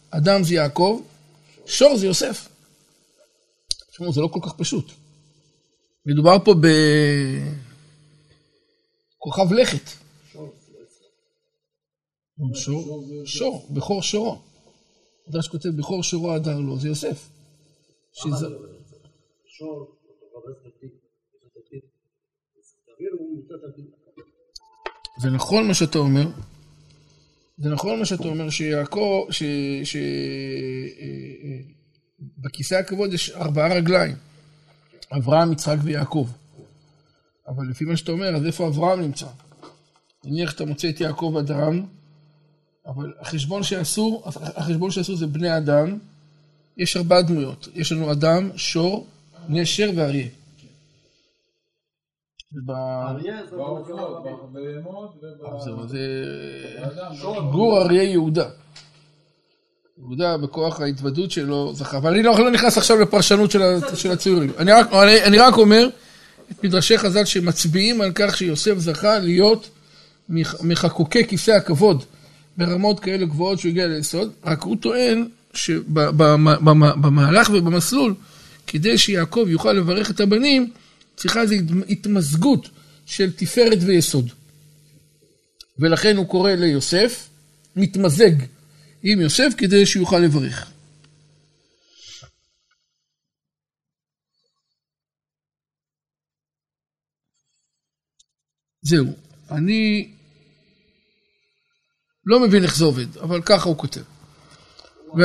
אדם 0.10 0.43
זה 0.43 0.53
יעקב, 0.53 1.01
שור 1.65 1.97
זה 1.97 2.06
יוסף. 2.06 2.49
תשמעו, 3.91 4.13
זה 4.13 4.21
לא 4.21 4.27
כל 4.27 4.39
כך 4.43 4.53
פשוט. 4.58 4.91
מדובר 6.06 6.38
פה 6.45 6.53
בכוכב 9.19 9.53
לכת. 9.53 9.89
שור, 12.56 13.06
שור, 13.25 13.67
בכור 13.69 14.01
שורו. 14.01 14.53
מדרש 15.28 15.48
כותב, 15.48 15.70
בכור 15.70 16.04
שורו 16.04 16.34
הדר 16.34 16.60
לו, 16.60 16.80
זה 16.80 16.88
יוסף. 16.88 17.30
שזה... 18.12 18.48
זה 25.22 25.30
נכון 25.30 25.68
מה 25.68 25.74
שאתה 25.74 25.98
אומר, 25.98 26.28
זה 27.58 27.70
נכון 27.70 28.00
מה 28.00 28.06
שאתה 28.06 28.28
אומר, 28.28 28.50
שיעקב, 28.50 29.26
ש... 29.30 29.44
ש... 29.84 29.96
אה, 29.96 30.02
אה, 31.44 31.74
בכיסא 32.38 32.76
הכבוד 32.76 33.14
יש 33.14 33.30
ארבעה 33.30 33.76
רגליים, 33.76 34.16
אברהם, 35.18 35.52
יצחק 35.52 35.78
ויעקב. 35.84 36.28
אבל 37.48 37.70
לפי 37.70 37.86
מה 37.86 37.98
שאתה 37.98 38.12
אומר, 38.12 38.36
אז 38.36 38.46
איפה 38.46 38.68
אברהם 38.68 39.02
נמצא? 39.02 39.28
נניח 40.26 40.52
שאתה 40.52 40.66
מוצא 40.66 40.90
את 40.90 41.02
יעקב 41.02 41.36
אדם, 41.40 41.86
אבל 42.88 43.13
החשבון 43.19 43.63
שעשו, 43.63 44.22
החשבון 44.56 44.91
שעשו 44.91 45.15
זה 45.15 45.28
בני 45.28 45.58
אדם, 45.58 45.98
יש 46.78 46.98
ארבעה 46.98 47.22
דמויות. 47.22 47.67
יש 47.76 47.91
לנו 47.91 48.12
אדם, 48.12 48.50
שור, 48.56 49.08
נשר 49.50 49.89
ואריה. 49.96 50.28
גור 57.52 57.82
אריה 57.82 58.04
יהודה. 58.04 58.50
יהודה 59.98 60.38
בכוח 60.38 60.82
ההתוודות 60.82 61.32
שלו 61.32 61.74
זכה, 61.74 61.98
אבל 61.98 62.13
אני 62.13 62.24
לא, 62.24 62.39
לא 62.39 62.52
נכנס 62.52 62.78
עכשיו 62.78 62.98
לפרשנות 62.98 63.52
של, 63.52 64.12
הציורים. 64.12 64.52
אני 64.58 64.72
רק, 64.72 64.93
אני, 64.93 65.24
אני 65.24 65.38
רק 65.38 65.58
אומר 65.58 65.88
את 66.52 66.63
מדרשי 66.63 66.98
חז"ל 66.98 67.26
שמצביעים 67.26 68.02
על 68.02 68.12
כך 68.15 68.38
שיוסף 68.38 68.78
זכה 68.78 69.19
להיות 69.19 69.69
מח- 70.30 70.63
מחקוקי 70.63 71.28
כיסא 71.28 71.52
הכבוד 71.52 72.04
ברמות 72.58 73.00
כאלה 73.00 73.26
גבוהות 73.26 73.60
שהוא 73.60 73.70
הגיע 73.70 73.88
ליסוד, 73.88 74.34
רק 74.44 74.62
הוא 74.62 74.78
טוען 74.82 75.28
שבמהלך 75.54 77.50
ובמסלול, 77.54 78.16
כדי 78.68 78.98
שיעקב 78.98 79.46
יוכל 79.50 79.74
לברך 79.74 80.12
את 80.12 80.20
הבנים, 80.20 80.72
צריכה 81.16 81.42
איזו 81.42 81.56
התמזגות 81.89 82.70
של 83.06 83.32
תפארת 83.32 83.78
ויסוד. 83.82 84.30
ולכן 85.80 86.18
הוא 86.18 86.28
קורא 86.28 86.52
ליוסף, 86.52 87.30
מתמזג 87.76 88.32
עם 89.04 89.22
יוסף 89.22 89.54
כדי 89.58 89.86
שיוכל 89.86 90.20
לברך. 90.20 90.70
זהו, 98.82 99.08
אני 99.52 100.12
לא 102.26 102.40
מבין 102.40 102.64
איך 102.64 102.78
זה 102.78 102.86
עובד, 102.86 103.18
אבל 103.18 103.42
ככה 103.42 103.70
הוא 103.70 103.78
כותב. 103.78 104.02
ו... 105.18 105.22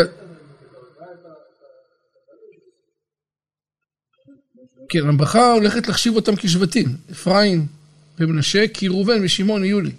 כן, 4.88 5.08
הברכה 5.08 5.52
הולכת 5.52 5.88
להחשיב 5.88 6.16
אותם 6.16 6.36
כשבטים, 6.36 6.96
אפרים 7.12 7.66
ומנשה, 8.18 8.68
כי 8.68 8.88
ראובן 8.88 9.24
ושמעון 9.24 9.64
יהיו 9.64 9.80
לי. 9.80 9.92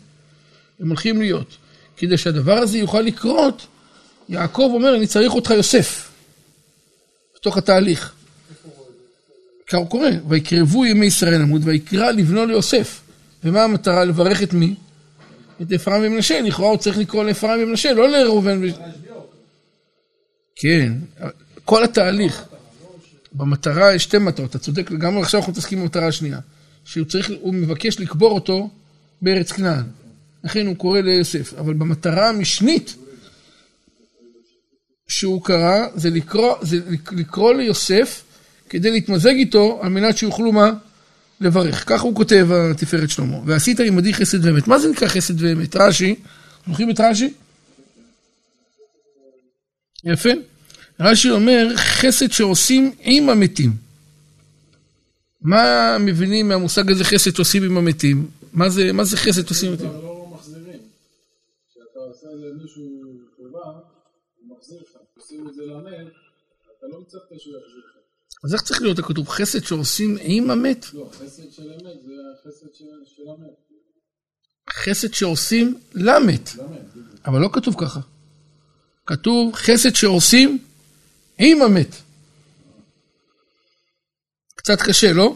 הם 0.80 0.88
הולכים 0.88 1.22
להיות. 1.22 1.58
כדי 1.98 2.18
שהדבר 2.18 2.58
הזה 2.58 2.78
יוכל 2.78 3.02
לקרות, 3.02 3.68
יעקב 4.30 4.72
אומר, 4.74 4.96
אני 4.96 5.08
צריך 5.08 5.34
אותך 5.34 5.50
יוסף, 5.50 6.10
בתוך 7.36 7.58
התהליך. 7.58 8.14
ככה 9.68 9.78
הוא 9.78 9.90
קורא, 9.90 10.10
ויקרבו 10.28 10.86
ימי 10.86 11.06
ישראל 11.06 11.42
עמוד, 11.42 11.62
ויקרא 11.66 12.12
לבנו 12.12 12.46
ליוסף. 12.46 13.02
ומה 13.44 13.64
המטרה? 13.64 14.06
לברך 14.06 14.44
את 14.44 14.54
מי? 14.54 14.76
את 15.62 15.72
אפרים 15.72 16.02
ומנשה. 16.04 16.42
לכאורה 16.42 16.70
הוא 16.70 16.78
צריך 16.78 16.98
לקרוא 16.98 17.24
לאפרים 17.24 17.64
ומנשה, 17.64 17.94
לא 17.94 18.10
לראובן 18.10 18.64
ו... 18.64 18.68
כן, 20.56 20.94
כל 21.66 21.84
התהליך. 21.84 22.46
במטרה 23.34 23.94
יש 23.94 24.04
שתי 24.04 24.18
מטרות, 24.18 24.50
אתה 24.50 24.60
צודק 24.60 24.92
לגמרי, 24.92 25.22
עכשיו 25.22 25.40
אנחנו 25.40 25.52
מתעסקים 25.52 25.82
במטרה 25.82 26.08
השנייה. 26.08 26.40
שהוא 26.86 27.06
צריך, 27.06 27.32
הוא 27.42 27.54
מבקש 27.54 28.00
לקבור 28.00 28.32
אותו 28.32 28.70
בארץ 29.22 29.52
כנען. 29.52 29.84
לכן 30.44 30.68
הוא 30.68 30.76
קורא 30.76 31.00
ליוסף. 31.00 31.54
אבל 31.54 31.74
במטרה 31.74 32.30
המשנית 32.30 32.96
שהוא 35.08 35.44
קרא, 35.44 35.88
זה 35.96 36.10
לקרוא, 36.10 36.56
זה 36.62 36.80
לקרוא 37.12 37.54
ליוסף 37.54 38.24
כדי 38.70 38.92
להתמזג 38.92 39.34
איתו, 39.34 39.80
על 39.82 39.90
מנת 39.90 40.18
שיוכלו 40.18 40.52
מה? 40.52 40.72
לברך. 41.42 41.90
ככה 41.90 42.04
הוא 42.04 42.16
כותב 42.16 42.48
התפארת 42.52 43.10
שלמה. 43.10 43.38
ועשית 43.46 43.80
עמדי 43.80 44.14
חסד 44.14 44.46
ואמת. 44.46 44.68
מה 44.68 44.80
זה 44.80 44.90
נקרא 44.90 45.08
חסד 45.08 45.42
ואמת? 45.42 45.76
רש"י, 45.76 46.16
זוכרים 46.68 46.90
את 46.90 47.00
רש"י? 47.00 47.34
יפה. 50.04 50.30
רש"י 51.00 51.30
אומר, 51.32 51.68
חסד 51.76 52.32
שעושים 52.32 52.92
עם 53.00 53.30
המתים. 53.30 53.72
מה 55.42 55.98
מבינים 56.00 56.48
מהמושג 56.48 56.92
הזה 56.92 57.04
חסד 57.04 57.36
שעושים 57.36 57.64
עם 57.64 57.78
המתים? 57.78 58.28
מה 58.54 58.70
זה, 58.70 58.92
מה 58.94 59.04
זה 59.04 59.18
חסד 59.18 59.48
שעושים 59.48 59.68
עם 59.68 59.74
המתים? 59.74 60.02
לא. 60.02 60.20
כשאתה 61.70 62.00
עושה 62.00 62.28
למישהו 62.34 62.84
טובה, 63.38 63.60
הוא 64.40 64.58
מחזיר 64.58 64.82
לך. 64.82 64.98
עושים 65.18 65.48
את 65.48 65.54
זה 65.54 65.66
למת, 65.66 66.08
אתה 66.78 66.88
לא 66.88 67.02
מצפה 67.02 67.36
שהוא 67.38 67.56
יחזיר 67.58 67.84
לך. 67.86 67.99
אז 68.44 68.54
איך 68.54 68.62
צריך 68.62 68.82
להיות 68.82 69.00
הכתוב? 69.00 69.30
חסד 69.30 69.64
שעושים 69.64 70.18
עם 70.22 70.52
המת? 70.52 70.94
לא, 70.94 71.10
חסד 71.14 71.52
של 71.52 71.64
אמת 71.74 71.98
זה 72.06 72.14
החסד 72.40 72.68
של 72.76 73.24
המת. 73.38 73.70
חסד 74.70 75.14
שעושים 75.14 75.80
למת. 75.94 76.50
אבל 77.26 77.40
לא 77.40 77.50
כתוב 77.54 77.76
ככה. 77.78 78.00
כתוב 79.06 79.56
חסד 79.56 79.96
שעושים 79.96 80.58
עם 81.38 81.62
המת. 81.62 81.96
קצת 84.56 84.82
קשה, 84.82 85.14
לא? 85.14 85.36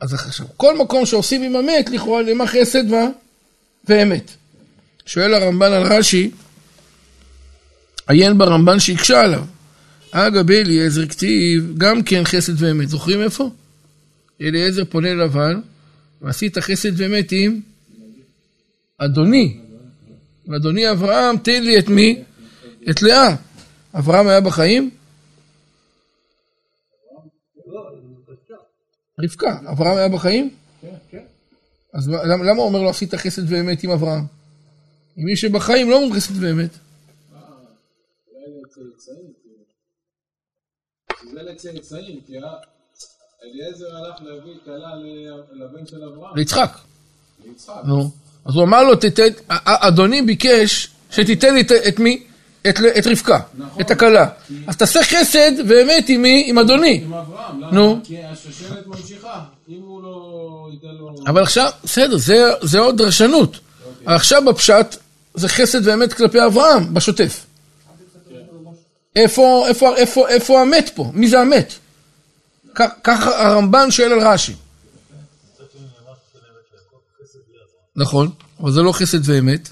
אז 0.00 0.14
עכשיו, 0.14 0.46
כל 0.56 0.78
מקום 0.78 1.06
שעושים 1.06 1.42
עם 1.42 1.56
המת, 1.56 1.88
לכאורה 1.90 2.22
למה 2.22 2.46
חסד 2.46 2.84
מה? 2.84 3.06
ואמת. 3.84 4.30
שואל 5.06 5.34
הרמב"ן 5.34 5.72
על 5.72 5.82
רש"י, 5.82 6.30
עיין 8.08 8.38
ברמב"ן 8.38 8.80
שהקשה 8.80 9.20
עליו. 9.20 9.44
אגב 10.10 10.50
אליעזר 10.50 11.06
כתיב, 11.06 11.74
גם 11.78 12.02
כן 12.02 12.22
חסד 12.24 12.62
ואמת. 12.62 12.88
זוכרים 12.88 13.22
איפה? 13.22 13.50
אליעזר 14.40 14.84
פונה 14.84 15.14
ללבן, 15.14 15.60
ועשית 16.22 16.58
חסד 16.58 17.00
ואמת 17.00 17.32
עם 17.32 17.60
אדוני. 18.98 19.60
ואדוני 20.48 20.90
אברהם, 20.90 21.36
תן 21.36 21.62
לי 21.62 21.78
את 21.78 21.88
מי? 21.88 22.22
את 22.90 23.02
לאה. 23.02 23.36
אברהם 23.94 24.28
היה 24.28 24.40
בחיים? 24.40 24.90
רבקה. 29.24 29.58
אברהם 29.72 29.96
היה 29.96 30.08
בחיים? 30.08 30.50
אז 31.94 32.08
למה, 32.08 32.44
למה 32.44 32.58
הוא 32.58 32.64
אומר 32.64 32.82
לו 32.82 32.90
עשית 32.90 33.14
חסד 33.14 33.52
ואמת 33.52 33.82
עם 33.82 33.90
אברהם? 33.90 34.24
עם 35.16 35.24
מי 35.24 35.36
שבחיים 35.36 35.90
לא 35.90 35.96
אומרים 35.96 36.12
חסד 36.12 36.42
ואמת. 36.42 36.70
אולי 38.32 38.62
לצאצאים, 38.94 39.32
שזה 41.40 41.70
לצאצאים, 41.72 42.20
כי 42.26 42.32
אליעזר 43.44 43.96
הלך 43.96 44.14
להביא 44.20 44.54
כלה 44.64 44.90
לבן 45.52 45.86
של 45.86 46.04
אברהם, 46.04 46.36
ליצחק. 46.36 46.78
ליצחק. 47.46 47.74
נו. 47.84 48.10
אז 48.44 48.54
הוא 48.54 48.64
אמר 48.64 48.82
לו, 48.82 48.92
אדוני 49.64 50.22
ביקש 50.22 50.88
שתיתן 51.10 51.54
לי 51.54 51.60
את, 51.88 51.98
מי? 51.98 52.22
את, 52.68 52.80
את 52.98 53.06
רבקה, 53.06 53.38
נכון. 53.58 53.82
את 53.82 53.90
הכלה. 53.90 54.28
אז 54.66 54.76
תעשה 54.76 55.00
חסד 55.04 55.52
ואמת 55.68 56.08
עם 56.08 56.22
מי? 56.22 56.44
עם 56.46 56.58
אדוני. 56.58 57.00
עם 57.04 57.14
אברהם, 57.14 57.60
למה? 57.60 57.72
נו. 57.72 58.00
כי 58.04 58.24
השושלת 58.24 58.86
ממשיכה, 58.86 59.44
אם 59.68 59.80
הוא 59.82 60.02
לא 60.02 60.68
ייתן 60.72 60.94
לו... 60.98 61.14
אבל 61.26 61.42
עכשיו, 61.42 61.70
בסדר, 61.84 62.16
זה, 62.16 62.50
זה 62.62 62.78
עוד 62.78 62.96
דרשנות. 62.96 63.58
עכשיו 64.06 64.44
בפשט 64.44 64.96
זה 65.34 65.48
חסד 65.48 65.86
ואמת 65.86 66.12
כלפי 66.12 66.44
אברהם, 66.46 66.94
בשוטף. 66.94 67.46
איפה, 69.16 69.64
איפה, 69.68 69.96
איפה, 69.96 70.28
איפה 70.28 70.60
המת 70.60 70.90
פה? 70.94 71.10
מי 71.14 71.28
זה 71.28 71.40
המת? 71.40 71.72
כ- 72.74 72.94
ככה 73.04 73.46
הרמב"ן 73.48 73.90
שואל 73.90 74.12
על 74.12 74.20
רש"י. 74.20 74.54
נכון, 77.96 78.30
אבל 78.60 78.72
זה 78.72 78.80
לא 78.82 78.92
חסד 78.92 79.28
ואמת. 79.28 79.68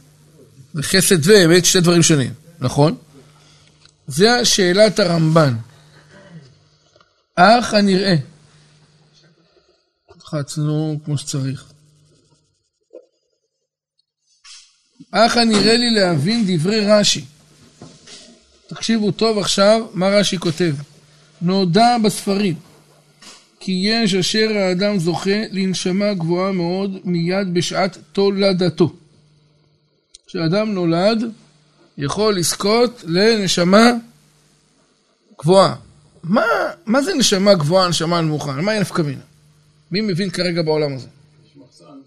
זה 0.75 0.83
חסד 0.83 1.27
ואמת, 1.27 1.65
שתי 1.65 1.81
דברים 1.81 2.03
שונים, 2.03 2.33
נכון? 2.61 2.97
זה 4.07 4.45
שאלת 4.45 4.99
הרמב"ן. 4.99 5.55
אך 7.35 7.75
הנראה. 7.75 8.15
לחצנו 10.17 11.01
כמו 11.05 11.19
שצריך. 11.19 11.65
אך 15.11 15.37
הנראה 15.37 15.77
לי 15.77 15.91
להבין 15.91 16.45
דברי 16.49 16.87
רש"י. 16.87 17.25
תקשיבו 18.69 19.11
טוב 19.11 19.39
עכשיו 19.39 19.87
מה 19.95 20.09
רש"י 20.09 20.39
כותב. 20.39 20.75
נודע 21.43 21.97
בספרים 22.05 22.55
כי 23.61 23.73
יש 23.73 24.15
אשר 24.15 24.49
האדם 24.57 24.99
זוכה 24.99 25.41
לנשמה 25.51 26.15
גבוהה 26.15 26.53
מאוד 26.53 26.91
מיד 27.05 27.55
בשעת 27.55 27.99
תולדתו. 28.13 28.93
כשאדם 30.27 30.73
נולד, 30.73 31.25
יכול 31.99 32.37
לזכות 32.37 33.05
לנשמה 33.07 33.91
גבוהה. 35.41 35.77
מה, 36.23 36.43
מה 36.87 37.03
זה 37.03 37.15
נשמה 37.15 37.55
גבוהה, 37.55 37.89
נשמה 37.89 38.21
נמוכה? 38.21 38.53
מה 38.53 38.73
היא 38.73 38.81
נפקא 38.81 39.03
מינה? 39.03 39.23
מי 39.91 40.01
מבין 40.01 40.31
כרגע 40.31 40.63
בעולם 40.63 40.95
הזה? 40.95 41.09
יש 41.45 41.57
מחסן. 41.57 42.01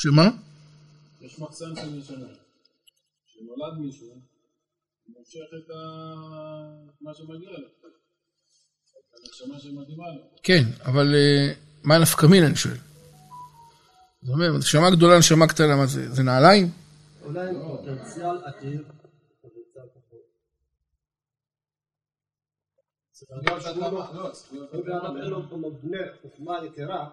שמה? 0.00 0.28
יש 1.20 1.38
מחסן 1.38 1.76
של 1.76 1.86
נשמות. 1.86 2.28
כשנולד 3.26 3.78
מישהו, 3.80 4.08
מושך 5.08 5.48
את 5.58 5.74
מה 7.00 7.14
שמגיע 7.14 7.50
לו. 7.50 7.68
הנשמה 9.14 9.58
שמתאימה 9.58 10.04
לו. 10.08 10.22
כן, 10.42 10.62
אבל 10.84 11.14
אה, 11.14 11.54
מה 11.84 11.98
נפקא 11.98 12.26
מין, 12.26 12.44
אני 12.44 12.56
שואל. 12.56 12.74
זאת 14.22 14.34
אומרת, 14.34 14.58
נשמה 14.58 14.90
גדולה, 14.90 15.18
נשמה 15.18 15.48
קטנה, 15.48 15.76
מה 15.76 15.86
זה? 15.86 16.10
זה 16.10 16.22
נעליים? 16.22 16.66
אולי 17.22 17.48
פוטנציאל 17.66 18.36
אדיר, 18.44 18.84
לא, 23.30 24.30
צריך 24.32 24.72
להיות 24.72 25.04
אדם 25.04 25.16
אין 25.16 25.30
לו 25.30 25.42
חוכמה 26.22 26.64
יתרה, 26.66 27.08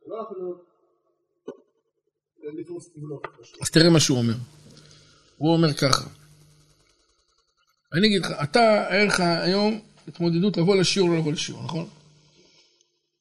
הוא 0.00 0.10
לא 0.10 0.22
יכול 0.22 0.36
פעולות. 0.36 0.71
אז 3.62 3.70
תראה 3.70 3.90
מה 3.90 4.00
שהוא 4.00 4.18
אומר. 4.18 4.34
הוא 5.36 5.52
אומר 5.52 5.72
ככה. 5.72 6.04
אני 7.94 8.06
אגיד 8.06 8.24
לך, 8.24 8.32
אתה, 8.42 8.84
לך 9.06 9.20
היום 9.20 9.80
התמודדות 10.08 10.56
לבוא 10.56 10.76
לשיעור 10.76 11.08
או 11.08 11.14
לא 11.14 11.20
לבוא 11.20 11.32
לשיעור, 11.32 11.64
נכון? 11.64 11.86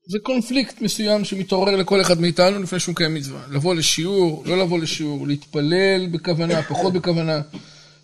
זה 0.08 0.20
קונפליקט 0.24 0.82
מסוים 0.82 1.26
שמתעורר 1.26 1.76
לכל 1.76 2.02
אחד 2.02 2.22
מאיתנו 2.22 2.64
לפני 2.64 2.80
שהוא 2.80 2.94
מקיים 2.94 3.14
מצווה. 3.14 3.42
לבוא 3.52 3.76
לשיעור, 3.76 4.44
לא 4.46 4.58
לבוא 4.58 4.80
לשיעור, 4.80 5.28
להתפלל 5.28 6.08
בכוונה, 6.12 6.64
פחות 6.64 6.94
בכוונה, 6.94 7.42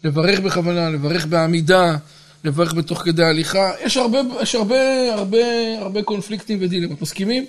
לברך 0.03 0.39
בכוונה, 0.39 0.89
לברך 0.89 1.25
בעמידה, 1.25 1.97
לברך 2.43 2.73
בתוך 2.73 3.01
כדי 3.01 3.23
הליכה. 3.23 3.71
יש 3.81 3.97
הרבה, 3.97 4.19
יש 4.41 4.55
הרבה, 4.55 5.13
הרבה, 5.13 5.37
הרבה 5.79 6.03
קונפליקטים 6.03 6.57
ודילמות. 6.61 7.01
מסכימים? 7.01 7.45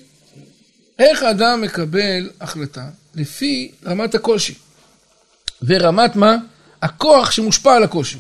איך 0.99 1.23
האדם 1.23 1.61
מקבל 1.61 2.31
החלטה? 2.41 2.89
לפי 3.19 3.71
רמת 3.87 4.15
הקושי. 4.15 4.55
ורמת 5.63 6.17
מה? 6.17 6.37
הכוח 6.83 7.31
שמושפע 7.31 7.77
על 7.77 7.83
הקושי. 7.83 8.19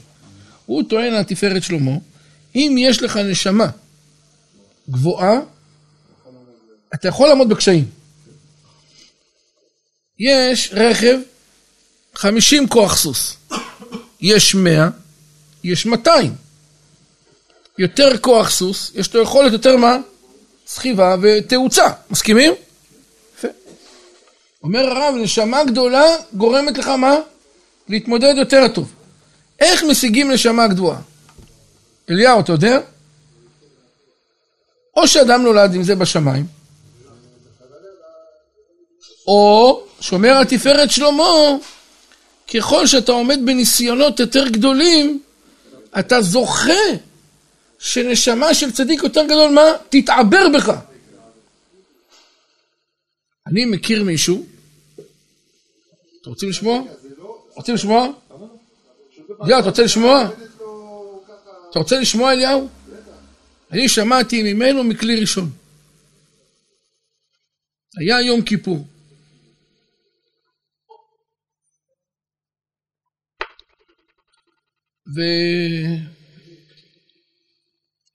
הוא 0.67 0.83
טוען 0.89 1.15
על 1.15 1.23
תפארת 1.23 1.63
שלמה, 1.63 1.93
אם 2.55 2.77
יש 2.79 3.03
לך 3.03 3.17
נשמה 3.17 3.67
גבוהה, 4.91 5.41
אתה 6.95 7.09
יכול 7.09 7.29
לעמוד 7.29 7.49
בקשיים. 7.49 7.85
יש 10.19 10.71
רכב, 10.73 11.19
50 12.15 12.69
כוח 12.69 12.97
סוס. 12.97 13.37
יש 14.21 14.55
100, 14.55 14.89
יש 15.65 15.87
200. 15.87 16.35
יותר 17.79 18.19
כוח 18.19 18.51
סוס, 18.51 18.93
יש 18.95 19.15
לו 19.15 19.23
יכולת 19.23 19.53
יותר 19.53 19.77
מה? 19.77 19.97
סחיבה 20.67 21.17
ותאוצה. 21.23 21.87
מסכימים? 22.11 22.53
אומר 24.63 24.81
הרב, 24.81 25.15
נשמה 25.15 25.65
גדולה 25.65 26.05
גורמת 26.35 26.79
לך 26.79 26.89
מה? 26.89 27.15
להתמודד 27.89 28.35
יותר 28.37 28.69
טוב. 28.69 28.93
איך 29.61 29.85
משיגים 29.85 30.31
נשמה 30.31 30.67
גבוהה? 30.67 30.99
אליהו, 32.11 32.41
אתה 32.41 32.53
יודע? 32.53 32.81
או 34.97 35.09
שאדם 35.09 35.43
נולד 35.43 35.75
עם 35.75 35.83
זה 35.83 35.95
בשמיים, 35.95 36.47
או 39.27 39.81
שומר 40.01 40.39
התפארת 40.41 40.91
שלמה, 40.91 41.25
ככל 42.55 42.87
שאתה 42.87 43.13
עומד 43.13 43.39
בניסיונות 43.45 44.21
יותר 44.21 44.49
גדולים, 44.49 45.21
אתה 45.99 46.23
זוכה 46.23 46.73
שנשמה 47.79 48.55
של 48.55 48.73
צדיק 48.73 49.03
יותר 49.03 49.25
גדול, 49.25 49.51
מה? 49.51 49.63
תתעבר 49.89 50.49
בך. 50.55 50.73
אני 53.49 53.65
מכיר 53.65 54.05
מישהו, 54.05 54.47
אתם 56.21 56.31
רוצים 56.31 56.49
לשמוע? 56.49 56.83
רוצים 57.55 57.75
לשמוע? 57.75 58.07
אליהו, 59.45 59.61
אתה 59.61 59.69
רוצה 59.69 59.83
לשמוע? 59.83 60.31
אתה 61.71 61.79
רוצה 61.79 62.01
לשמוע 62.01 62.33
אליהו? 62.33 62.69
אני 63.71 63.89
שמעתי 63.89 64.53
ממנו 64.53 64.85
מכלי 64.85 65.21
ראשון. 65.21 65.51
היה 68.01 68.21
יום 68.21 68.43
כיפור. 68.43 68.87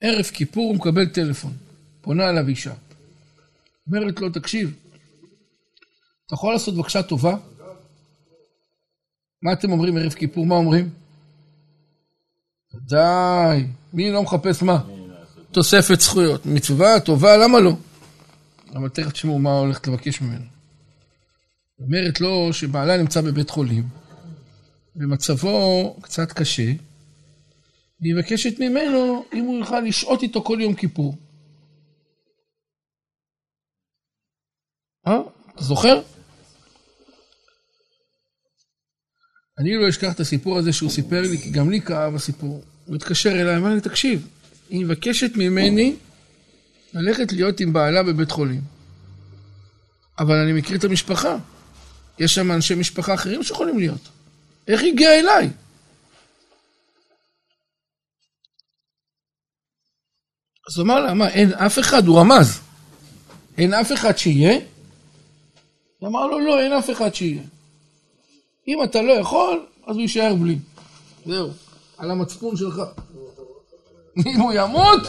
וערב 0.02 0.24
כיפור 0.24 0.68
הוא 0.68 0.76
מקבל 0.76 1.06
טלפון, 1.06 1.52
פונה 2.00 2.30
אליו 2.30 2.48
אישה. 2.48 2.74
אומרת 3.86 4.20
לו, 4.20 4.30
תקשיב, 4.30 4.83
אתה 6.26 6.34
יכול 6.34 6.52
לעשות 6.52 6.74
בבקשה 6.74 7.02
טובה? 7.02 7.36
מה 9.42 9.52
אתם 9.52 9.72
אומרים 9.72 9.96
ערב 9.96 10.12
כיפור? 10.12 10.46
מה 10.46 10.54
אומרים? 10.54 10.90
די, 12.74 13.66
מי 13.92 14.10
לא 14.10 14.22
מחפש 14.22 14.62
מה? 14.62 14.78
תוספת 15.52 16.00
זכויות. 16.00 16.46
מצווה, 16.46 17.00
טובה, 17.00 17.36
למה 17.36 17.60
לא? 17.60 17.72
אבל 18.74 18.88
תכף 18.88 19.12
תשמעו 19.12 19.38
מה 19.38 19.58
הולכת 19.58 19.86
לבקש 19.86 20.20
ממנו. 20.20 20.44
אומרת 21.78 22.20
לו 22.20 22.52
שבעלה 22.52 22.96
נמצא 22.96 23.20
בבית 23.20 23.50
חולים, 23.50 23.88
ומצבו 24.96 25.96
קצת 26.02 26.32
קשה, 26.32 26.72
והיא 28.00 28.14
מבקשת 28.14 28.60
ממנו 28.60 29.24
אם 29.32 29.44
הוא 29.44 29.58
יוכל 29.58 29.80
לשהות 29.80 30.22
איתו 30.22 30.42
כל 30.42 30.58
יום 30.60 30.74
כיפור. 30.74 31.16
אה? 35.06 35.18
זוכר? 35.56 36.02
אני 39.58 39.76
לא 39.76 39.88
אשכח 39.88 40.12
את 40.12 40.20
הסיפור 40.20 40.58
הזה 40.58 40.72
שהוא 40.72 40.90
סיפר 40.90 41.20
לי, 41.20 41.38
כי 41.38 41.50
גם 41.50 41.70
לי 41.70 41.80
כאב 41.80 42.14
הסיפור. 42.14 42.64
הוא 42.84 42.96
התקשר 42.96 43.30
אליי, 43.30 43.56
אמר 43.56 43.74
לי, 43.74 43.80
תקשיב, 43.80 44.28
היא 44.70 44.84
מבקשת 44.84 45.36
ממני 45.36 45.96
ללכת 46.94 47.32
להיות 47.32 47.60
עם 47.60 47.72
בעלה 47.72 48.02
בבית 48.02 48.30
חולים. 48.30 48.60
אבל 50.18 50.34
אני 50.36 50.52
מכיר 50.52 50.76
את 50.76 50.84
המשפחה. 50.84 51.36
יש 52.18 52.34
שם 52.34 52.52
אנשי 52.52 52.74
משפחה 52.74 53.14
אחרים 53.14 53.42
שיכולים 53.42 53.78
להיות. 53.78 54.08
איך 54.68 54.82
היא 54.82 54.92
הגיעה 54.92 55.18
אליי? 55.18 55.50
אז 60.68 60.76
הוא 60.76 60.84
אמר 60.84 61.00
לה, 61.00 61.14
מה, 61.14 61.28
אין 61.28 61.52
אף 61.52 61.78
אחד? 61.78 62.06
הוא 62.06 62.20
רמז. 62.20 62.60
אין 63.58 63.74
אף 63.74 63.92
אחד 63.92 64.18
שיהיה? 64.18 64.58
הוא 65.98 66.08
אמר 66.08 66.26
לו, 66.26 66.40
לא, 66.40 66.60
אין 66.60 66.72
אף 66.72 66.90
אחד 66.90 67.14
שיהיה. 67.14 67.42
אם 68.68 68.82
אתה 68.84 69.02
לא 69.02 69.12
יכול, 69.12 69.66
אז 69.86 69.96
הוא 69.96 70.02
יישאר 70.02 70.34
בלי. 70.34 70.58
זהו, 71.26 71.50
על 71.98 72.10
המצפון 72.10 72.56
שלך. 72.56 72.82
אם 74.26 74.40
הוא 74.40 74.52
ימות, 74.52 75.00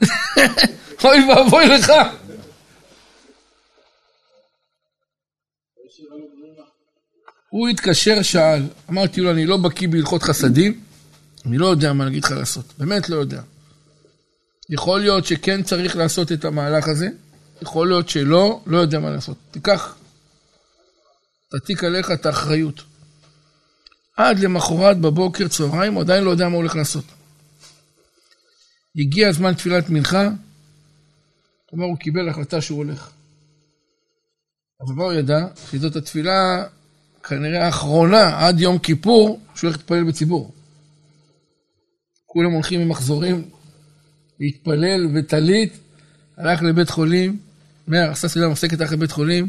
אוי 1.04 1.18
ואבוי 1.28 1.68
לך. 1.68 1.92
הוא 7.50 7.68
התקשר, 7.68 8.22
שאל, 8.22 8.62
אמרתי 8.90 9.20
לו, 9.20 9.30
אני 9.30 9.46
לא 9.46 9.56
בקיא 9.56 9.88
בהלכות 9.88 10.22
חסדים, 10.22 10.80
אני 11.46 11.58
לא 11.58 11.66
יודע 11.66 11.92
מה 11.92 12.04
להגיד 12.04 12.24
לך 12.24 12.30
לעשות, 12.30 12.64
באמת 12.78 13.08
לא 13.08 13.16
יודע. 13.16 13.42
יכול 14.70 15.00
להיות 15.00 15.24
שכן 15.24 15.62
צריך 15.62 15.96
לעשות 15.96 16.32
את 16.32 16.44
המהלך 16.44 16.88
הזה, 16.88 17.08
יכול 17.62 17.88
להיות 17.88 18.08
שלא, 18.08 18.60
לא 18.66 18.78
יודע 18.78 18.98
מה 18.98 19.10
לעשות. 19.10 19.36
תיקח, 19.50 19.96
תעתיק 21.50 21.84
עליך 21.84 22.10
את 22.10 22.26
האחריות. 22.26 22.82
עד 24.16 24.38
למחרת 24.38 24.98
בבוקר, 24.98 25.48
צהריים, 25.48 25.94
הוא 25.94 26.02
עדיין 26.02 26.24
לא 26.24 26.30
יודע 26.30 26.48
מה 26.48 26.54
הוא 26.54 26.62
הולך 26.62 26.76
לעשות. 26.76 27.04
הגיע 28.96 29.32
זמן 29.32 29.54
תפילת 29.54 29.90
מנחה, 29.90 30.28
כלומר 31.70 31.84
הוא 31.84 31.96
קיבל 31.96 32.28
החלטה 32.28 32.60
שהוא 32.60 32.78
הולך. 32.78 33.10
אבל 34.80 34.94
מה 34.94 35.04
הוא 35.04 35.12
ידע? 35.12 35.46
שזאת 35.70 35.96
התפילה 35.96 36.64
כנראה 37.22 37.66
האחרונה 37.66 38.46
עד 38.46 38.60
יום 38.60 38.78
כיפור 38.78 39.40
שהוא 39.54 39.68
הולך 39.68 39.76
להתפלל 39.76 40.04
בציבור. 40.04 40.52
כולם 42.26 42.52
הולכים 42.52 42.80
עם 42.80 42.88
מחזורים 42.88 43.50
להתפלל 44.40 45.06
וטלית, 45.14 45.78
הלך 46.36 46.62
לבית 46.62 46.90
חולים, 46.90 47.38
עשה 47.92 48.28
סביבה 48.28 48.48
מפסקת 48.48 48.80
הלך 48.80 48.92
לבית 48.92 49.12
חולים, 49.12 49.48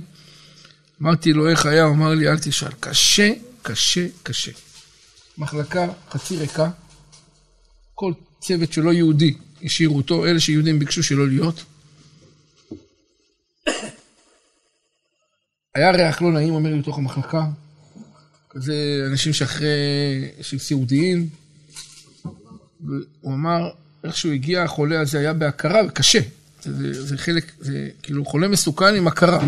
אמרתי 1.02 1.34
לו 1.34 1.50
איך 1.50 1.66
היה, 1.66 1.84
הוא 1.84 1.96
אמר 1.96 2.14
לי 2.14 2.30
אל 2.30 2.40
תשאל, 2.40 2.72
קשה, 2.80 3.32
קשה, 3.62 4.08
קשה. 4.24 4.52
מחלקה 5.38 5.88
חצי 6.10 6.38
ריקה, 6.38 6.70
כל 7.96 8.14
צוות 8.40 8.74
שלא 8.74 8.94
יהודי 8.94 9.34
השאירו 9.64 9.98
אותו, 9.98 10.26
אלה 10.26 10.40
שיהודים 10.40 10.80
ביקשו 10.80 11.04
שלא 11.04 11.28
להיות. 11.28 11.64
היה 15.76 15.92
ריח 15.92 16.22
לא 16.22 16.32
נעים, 16.32 16.54
אומר 16.54 16.70
לי, 16.74 16.80
בתוך 16.80 16.98
המחלקה. 16.98 17.46
כזה 18.50 19.06
אנשים 19.12 19.34
שאחרי, 19.34 19.68
שהם 20.42 20.60
סיעודיים. 20.60 21.30
והוא 22.82 23.34
אמר, 23.34 23.70
איך 24.04 24.18
שהוא 24.18 24.34
הגיע, 24.34 24.64
החולה 24.64 25.02
הזה 25.02 25.20
היה 25.20 25.34
בהכרה, 25.34 25.80
וקשה. 25.88 26.20
זה, 26.64 27.04
זה 27.06 27.18
חלק, 27.18 27.52
זה 27.60 27.90
כאילו 28.04 28.26
חולה 28.26 28.48
מסוכן 28.48 28.96
עם 28.96 29.08
הכרה. 29.08 29.40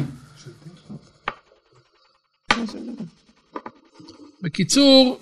בקיצור, 4.42 5.20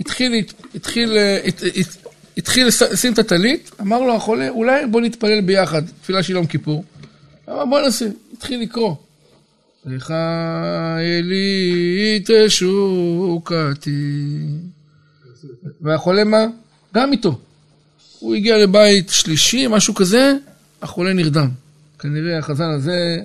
התחיל, 0.00 0.32
התחיל, 0.74 1.16
הת- 1.46 1.62
הת- 1.76 2.06
התחיל 2.36 2.66
לש- 2.66 2.82
לשים 2.82 3.12
את 3.12 3.18
הטלית, 3.18 3.70
אמר 3.80 4.00
לו 4.00 4.14
החולה, 4.14 4.48
אולי 4.48 4.86
בוא 4.86 5.00
נתפלל 5.00 5.40
ביחד, 5.40 5.82
תפילה 6.02 6.22
של 6.22 6.32
יום 6.32 6.46
כיפור. 6.46 6.84
אמר 7.48 7.64
בוא 7.64 7.80
נעשה, 7.80 8.06
התחיל 8.32 8.60
לקרוא. 8.60 8.94
לך 9.86 10.10
אלי 10.98 12.22
תשוקתי. 12.26 13.90
והחולה 15.80 16.24
מה? 16.24 16.46
גם 16.94 17.12
איתו. 17.12 17.38
הוא 18.18 18.34
הגיע 18.34 18.56
לבית 18.58 19.08
שלישי, 19.10 19.66
משהו 19.70 19.94
כזה, 19.94 20.32
החולה 20.82 21.12
נרדם. 21.12 21.48
כנראה 21.98 22.38
החזן 22.38 22.70
הזה, 22.70 23.18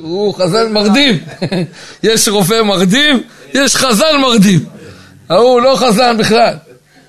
הוא 0.00 0.34
חזן 0.34 0.72
מרדים. 0.72 1.18
יש 2.02 2.28
רופא 2.28 2.62
מרדים, 2.62 3.22
יש 3.54 3.76
חזן 3.76 4.20
מרדים. 4.22 4.64
ההוא 5.28 5.60
לא 5.60 5.76
חזן 5.76 6.16
בכלל. 6.18 6.54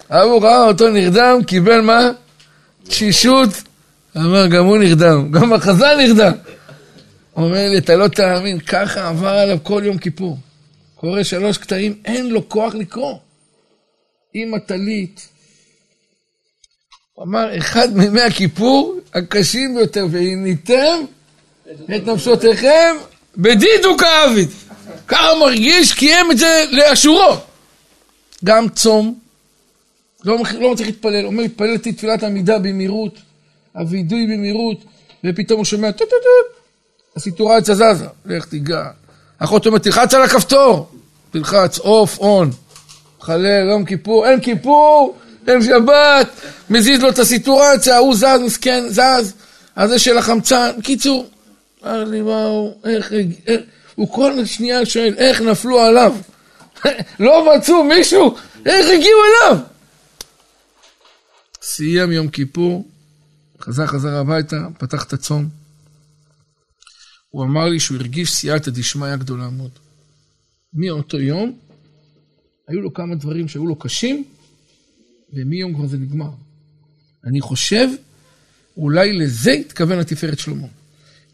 ההוא 0.09 0.41
ראה 0.41 0.63
אותו 0.63 0.89
נרדם, 0.89 1.39
קיבל 1.47 1.81
מה? 1.81 2.11
תשישות. 2.87 3.49
אמר, 4.17 4.47
גם 4.47 4.65
הוא 4.65 4.77
נרדם, 4.77 5.31
גם 5.31 5.53
החזן 5.53 5.97
נרדם. 5.97 6.33
אומר 7.35 7.69
לי, 7.69 7.77
אתה 7.77 7.95
לא 7.95 8.07
תאמין, 8.07 8.59
ככה 8.59 9.09
עבר 9.09 9.27
עליו 9.27 9.57
כל 9.63 9.81
יום 9.85 9.97
כיפור. 9.97 10.37
קורא 10.95 11.23
שלוש 11.23 11.57
קטעים, 11.57 11.95
אין 12.05 12.29
לו 12.29 12.49
כוח 12.49 12.75
לקרוא. 12.75 13.17
עם 14.33 14.53
הטלית. 14.53 15.27
הוא 17.13 17.25
אמר, 17.25 17.57
אחד 17.57 17.97
מימי 17.97 18.21
הכיפור 18.21 18.99
הקשים 19.13 19.75
ביותר, 19.75 20.05
והניתם 20.11 20.97
את 21.71 22.07
נפשותיכם 22.07 22.95
בדידו 23.37 23.97
כאביד. 23.97 24.49
ככה 25.07 25.35
מרגיש, 25.39 25.93
קיים 25.93 26.31
את 26.31 26.37
זה 26.37 26.65
לאשורו. 26.71 27.37
גם 28.45 28.69
צום, 28.69 29.19
לא, 30.25 30.37
לא 30.59 30.71
מצליח 30.71 30.87
להתפלל, 30.87 31.25
אומר, 31.25 31.43
התפללתי 31.43 31.91
תפילת 31.91 32.23
עמידה 32.23 32.59
במהירות, 32.59 33.15
הווידוי 33.73 34.27
במהירות, 34.27 34.83
ופתאום 35.25 35.57
הוא 35.57 35.65
שומע 35.65 35.91
טו 35.91 36.05
טו 36.05 36.05
טו, 36.09 36.59
הסיטורציה 37.15 37.75
זזה, 37.75 38.05
לך 38.25 38.45
תיגע. 38.45 38.83
אחות 39.39 39.65
אומרת, 39.65 39.83
תלחץ 39.83 40.13
על 40.13 40.23
הכפתור, 40.23 40.89
תלחץ, 41.31 41.79
off, 41.79 42.19
on, 42.19 42.51
חילל, 43.21 43.69
יום 43.69 43.85
כיפור, 43.85 44.27
אין 44.27 44.39
כיפור, 44.39 45.17
אין 45.47 45.63
שבת, 45.63 46.27
מזיז 46.69 47.01
לו 47.01 47.09
את 47.09 47.19
הסיטורציה, 47.19 47.97
הוא 47.97 48.15
זז, 48.15 48.39
מסכן, 48.45 48.83
זז, 48.89 49.33
הזה 49.77 49.99
של 49.99 50.17
החמצן, 50.17 50.71
קיצור, 50.83 51.25
אמר 51.87 52.03
לי, 52.03 52.21
וואו, 52.21 52.77
איך, 52.83 53.11
איך, 53.47 53.61
הוא 53.95 54.13
כל 54.13 54.45
שנייה 54.45 54.85
שואל, 54.85 55.13
איך 55.17 55.41
נפלו 55.41 55.79
עליו? 55.79 56.15
לא 57.19 57.55
מצאו 57.55 57.83
מישהו, 57.83 58.35
איך 58.65 58.85
הגיעו 58.85 59.19
אליו? 59.25 59.63
סיים 61.61 62.11
יום 62.11 62.27
כיפור, 62.29 62.87
חזר 63.61 63.85
חזר 63.85 64.15
הביתה, 64.15 64.67
פתח 64.77 65.03
את 65.03 65.13
הצום. 65.13 65.49
הוא 67.29 67.43
אמר 67.43 67.65
לי 67.65 67.79
שהוא 67.79 67.97
הרגיש 67.97 68.33
סייעתא 68.33 68.71
דשמיא 68.71 69.15
גדולה 69.15 69.49
מאוד. 69.49 69.71
מאותו 70.73 71.19
יום, 71.19 71.57
היו 72.67 72.81
לו 72.81 72.93
כמה 72.93 73.15
דברים 73.15 73.47
שהיו 73.47 73.67
לו 73.67 73.75
קשים, 73.75 74.23
ומיום 75.33 75.73
כבר 75.73 75.87
זה 75.87 75.97
נגמר. 75.97 76.29
אני 77.25 77.41
חושב, 77.41 77.87
אולי 78.77 79.13
לזה 79.13 79.51
התכוון 79.51 79.99
התפארת 79.99 80.39
שלמה. 80.39 80.67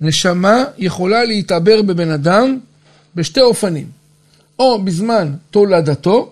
נשמה 0.04 0.64
יכולה 0.78 1.24
להתעבר 1.24 1.82
בבן 1.82 2.12
אדם 2.12 2.58
בשתי 3.16 3.42
אופנים. 3.42 3.88
או 4.60 4.84
בזמן 4.84 5.34
תולדתו, 5.52 6.32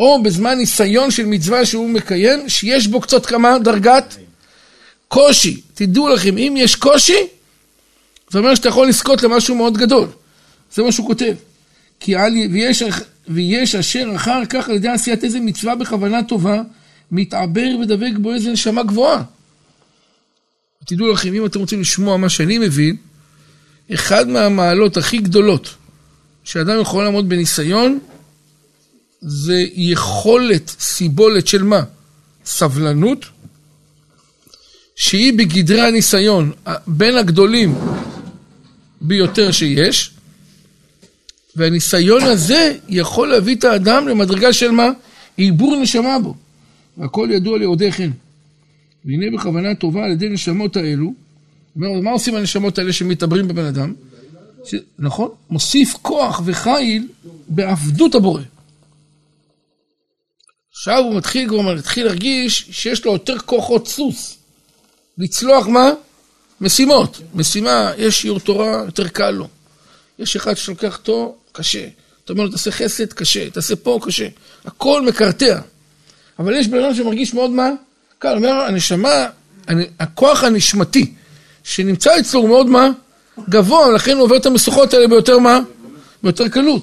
או 0.00 0.22
בזמן 0.22 0.58
ניסיון 0.58 1.10
של 1.10 1.26
מצווה 1.26 1.66
שהוא 1.66 1.88
מקיים, 1.88 2.48
שיש 2.48 2.86
בו 2.86 3.00
קצת 3.00 3.26
כמה 3.26 3.58
דרגת 3.58 4.16
קושי. 5.08 5.60
תדעו 5.74 6.08
לכם, 6.08 6.38
אם 6.38 6.54
יש 6.56 6.76
קושי, 6.76 7.18
זה 8.30 8.38
אומר 8.38 8.54
שאתה 8.54 8.68
יכול 8.68 8.88
לזכות 8.88 9.22
למשהו 9.22 9.54
מאוד 9.54 9.76
גדול. 9.76 10.08
זה 10.74 10.82
מה 10.82 10.92
שהוא 10.92 11.06
כותב. 11.06 11.34
כי 12.00 12.16
על, 12.16 12.32
ויש, 12.52 12.82
ויש 13.28 13.74
אשר 13.74 14.12
אחר 14.16 14.46
כך 14.46 14.68
על 14.68 14.74
ידי 14.74 14.88
עשיית 14.88 15.24
איזה 15.24 15.40
מצווה 15.40 15.74
בכוונה 15.74 16.22
טובה, 16.22 16.62
מתעבר 17.10 17.68
ודבק 17.82 18.12
בו 18.16 18.34
איזה 18.34 18.50
נשמה 18.50 18.82
גבוהה. 18.82 19.22
תדעו 20.86 21.12
לכם, 21.12 21.34
אם 21.34 21.46
אתם 21.46 21.58
רוצים 21.58 21.80
לשמוע 21.80 22.16
מה 22.16 22.28
שאני 22.28 22.58
מבין, 22.58 22.96
אחד 23.94 24.28
מהמעלות 24.28 24.96
הכי 24.96 25.18
גדולות 25.18 25.74
שאדם 26.44 26.80
יכול 26.80 27.04
לעמוד 27.04 27.28
בניסיון, 27.28 27.98
זה 29.20 29.64
יכולת 29.74 30.68
סיבולת 30.80 31.46
של 31.46 31.62
מה? 31.62 31.82
סבלנות, 32.44 33.24
שהיא 34.96 35.32
בגדרי 35.38 35.80
הניסיון 35.80 36.52
בין 36.86 37.16
הגדולים 37.16 37.74
ביותר 39.00 39.52
שיש, 39.52 40.10
והניסיון 41.56 42.22
הזה 42.22 42.76
יכול 42.88 43.28
להביא 43.28 43.56
את 43.56 43.64
האדם 43.64 44.08
למדרגה 44.08 44.52
של 44.52 44.70
מה? 44.70 44.88
עיבור 45.36 45.76
נשמה 45.76 46.18
בו. 46.18 46.34
והכל 46.98 47.28
ידוע 47.32 47.58
ליהודי 47.58 47.92
חן. 47.92 48.10
והנה 49.04 49.36
בכוונה 49.36 49.74
טובה 49.74 50.04
על 50.04 50.10
ידי 50.10 50.28
נשמות 50.28 50.76
האלו, 50.76 51.14
מה 51.76 52.10
עושים 52.10 52.34
הנשמות 52.34 52.78
האלה 52.78 52.92
שמתעברים 52.92 53.48
בבן 53.48 53.64
אדם? 53.64 53.94
ש... 54.64 54.74
נכון? 54.98 55.30
מוסיף 55.50 55.96
כוח 56.02 56.42
וחיל 56.44 57.08
בעבדות 57.48 58.14
הבורא. 58.14 58.42
עכשיו 60.70 60.98
הוא 60.98 61.16
מתחיל 61.16 61.48
כבר, 61.48 61.74
מתחיל 61.74 62.06
להרגיש 62.06 62.68
שיש 62.70 63.04
לו 63.04 63.12
יותר 63.12 63.38
כוחות 63.38 63.88
סוס. 63.88 64.36
לצלוח 65.18 65.66
מה? 65.66 65.90
משימות. 66.60 67.20
משימה, 67.34 67.92
יש 67.98 68.20
שיעור 68.20 68.40
תורה, 68.40 68.82
יותר 68.86 69.08
קל 69.08 69.30
לו. 69.30 69.48
יש 70.18 70.36
אחד 70.36 70.56
שלוקח 70.56 70.96
תור, 70.96 71.38
קשה. 71.52 71.88
אתה 72.24 72.32
אומר 72.32 72.44
לו, 72.44 72.50
תעשה 72.50 72.70
חסד, 72.70 73.12
קשה. 73.12 73.50
תעשה 73.50 73.76
פה, 73.76 73.98
קשה. 74.02 74.28
הכל 74.64 75.06
מקרטע. 75.06 75.60
אבל 76.38 76.54
יש 76.56 76.68
בן 76.68 76.84
אדם 76.84 76.94
שמרגיש 76.94 77.34
מאוד 77.34 77.50
מה? 77.50 77.70
קל. 78.24 78.36
אומר, 78.36 78.52
הנשמה, 78.52 79.26
הכוח 80.00 80.44
הנשמתי 80.44 81.12
שנמצא 81.64 82.20
אצלו 82.20 82.40
הוא 82.40 82.48
מאוד 82.48 82.66
מה? 82.66 82.90
גבוה, 83.48 83.90
לכן 83.90 84.16
הוא 84.16 84.22
עובר 84.22 84.36
את 84.36 84.46
המשוכות 84.46 84.94
האלה 84.94 85.08
ביותר 85.08 85.38
מה? 85.38 85.60
ביותר 86.22 86.48
קלות. 86.48 86.82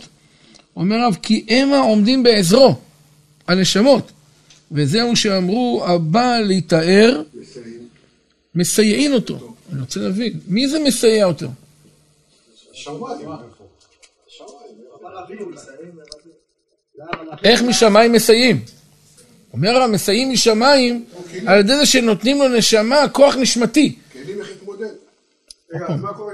אומר 0.75 0.95
רב, 1.07 1.17
כי 1.21 1.45
המה 1.49 1.77
עומדים 1.77 2.23
בעזרו, 2.23 2.75
הנשמות. 3.47 4.11
וזהו 4.71 5.15
שאמרו, 5.15 5.83
הבא 5.87 6.39
להיטהר, 6.39 7.21
מסייעין 8.55 9.13
אותו. 9.13 9.55
אני 9.71 9.81
רוצה 9.81 9.99
להבין, 9.99 10.39
מי 10.47 10.67
זה 10.67 10.79
מסייע 10.79 11.25
אותו? 11.25 11.47
איך 17.43 17.61
משמיים 17.61 18.11
מסייעים? 18.11 18.65
אומר 19.53 19.69
הרב, 19.69 19.89
מסייעים 19.89 20.31
משמיים 20.31 21.05
על 21.45 21.59
ידי 21.59 21.77
זה 21.77 21.85
שנותנים 21.85 22.37
לו 22.37 22.47
נשמה, 22.47 23.09
כוח 23.09 23.35
נשמתי. 23.35 23.95
כלים 24.13 24.39
איך 24.39 24.49
להתמודד. 24.49 24.87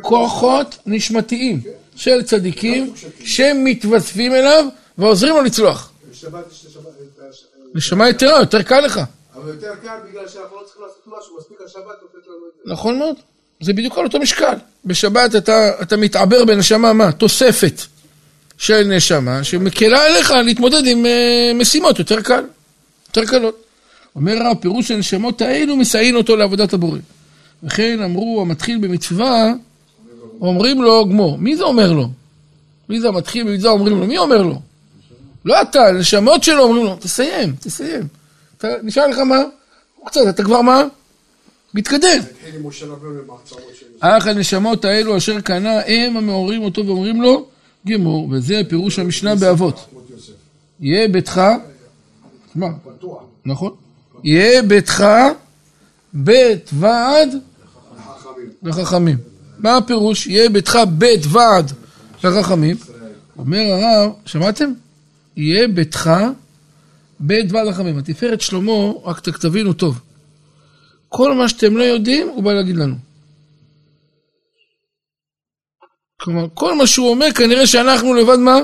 כוחות 0.01 0.77
נשמתיים 0.85 1.61
של 1.95 2.23
צדיקים 2.23 2.93
שמתווספים 3.23 4.33
אליו 4.33 4.65
ועוזרים 4.97 5.33
לו 5.35 5.41
לצלוח. 5.41 5.91
נשמה 7.75 8.09
יתרה, 8.09 8.39
יותר 8.39 8.61
קל 8.61 8.79
לך. 8.79 9.01
אבל 9.35 9.47
יותר 9.47 9.75
קל 9.83 9.97
בגלל 10.09 10.27
שאנחנו 10.27 10.55
לא 10.55 10.63
צריכים 10.65 10.83
לעשות 10.83 11.03
משהו, 11.07 11.37
מספיק 11.39 11.57
השבת 11.65 11.85
לתת 11.85 12.27
לנו 12.27 12.35
את 12.35 12.65
זה. 12.65 12.73
נכון 12.73 12.97
מאוד. 12.97 13.15
זה 13.61 13.73
בדיוק 13.73 13.97
על 13.97 14.03
אותו 14.03 14.19
משקל. 14.19 14.55
בשבת 14.85 15.35
אתה, 15.35 15.81
אתה 15.81 15.97
מתעבר 15.97 16.45
בנשמה 16.45 16.93
מה? 16.93 17.11
תוספת 17.11 17.81
של 18.57 18.83
נשמה 18.83 19.43
שמקלה 19.43 20.05
עליך 20.05 20.31
להתמודד 20.31 20.87
עם 20.87 21.05
uh, 21.05 21.53
משימות 21.55 21.99
יותר 21.99 22.21
קל, 22.21 22.43
יותר 23.17 23.31
קלות. 23.31 23.63
אומר 24.15 24.37
הרב, 24.37 24.57
פירוש 24.57 24.91
הנשמות 24.91 25.41
האלו 25.41 25.75
מסייעים 25.75 26.15
אותו 26.15 26.35
לעבודת 26.35 26.73
הבורא. 26.73 26.99
וכן 27.63 28.01
אמרו 28.01 28.41
המתחיל 28.41 28.77
במצווה, 28.77 29.53
אומרים 30.41 30.81
לו 30.81 31.05
גמור. 31.09 31.37
מי 31.37 31.55
זה 31.55 31.63
אומר 31.63 31.91
לו? 31.91 32.09
מי 32.89 32.99
זה 32.99 33.07
המתחיל 33.07 33.43
במצווה 33.43 33.71
אומרים 33.71 33.99
לו? 33.99 34.07
מי 34.07 34.17
אומר 34.17 34.41
לו? 34.41 34.61
לא 35.45 35.61
אתה, 35.61 35.87
הנשמות 35.87 36.43
שלו 36.43 36.63
אומרים 36.63 36.83
לו, 36.83 36.95
תסיים, 36.95 37.55
תסיים. 37.59 38.07
אתה, 38.57 38.67
נשאר 38.83 39.07
לך 39.07 39.17
מה? 39.17 39.43
קצת, 40.05 40.21
אתה 40.29 40.43
כבר 40.43 40.61
מה? 40.61 40.83
מתקדם. 41.73 42.19
אך 43.99 44.27
הנשמות 44.27 44.85
האלו 44.85 45.17
אשר 45.17 45.41
קנה 45.41 45.79
הם 45.85 46.17
המעוררים 46.17 46.63
אותו 46.63 46.87
ואומרים 46.87 47.21
לו 47.21 47.47
גמור, 47.87 48.29
וזה 48.31 48.61
פירוש 48.69 48.99
המשנה 48.99 49.35
באבות. 49.35 49.85
יהיה 50.79 51.07
ביתך, 51.07 51.41
מה? 52.57 52.67
פתוח. 52.83 53.23
נכון? 53.45 53.75
יהיה 54.23 54.61
ביתך 54.61 55.05
בית 56.13 56.69
ועד 56.73 57.29
חכמים. 57.99 58.49
לחכמים. 58.63 59.17
מה 59.57 59.77
הפירוש? 59.77 60.27
יהיה 60.27 60.49
ביתך 60.49 60.79
בית 60.97 61.21
ועד 61.29 61.71
לחכמים. 62.23 62.77
אומר 63.37 63.59
הרב, 63.59 64.11
שמעתם? 64.25 64.73
יהיה 65.37 65.67
ביתך 65.67 66.11
בית 67.19 67.51
ועד 67.51 67.67
לחמים. 67.67 67.97
התפארת 67.97 68.41
שלמה, 68.41 68.91
רק 69.03 69.19
תבינו 69.19 69.73
טוב. 69.73 69.99
כל 71.09 71.33
מה 71.33 71.49
שאתם 71.49 71.77
לא 71.77 71.83
יודעים, 71.83 72.27
הוא 72.27 72.43
בא 72.43 72.53
להגיד 72.53 72.75
לנו. 72.75 72.95
כלומר, 76.21 76.47
כל 76.53 76.75
מה 76.75 76.87
שהוא 76.87 77.09
אומר, 77.09 77.31
כנראה 77.35 77.67
שאנחנו 77.67 78.13
לבד 78.13 78.37
מה? 78.37 78.59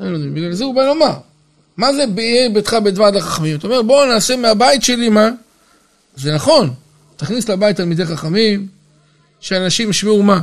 לא 0.00 0.04
יודעים. 0.04 0.34
בגלל 0.34 0.52
זה 0.52 0.64
הוא 0.64 0.74
בא 0.74 0.86
לומר. 0.86 1.31
מה 1.76 1.92
זה 1.92 2.04
יהיה 2.16 2.48
ביתך 2.50 2.76
בית 2.84 2.98
ועד 2.98 3.16
לחכמים? 3.16 3.56
אתה 3.56 3.66
אומר, 3.66 3.82
בואו 3.82 4.06
נעשה 4.06 4.36
מהבית 4.36 4.82
שלי 4.82 5.08
מה? 5.08 5.28
זה 6.16 6.34
נכון. 6.34 6.74
תכניס 7.16 7.48
לבית 7.48 7.76
תלמידי 7.76 8.06
חכמים, 8.06 8.66
שאנשים 9.40 9.90
ישמעו 9.90 10.22
מה? 10.22 10.40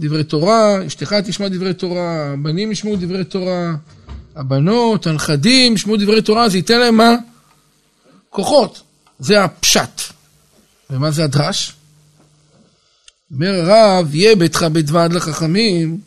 דברי 0.00 0.24
תורה, 0.24 0.86
אשתך 0.86 1.12
תשמע 1.12 1.48
דברי 1.48 1.74
תורה, 1.74 2.32
הבנים 2.32 2.72
ישמעו 2.72 2.96
דברי 2.96 3.24
תורה, 3.24 3.74
הבנות, 4.36 5.06
הנכדים 5.06 5.74
ישמעו 5.74 5.96
דברי 5.96 6.22
תורה, 6.22 6.48
זה 6.48 6.56
ייתן 6.56 6.78
להם 6.78 6.96
מה? 6.96 7.14
כוחות. 8.30 8.82
זה 9.18 9.44
הפשט. 9.44 10.00
ומה 10.90 11.10
זה 11.10 11.24
הדרש? 11.24 11.72
אומר 13.32 13.54
הרב, 13.54 14.14
יהיה 14.14 14.36
ביתך 14.36 14.66
בית 14.72 14.90
ועד 14.90 15.12
לחכמים, 15.12 15.98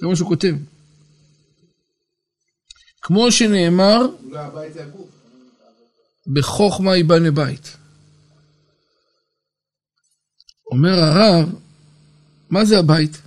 זה 0.00 0.06
מה 0.06 0.16
שהוא 0.16 0.28
כותב. 0.28 0.54
כמו 3.12 3.32
שנאמר. 3.32 3.98
בחוכמה 6.26 6.96
ייבנה 6.96 7.30
בית. 7.30 7.76
אומר 10.72 10.90
הרב, 10.90 11.48
מה 12.50 12.64
זה 12.64 12.78
הבית? 12.78 13.22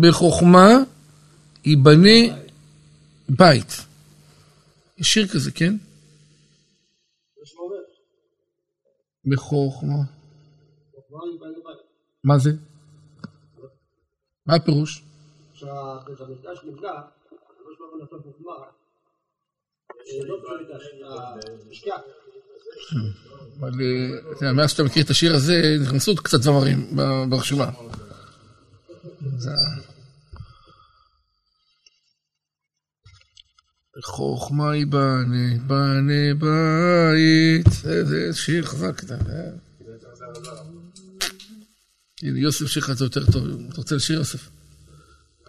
בחוכמה 0.00 0.68
ייבנה 1.64 2.36
בית. 3.28 3.72
יש 4.98 5.06
שיר 5.06 5.28
כזה, 5.28 5.50
כן? 5.52 5.74
בחוכמה. 9.24 10.02
מה 12.24 12.38
זה? 12.38 12.50
מה 14.46 14.54
הפירוש? 14.54 15.02
כשהבית 15.54 16.20
המקדש 16.20 16.58
נבנה, 16.64 17.02
אבל 23.60 23.70
אה, 23.80 24.32
אתה 24.32 24.44
יודע, 24.44 24.52
מאז 24.52 24.70
שאתה 24.70 24.82
מכיר 24.82 25.04
את 25.04 25.10
השיר 25.10 25.34
הזה, 25.34 25.76
נכנסו 25.82 26.16
קצת 26.16 26.42
זמרים 26.42 26.96
ברשימה. 27.28 27.70
חוכמה 34.04 34.76
ייבנה, 34.76 35.58
בנה 35.66 36.34
בית, 36.38 37.66
זה 37.82 38.04
זה 38.04 38.32
שיר 38.32 38.64
חזק. 38.64 39.02
הנה, 42.22 42.38
יוסף 42.38 42.66
שיר 42.66 42.82
לך 42.82 42.90
את 42.90 42.96
זה 42.96 43.04
יותר 43.04 43.32
טוב, 43.32 43.44
אתה 43.68 43.76
רוצה 43.76 43.94
לשיר 43.94 44.18
יוסף? 44.18 44.48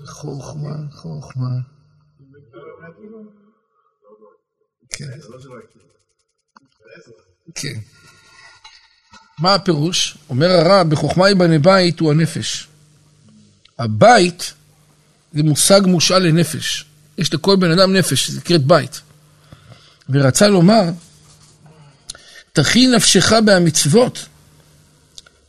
חוכמה, 0.05 0.75
חוכמה. 0.91 1.72
כן. 4.93 5.05
כן. 7.55 7.79
מה 9.39 9.55
הפירוש? 9.55 10.17
אומר 10.29 10.49
הרב, 10.49 10.89
בחוכמה 10.89 11.29
ייבנה 11.29 11.59
בית 11.59 11.99
הוא 11.99 12.11
הנפש. 12.11 12.67
הבית 13.79 14.53
זה 15.33 15.43
מושג 15.43 15.81
מושאל 15.85 16.19
לנפש. 16.27 16.85
יש 17.17 17.33
לכל 17.33 17.55
בן 17.55 17.71
אדם 17.71 17.93
נפש, 17.93 18.29
זה 18.29 18.39
נקראת 18.39 18.63
בית. 18.63 19.01
ורצה 20.09 20.47
לומר, 20.47 20.83
תכין 22.53 22.95
נפשך 22.95 23.33
בהמצוות, 23.45 24.25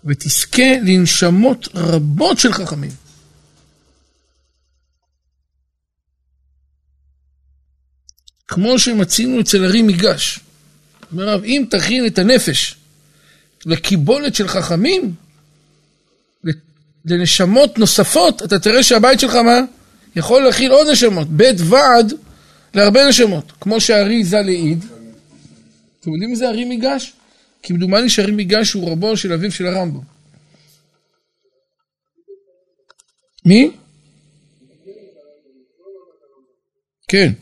ותזכה 0.04 0.78
לנשמות 0.82 1.68
רבות 1.74 2.38
של 2.38 2.52
חכמים. 2.52 3.03
כמו 8.48 8.78
שמצינו 8.78 9.40
אצל 9.40 9.64
הרי 9.64 9.82
מיגש. 9.82 10.40
אומר 11.12 11.28
הרב, 11.28 11.44
אם 11.44 11.64
תכין 11.70 12.06
את 12.06 12.18
הנפש 12.18 12.76
לקיבולת 13.66 14.34
של 14.34 14.48
חכמים, 14.48 15.14
לנשמות 17.04 17.78
נוספות, 17.78 18.42
אתה 18.42 18.58
תראה 18.58 18.82
שהבית 18.82 19.20
שלך 19.20 19.34
מה? 19.34 19.60
יכול 20.16 20.42
להכיל 20.42 20.72
עוד 20.72 20.86
נשמות. 20.92 21.28
בית 21.28 21.56
ועד 21.60 22.12
להרבה 22.74 23.08
נשמות. 23.08 23.52
כמו 23.60 23.80
שהארי 23.80 24.24
ז"ל 24.24 24.36
העיד. 24.36 24.84
אתם 26.00 26.12
יודעים 26.12 26.30
מי 26.30 26.36
זה 26.36 26.46
הארי 26.48 26.64
מיגש? 26.64 27.12
כמדומני 27.62 28.10
שהארי 28.10 28.32
מיגש 28.32 28.72
הוא 28.72 28.90
רבו 28.90 29.16
של 29.16 29.32
אביו 29.32 29.52
של 29.52 29.66
הרמב"ם. 29.66 30.00
מי? 33.44 33.70
כן. 37.08 37.32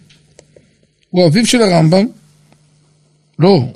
הוא 1.12 1.26
אביו 1.26 1.46
של 1.46 1.62
הרמב"ם. 1.62 2.06
לא. 3.38 3.72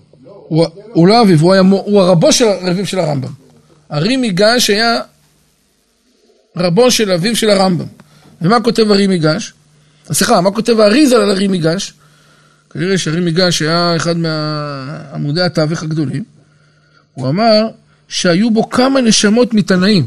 הוא, 0.49 1.09
לא 1.09 1.23
אביו, 1.23 1.41
הוא, 1.41 2.01
הרבו 2.01 2.33
של 2.33 2.45
אביו 2.45 2.87
של 2.87 2.99
הרמב"ם. 2.99 3.33
ארי 3.93 4.17
מיגש 4.17 4.71
היה 4.71 5.01
רבו 6.57 6.91
של 6.91 7.13
אביו 7.13 7.37
של 7.37 7.51
הרמב"ם. 7.51 7.87
ומה 8.43 8.61
כותב 8.61 8.91
ארי 8.91 9.07
מיגש? 9.07 9.53
סליחה, 10.13 10.41
מה 10.41 10.51
כותב 10.51 10.81
האריזל 10.81 11.17
על 11.17 11.31
ארי 11.31 11.49
מיגש? 11.49 11.95
כנראה 12.71 12.99
שארי 12.99 13.21
מיגש 13.21 13.63
היה 13.63 13.97
אחד 13.97 14.17
מעמודי 14.17 15.43
התווך 15.43 15.83
הגדולים. 15.83 16.25
הוא 17.15 17.29
אמר 17.29 17.69
שהיו 18.09 18.51
בו 18.51 18.71
כמה 18.71 19.01
נשמות 19.01 19.55
מתנאים. 19.55 20.07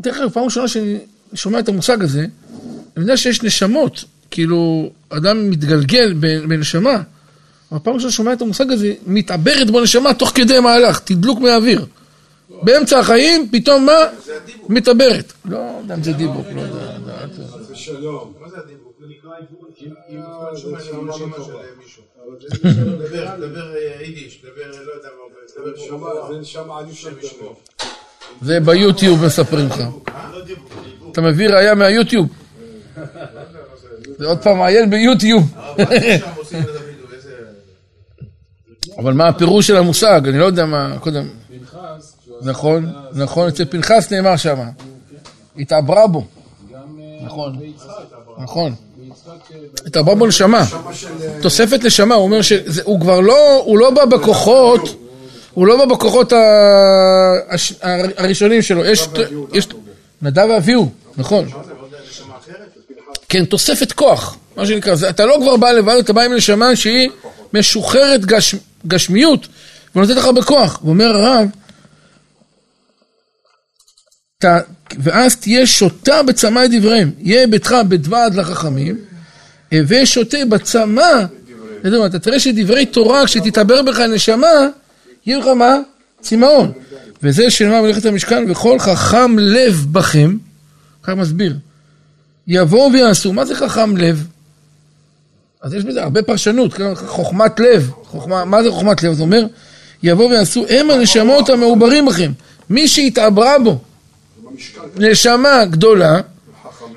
דרך 0.00 0.16
אגב, 0.16 0.30
פעם 0.30 0.44
ראשונה 0.44 0.68
שאני 0.68 0.98
שומע 1.34 1.58
את 1.58 1.68
המושג 1.68 2.02
הזה, 2.02 2.26
אני 2.96 3.02
יודע 3.04 3.16
שיש 3.16 3.42
נשמות, 3.42 4.04
כאילו, 4.34 4.90
אדם 5.10 5.50
מתגלגל 5.50 6.14
בנשמה, 6.48 7.02
אבל 7.72 7.80
פעם 7.82 7.94
ראשונה 7.94 8.12
שומע 8.12 8.32
את 8.32 8.42
המושג 8.42 8.72
הזה, 8.72 8.94
מתעברת 9.06 9.70
בו 9.70 9.80
נשמה 9.80 10.14
תוך 10.14 10.32
כדי 10.34 10.60
מהלך, 10.60 10.98
תדלוק 10.98 11.40
מהאוויר. 11.40 11.86
באמצע 12.62 12.98
החיים, 12.98 13.48
פתאום 13.52 13.86
מה? 13.86 13.98
מתעברת. 14.68 15.32
לא 15.44 15.58
יודע 15.80 15.94
אם 15.94 16.02
זה 16.02 16.12
דיבוק, 16.12 16.46
לא 16.56 16.60
יודע. 16.60 16.96
זה 17.68 17.76
שלום. 17.76 18.32
מה 18.40 18.48
זה 18.50 18.56
הדיבוק? 18.58 18.92
זה 19.00 19.06
נקרא 19.08 19.30
אה, 19.30 20.56
שומע 20.56 20.80
זה 28.42 28.54
אה, 28.54 28.58
לא 28.58 28.64
ביוטיוב 28.64 29.24
מספרים 29.26 29.66
לך. 29.66 29.78
לא 29.78 30.44
דיבוק, 30.44 30.72
דיבוק. 30.84 31.12
אתה 31.12 31.20
מביא 31.20 31.48
ראייה 31.48 31.74
מהיוטיוב. 31.74 32.43
זה 34.24 34.28
עוד 34.28 34.38
פעם 34.38 34.58
מעיין 34.58 34.90
ביוטיוב. 34.90 35.54
אבל 38.98 39.12
מה 39.12 39.28
הפירוש 39.28 39.66
של 39.66 39.76
המושג? 39.76 40.20
אני 40.28 40.38
לא 40.38 40.44
יודע 40.44 40.66
מה, 40.66 40.96
קודם. 41.00 41.28
נכון, 42.42 42.92
נכון, 43.12 43.48
אצל 43.48 43.64
פנחס 43.64 44.12
נאמר 44.12 44.36
שם. 44.36 44.58
התעברה 45.58 46.06
בו. 46.06 46.24
נכון. 47.24 47.58
נכון. 48.38 48.74
התעברה 49.86 50.14
בו 50.14 50.26
נשמה. 50.26 50.64
תוספת 51.40 51.84
נשמה, 51.84 52.14
הוא 52.14 52.24
אומר 52.24 52.42
שהוא 52.42 53.00
כבר 53.00 53.20
לא, 53.20 53.62
הוא 53.64 53.78
לא 53.78 53.90
בא 53.90 54.04
בכוחות, 54.04 54.96
הוא 55.54 55.66
לא 55.66 55.76
בא 55.76 55.94
בכוחות 55.94 56.32
הראשונים 58.16 58.62
שלו. 58.62 58.84
יש, 58.84 59.68
נדב 60.22 60.46
ואביהו, 60.50 60.90
נכון. 61.16 61.48
כן, 63.34 63.44
תוספת 63.44 63.92
כוח, 63.92 64.36
מה 64.56 64.66
שנקרא. 64.66 64.94
זה, 64.94 65.10
אתה 65.10 65.26
לא 65.26 65.38
כבר 65.42 65.56
בא 65.56 65.72
לבד, 65.72 65.96
אתה 65.98 66.12
בא 66.12 66.22
עם 66.22 66.32
נשמה 66.32 66.76
שהיא 66.76 67.10
משוחררת 67.52 68.24
גש, 68.24 68.54
גשמיות 68.86 69.48
ונותנת 69.96 70.16
לך 70.16 70.26
בכוח. 70.26 70.80
ואומר 70.84 71.04
הרב, 71.04 71.48
ת, 74.44 74.44
ואז 74.98 75.36
תהיה 75.36 75.66
שותה 75.66 76.22
בצמא 76.22 76.64
את 76.64 76.70
דבריהם. 76.70 77.10
יהיה 77.18 77.46
ביתך 77.46 77.74
בדבעד 77.88 78.34
לחכמים, 78.34 78.96
הווה 79.72 80.06
שותה 80.06 80.38
בצמא. 80.48 81.24
אתה 82.06 82.18
תראה 82.18 82.40
שדברי 82.40 82.86
תורה, 82.86 83.26
כשתתעבר 83.26 83.82
בך 83.82 83.98
נשמה, 83.98 84.68
יהיה 85.26 85.38
לך 85.38 85.46
מה? 85.46 85.78
צמאון. 86.20 86.72
וזה 87.22 87.50
שנאמר 87.50 87.82
מלאכת 87.82 88.06
המשכן, 88.06 88.50
וכל 88.50 88.78
חכם 88.78 89.38
לב 89.38 89.86
בכם, 89.92 90.36
ככה 91.02 91.14
מסביר, 91.14 91.56
יבואו 92.48 92.92
ויעשו. 92.92 93.32
מה 93.32 93.44
זה 93.44 93.54
חכם 93.54 93.96
לב? 93.96 94.26
אז 95.62 95.74
יש 95.74 95.84
בזה 95.84 96.02
הרבה 96.02 96.22
פרשנות, 96.22 96.74
כן? 96.74 96.94
חוכמת 96.94 97.60
לב. 97.60 97.90
חוכמה, 98.04 98.44
מה 98.44 98.62
זה 98.62 98.70
חוכמת 98.70 99.02
לב? 99.02 99.12
זה 99.12 99.22
אומר, 99.22 99.46
יבואו 100.02 100.30
ויעשו, 100.30 100.66
הם 100.68 100.90
הנשמות 100.90 101.50
המעוברים 101.50 102.06
בכם. 102.06 102.32
מי 102.70 102.88
שהתעברה 102.88 103.58
בו, 103.58 103.78
נשמה 104.96 105.64
גדולה, 105.64 106.20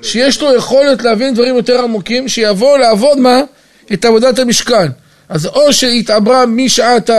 שיש 0.02 0.42
לו 0.42 0.54
יכולת 0.54 1.02
להבין 1.02 1.34
דברים 1.34 1.56
יותר 1.56 1.82
עמוקים, 1.82 2.28
שיבוא 2.28 2.78
לעבוד 2.78 3.18
מה? 3.18 3.40
את 3.92 4.04
עבודת 4.04 4.38
המשכן. 4.38 4.88
אז 5.28 5.46
או 5.46 5.72
שהתעברה 5.72 6.46
משעת 6.46 7.10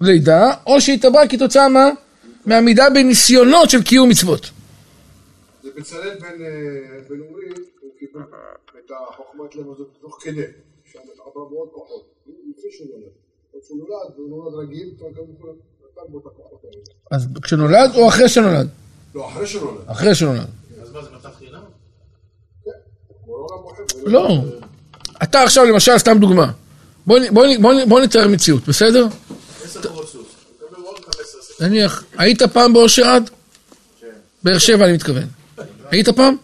הלידה, 0.00 0.52
או 0.66 0.80
שהתעברה 0.80 1.26
כתוצאה 1.26 1.68
מה? 1.68 1.88
מעמידה 2.46 2.90
בניסיונות 2.90 3.70
של 3.70 3.82
קיום 3.82 4.08
מצוות. 4.08 4.50
בצלאל 5.76 6.18
בן 6.20 6.42
אה, 6.44 7.00
בן 7.08 7.20
אורי, 7.20 7.48
הוא 7.80 7.92
קיבל 7.98 8.20
את 8.78 8.90
החוכמת 8.90 9.54
לב 9.54 9.70
הזאת 9.70 9.88
תוך 10.00 10.18
כדי, 10.20 10.42
שם 10.84 10.98
עברה 11.26 11.44
בעוד 11.50 11.68
כוחות, 11.72 12.14
לפני 12.26 12.70
שהוא 12.70 12.88
נולד. 12.92 13.12
כשהוא 13.64 13.78
נולד, 13.78 14.14
והוא 14.16 14.28
נולד 14.28 14.68
רגיל, 14.68 14.94
נתן 14.94 16.12
בו 16.12 16.18
את 16.18 16.26
הכוחות 16.26 16.64
האלה. 16.64 16.82
אז 17.10 17.28
כשנולד 17.42 17.90
או 17.94 18.08
אחרי 18.08 18.28
שנולד? 18.28 18.68
לא, 19.14 19.28
אחרי 19.28 19.46
שנולד. 19.46 19.80
אחרי 19.86 20.14
שנולד. 20.14 20.46
אז 20.82 20.92
מה, 20.92 21.04
זה 21.04 21.10
מצב 21.10 21.28
חינם? 21.38 21.60
הוא 23.24 23.48
לא 23.50 23.62
מוחד. 23.62 23.82
לא. 24.06 24.28
אתה 25.22 25.42
עכשיו 25.42 25.64
למשל, 25.64 25.98
סתם 25.98 26.18
דוגמה. 26.18 26.52
בוא, 27.06 28.00
נתאר 28.00 28.28
מציאות, 28.28 28.68
בסדר? 28.68 29.06
עשר 29.64 29.88
קורות 29.88 30.08
סוס. 30.08 30.26
מקבל 30.64 30.82
עוד 30.82 30.98
15 30.98 31.68
נניח, 31.68 32.04
היית 32.18 32.42
פעם 32.42 32.72
באושר 32.72 33.06
עד? 33.06 33.30
באר 34.42 34.58
שבע 34.58 34.84
אני 34.84 34.92
מתכוון. 34.92 35.43
היית 35.94 36.08
פעם? 36.08 36.36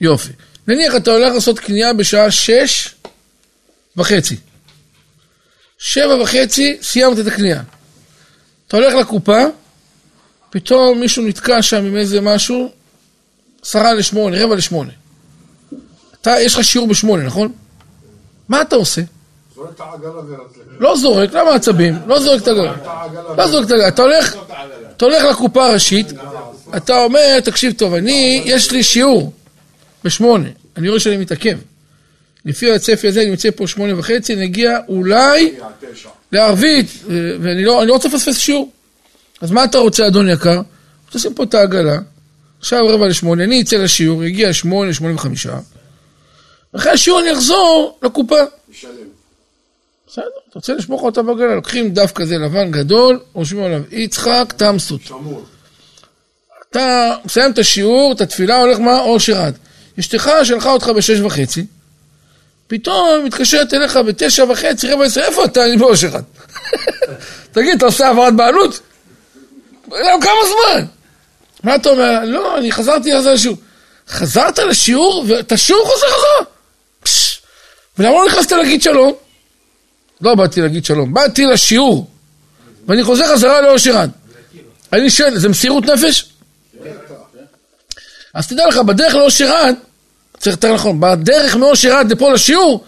יופי. 0.00 0.32
נניח 0.68 0.96
אתה 0.96 1.10
הולך 1.10 1.34
לעשות 1.34 1.58
קנייה 1.58 1.92
בשעה 1.92 2.30
שש 2.30 2.94
וחצי. 3.96 4.36
שבע 5.78 6.22
וחצי, 6.22 6.78
סיימת 6.82 7.18
את 7.18 7.26
הקנייה. 7.26 7.62
אתה 8.68 8.76
הולך 8.76 8.94
לקופה, 8.94 9.42
פתאום 10.50 11.00
מישהו 11.00 11.24
נתקע 11.24 11.62
שם 11.62 11.84
עם 11.84 11.96
איזה 11.96 12.20
משהו, 12.20 12.70
עשרה 13.62 13.94
לשמונה, 13.94 14.44
רבע 14.44 14.54
לשמונה. 14.54 14.92
אתה, 16.20 16.40
יש 16.40 16.54
לך 16.54 16.64
שיעור 16.64 16.88
בשמונה, 16.88 17.22
נכון? 17.22 17.52
מה 18.48 18.62
אתה 18.62 18.76
עושה? 18.76 19.02
זורק 19.54 19.70
את 19.74 19.80
העגלה. 19.80 20.10
לא 20.78 20.96
זורק, 20.96 21.32
למה 21.32 21.54
עצבים? 21.54 21.98
לא 22.06 22.20
זורק 22.20 22.42
את 22.42 22.48
הגלה. 22.48 22.74
לא 23.36 23.48
זורק 23.48 23.66
את. 23.66 23.72
אתה 23.88 24.02
הולך, 24.02 24.36
אתה 24.96 25.04
הולך 25.04 25.24
לקופה 25.24 25.66
הראשית, 25.66 26.06
אתה 26.76 27.04
אומר, 27.04 27.40
תקשיב 27.40 27.72
טוב, 27.72 27.94
אני, 27.94 28.42
יש 28.44 28.72
לי 28.72 28.82
שיעור 28.82 29.32
בשמונה, 30.04 30.48
אני 30.76 30.88
רואה 30.88 31.00
שאני 31.00 31.16
מתעכב. 31.16 31.58
לפי 32.44 32.72
הצפי 32.72 33.08
הזה, 33.08 33.22
אני 33.22 33.30
יוצא 33.30 33.48
פה 33.56 33.66
שמונה 33.66 33.98
וחצי, 33.98 34.36
נגיע 34.36 34.78
אולי 34.88 35.54
לערבית, 36.32 36.86
ו- 37.04 37.36
ואני 37.40 37.64
לא, 37.64 37.86
לא 37.86 37.92
רוצה 37.92 38.08
לפספס 38.08 38.38
שיעור. 38.38 38.70
אז 39.40 39.50
מה 39.50 39.64
אתה 39.64 39.78
רוצה, 39.78 40.06
אדון 40.06 40.28
יקר? 40.28 40.60
תשים 41.10 41.34
פה 41.34 41.42
את 41.42 41.54
העגלה, 41.54 41.98
עכשיו 42.60 42.86
רבע 42.88 43.06
לשמונה, 43.08 43.44
אני 43.44 43.62
אצא 43.62 43.76
לשיעור, 43.76 44.24
יגיע 44.24 44.52
שמונה, 44.52 44.94
שמונה 44.94 45.14
וחמישה, 45.14 45.58
ואחרי 46.74 46.92
השיעור 46.92 47.20
אני 47.20 47.32
אחזור 47.32 47.98
לקופה. 48.02 48.36
ישלם. 48.70 48.90
בסדר, 50.08 50.24
אתה 50.24 50.58
רוצה 50.58 50.74
לשמור 50.74 50.98
לך 50.98 51.04
אותה 51.04 51.22
בגלה, 51.22 51.54
לוקחים 51.54 51.90
דף 51.90 52.12
כזה 52.14 52.38
לבן 52.38 52.70
גדול, 52.70 53.20
רושמים 53.32 53.64
עליו 53.64 53.82
יצחק 53.90 54.54
תמסות. 54.56 55.00
שמור. 55.02 55.44
אתה 56.70 57.14
מסיים 57.24 57.50
את 57.50 57.58
השיעור, 57.58 58.12
את 58.12 58.20
התפילה, 58.20 58.58
הולך 58.58 58.78
מה? 58.78 59.00
אושר 59.00 59.40
עד. 59.42 59.58
אשתך 60.00 60.30
שלחה 60.44 60.70
אותך 60.70 60.88
בשש 60.88 61.20
וחצי, 61.20 61.66
פתאום 62.66 63.24
מתקשרת 63.24 63.74
אליך 63.74 63.96
בתשע 63.96 64.44
וחצי, 64.44 64.88
רבע 64.88 65.04
עשר, 65.04 65.20
איפה 65.20 65.44
אתה? 65.44 65.64
אני 65.64 65.76
באושר 65.76 66.16
עד. 66.16 66.24
תגיד, 67.52 67.76
אתה 67.76 67.86
עושה 67.86 68.06
העברת 68.06 68.36
בעלות? 68.36 68.80
למה 69.88 70.22
כמה 70.22 70.40
זמן? 70.46 70.84
מה 71.62 71.74
אתה 71.74 71.88
אומר? 71.88 72.24
לא, 72.24 72.58
אני 72.58 72.72
חזרתי 72.72 73.12
לחזור 73.12 73.32
לשיעור. 73.32 73.56
חזרת 74.08 74.58
לשיעור, 74.58 75.24
ואת 75.28 75.52
השיעור 75.52 75.84
חוזר 75.84 76.06
חזרה. 76.06 76.46
ולמה 77.98 78.14
לא 78.14 78.26
נכנסת 78.26 78.52
להגיד 78.52 78.82
שלום? 78.82 79.12
לא 80.20 80.34
באתי 80.34 80.60
להגיד 80.60 80.84
שלום, 80.84 81.14
באתי 81.14 81.46
לשיעור, 81.46 82.10
ואני 82.88 83.04
חוזר 83.04 83.34
חזרה 83.34 83.60
לאושר 83.60 83.98
עד. 83.98 84.10
אני 84.92 85.10
שואל, 85.10 85.38
זה 85.38 85.48
מסירות 85.48 85.84
נפש? 85.84 86.29
אז 88.34 88.46
תדע 88.48 88.66
לך, 88.66 88.76
בדרך 88.76 89.14
לאושר 89.14 89.52
עד, 89.52 89.74
צריך 90.38 90.56
יותר 90.56 90.74
נכון, 90.74 91.00
בדרך 91.00 91.56
מאושר 91.56 91.96
עד 91.96 92.12
לפה 92.12 92.32
לשיעור, 92.32 92.84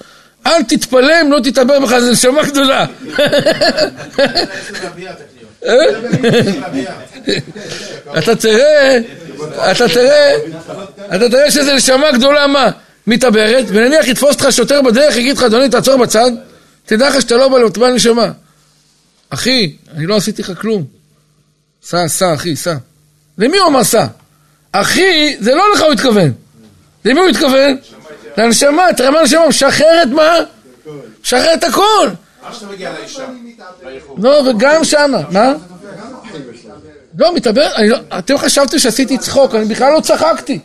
אל 0.46 0.62
תתפלא 0.62 1.20
אם 1.20 1.32
לא 1.32 1.38
תתעבר 1.44 1.80
בך, 1.80 1.98
זו 1.98 2.12
נשמה 2.12 2.42
גדולה. 2.42 2.86
אתה 8.18 8.36
תראה, 8.36 8.98
אתה 9.70 9.88
תראה, 9.88 10.36
אתה 11.16 11.28
תראה 11.28 11.50
שזה 11.50 11.74
נשמה 11.74 12.12
גדולה 12.12 12.46
מה? 12.46 12.70
מתעברת, 13.06 13.64
ונניח 13.68 14.08
יתפוס 14.08 14.30
אותך 14.30 14.46
שוטר 14.50 14.82
בדרך, 14.82 15.16
יגיד 15.16 15.36
לך, 15.36 15.42
אדוני, 15.42 15.68
תעצור 15.68 15.96
בצד, 15.96 16.30
תדע 16.86 17.08
לך 17.08 17.20
שאתה 17.20 17.36
לא 17.36 17.48
בא 17.48 17.58
למטבע 17.58 17.90
נשמה. 17.90 18.30
אחי, 19.30 19.76
אני 19.96 20.06
לא 20.06 20.16
עשיתי 20.16 20.42
לך 20.42 20.52
כלום. 20.60 20.84
סע, 21.82 22.08
סע, 22.08 22.34
אחי, 22.34 22.56
סע. 22.56 22.74
למי 23.38 23.58
הוא 23.58 23.68
אמר 23.68 23.84
סע? 23.84 24.06
אחי, 24.72 25.36
זה 25.40 25.54
לא 25.54 25.64
לך 25.74 25.82
הוא 25.82 25.92
התכוון. 25.92 26.32
למי 27.04 27.20
הוא 27.20 27.28
התכוון? 27.28 27.76
לנשמה, 28.36 28.82
תראה 28.96 29.10
מה 29.10 29.20
הנשמה, 29.20 29.48
משחרר 29.48 30.02
את 30.02 30.08
מה? 30.08 30.38
משחרר 31.22 31.54
את 31.54 31.64
הכל. 31.64 32.08
לא, 34.18 34.42
וגם 34.50 34.84
שמה, 34.84 35.18
מה? 35.30 35.52
לא, 37.18 37.34
מתאבר, 37.34 37.68
לא, 37.88 37.98
אתם 38.18 38.38
חשבתם 38.38 38.78
שעשיתי 38.78 39.18
צחוק, 39.18 39.54
אני 39.54 39.64
בכלל 39.64 39.92
לא 39.92 40.00
צחקתי. 40.00 40.58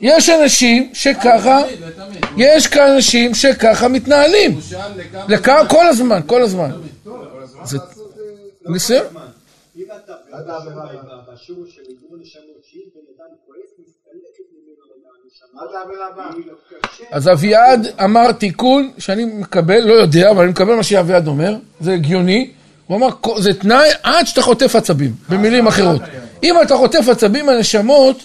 יש 0.00 0.28
אנשים 0.28 0.90
שככה, 0.92 1.58
יש 2.36 2.66
כאן 2.66 2.90
אנשים 2.90 3.34
שככה 3.34 3.88
מתנהלים. 3.88 4.60
כל 5.68 5.86
הזמן, 5.86 6.20
כל 6.26 6.42
הזמן. 6.42 6.70
זה 7.64 7.78
ניסיון. 8.66 9.06
בשיעור 10.44 11.64
של 11.68 11.80
עיבור 11.88 12.16
נשמות, 12.20 12.64
שאם 12.64 12.80
בן 12.94 13.00
אדם 13.16 13.34
כועס, 13.46 13.70
מסתלקת 13.78 14.44
הנשמה. 15.24 15.60
אז 17.10 17.28
אביעד 17.28 17.86
אמר 18.04 18.32
תיקון 18.32 18.90
שאני 18.98 19.24
מקבל, 19.24 19.80
לא 19.80 19.94
יודע, 19.94 20.30
אבל 20.30 20.42
אני 20.42 20.50
מקבל 20.50 20.74
מה 20.74 20.82
שאביעד 20.82 21.26
אומר, 21.26 21.54
זה 21.80 21.92
הגיוני. 21.92 22.50
הוא 22.86 22.96
אמר, 22.96 23.08
זה 23.38 23.54
תנאי 23.54 23.88
עד 24.02 24.26
שאתה 24.26 24.42
חוטף 24.42 24.76
עצבים, 24.76 25.12
במילים 25.28 25.66
אחרות. 25.66 26.00
אם 26.42 26.54
אתה 26.62 26.76
חוטף 26.76 27.08
עצבים, 27.08 27.48
הנשמות, 27.48 28.16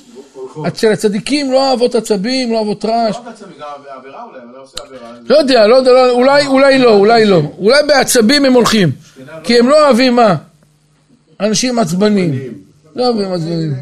אצל 0.68 0.92
הצדיקים 0.92 1.52
לא 1.52 1.68
אוהבות 1.70 1.96
עצבים, 1.96 2.52
לא 2.52 2.56
אוהבות 2.58 2.86
רעש. 2.86 3.16
לא 3.16 3.66
עבירה 3.98 4.24
אולי, 4.24 4.40
אבל 4.44 4.56
לא 4.56 4.62
עושה 4.62 4.78
עבירה. 4.86 5.12
לא 5.30 5.36
יודע, 5.38 5.68
לא 5.68 5.76
יודע, 5.76 5.92
לא- 5.92 6.12
אולי, 6.12 6.48
אולי 6.48 6.80
לא, 6.80 6.94
אולי 6.96 7.26
לא. 7.26 7.42
אולי 7.58 7.84
בעצבים 7.88 8.46
הם 8.46 8.54
הולכים. 8.54 8.92
כי 9.44 9.60
הם 9.60 9.70
לא 9.70 9.86
אוהבים 9.86 10.16
מה? 10.16 10.36
אנשים 11.42 11.80
עצבנים. 11.80 12.54
לא 12.96 13.08
אוהבים 13.08 13.34
עצבנים. 13.34 13.74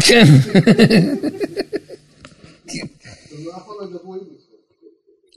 כן. 0.00 0.24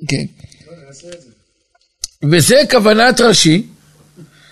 כן. 0.08 0.26
וזה 2.32 2.56
כוונת 2.72 3.22
רש"י, 3.22 3.64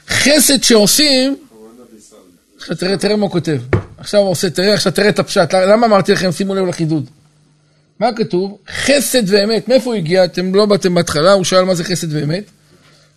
חסד 0.08 0.64
שעושים, 0.64 1.36
עכשיו 2.58 2.78
תראה, 2.78 2.98
תראה 2.98 3.16
מה 3.16 3.24
הוא 3.24 3.32
כותב. 3.32 3.58
עכשיו 3.98 4.22
הוא 4.22 4.30
עושה, 4.30 4.50
תראה, 4.50 4.74
עכשיו 4.74 4.92
תראה 4.92 5.10
את 5.10 5.20
הפשט. 5.20 5.54
למה 5.54 5.88
אמרתי 5.88 6.12
לכם, 6.12 6.32
שימו 6.32 6.56
לב 6.56 6.66
לחידוד. 6.66 7.10
מה 8.00 8.10
כתוב? 8.18 8.58
חסד 8.70 9.24
ואמת. 9.26 9.68
מאיפה 9.68 9.86
הוא 9.86 9.96
הגיע? 9.96 10.26
אתם 10.26 10.56
לא 10.56 10.66
באתם 10.66 10.96
בהתחלה, 10.96 11.32
הוא 11.32 11.44
שאל 11.44 11.64
מה 11.64 11.76
זה 11.76 11.84
חסד 11.84 12.14
ואמת. 12.14 12.44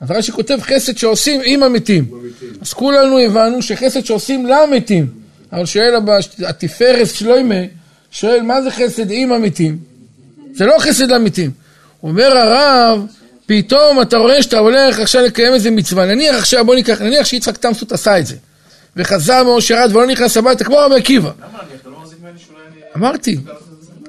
אז 0.02 0.10
רש"י 0.10 0.32
כותב 0.32 0.58
חסד 0.60 0.96
שעושים 0.96 1.40
עם 1.44 1.62
המתים. 1.62 2.04
אז 2.60 2.72
כולנו 2.72 3.18
הבנו 3.18 3.62
שחסד 3.62 4.04
שעושים 4.04 4.46
למתים. 4.46 5.06
אבל 5.52 5.66
שואל 5.66 5.94
התפארת 6.46 7.08
שלוימה, 7.08 7.54
שואל 8.10 8.42
מה 8.42 8.62
זה 8.62 8.70
חסד 8.70 9.10
עם 9.10 9.32
המתים? 9.32 9.78
זה 10.54 10.66
לא 10.66 10.76
חסד 10.78 11.10
למתים. 11.10 11.50
אומר 12.02 12.38
הרב, 12.38 13.06
פתאום 13.46 14.02
אתה 14.02 14.16
רואה 14.16 14.42
שאתה 14.42 14.58
הולך 14.58 14.98
עכשיו 14.98 15.22
לקיים 15.22 15.54
איזה 15.54 15.70
מצווה. 15.70 16.06
נניח 16.06 16.36
עכשיו, 16.36 16.64
בוא 16.64 16.74
ניקח, 16.74 17.02
נניח 17.02 17.26
שיצחק 17.26 17.56
תמסות 17.56 17.92
עשה 17.92 18.18
את 18.18 18.26
זה. 18.26 18.36
וחזר 18.96 19.44
מאושר 19.44 19.76
עד 19.76 19.96
ולא 19.96 20.06
נכנס 20.06 20.36
הביתה, 20.36 20.64
כמו 20.64 20.76
רבי 20.76 20.94
עקיבא. 20.94 21.30
למה? 21.38 21.58
אתה 21.80 21.88
לא 21.88 22.00
מחזיק 22.00 22.18
ממני 22.22 22.38
שאולי 22.38 22.60
אני... 22.72 22.80
אמרתי, 22.96 23.36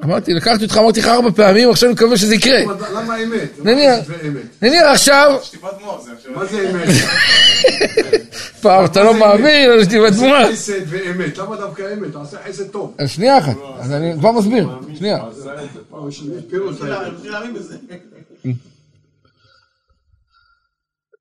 אמרתי, 0.03 0.33
לקחתי 0.33 0.63
אותך, 0.63 0.77
אמרתי 0.77 0.99
לך 0.99 1.07
ארבע 1.07 1.31
פעמים, 1.31 1.69
עכשיו 1.69 1.89
אני 1.89 1.93
מקווה 1.93 2.17
שזה 2.17 2.35
יקרה. 2.35 2.59
למה 2.93 3.23
אמת? 3.23 3.49
נניח, 3.63 3.99
נניח 4.61 4.83
עכשיו, 4.83 5.39
שטיפת 5.43 5.67
מוח 5.81 6.01
זה 6.05 6.11
עכשיו. 6.17 6.31
מה 6.35 6.45
זה 6.45 6.69
אמת? 6.69 6.87
פעם 8.61 8.85
אתה 8.85 9.03
לא 9.03 9.19
מאמין, 9.19 9.71
אז 9.71 9.87
תהיה 9.87 10.01
בתמונה. 10.01 10.47
חסד 10.51 10.81
ואמת, 10.87 11.37
למה 11.37 11.55
דווקא 11.55 11.83
אמת? 11.93 12.11
תעשה 12.13 12.37
חסד 12.47 12.67
טוב. 12.67 12.95
שנייה 13.07 13.37
אחת, 13.37 13.55
אז 13.79 13.91
אני 13.91 14.13
כבר 14.19 14.31
מסביר, 14.31 14.69
שנייה. 14.97 15.17
לא. 15.17 15.29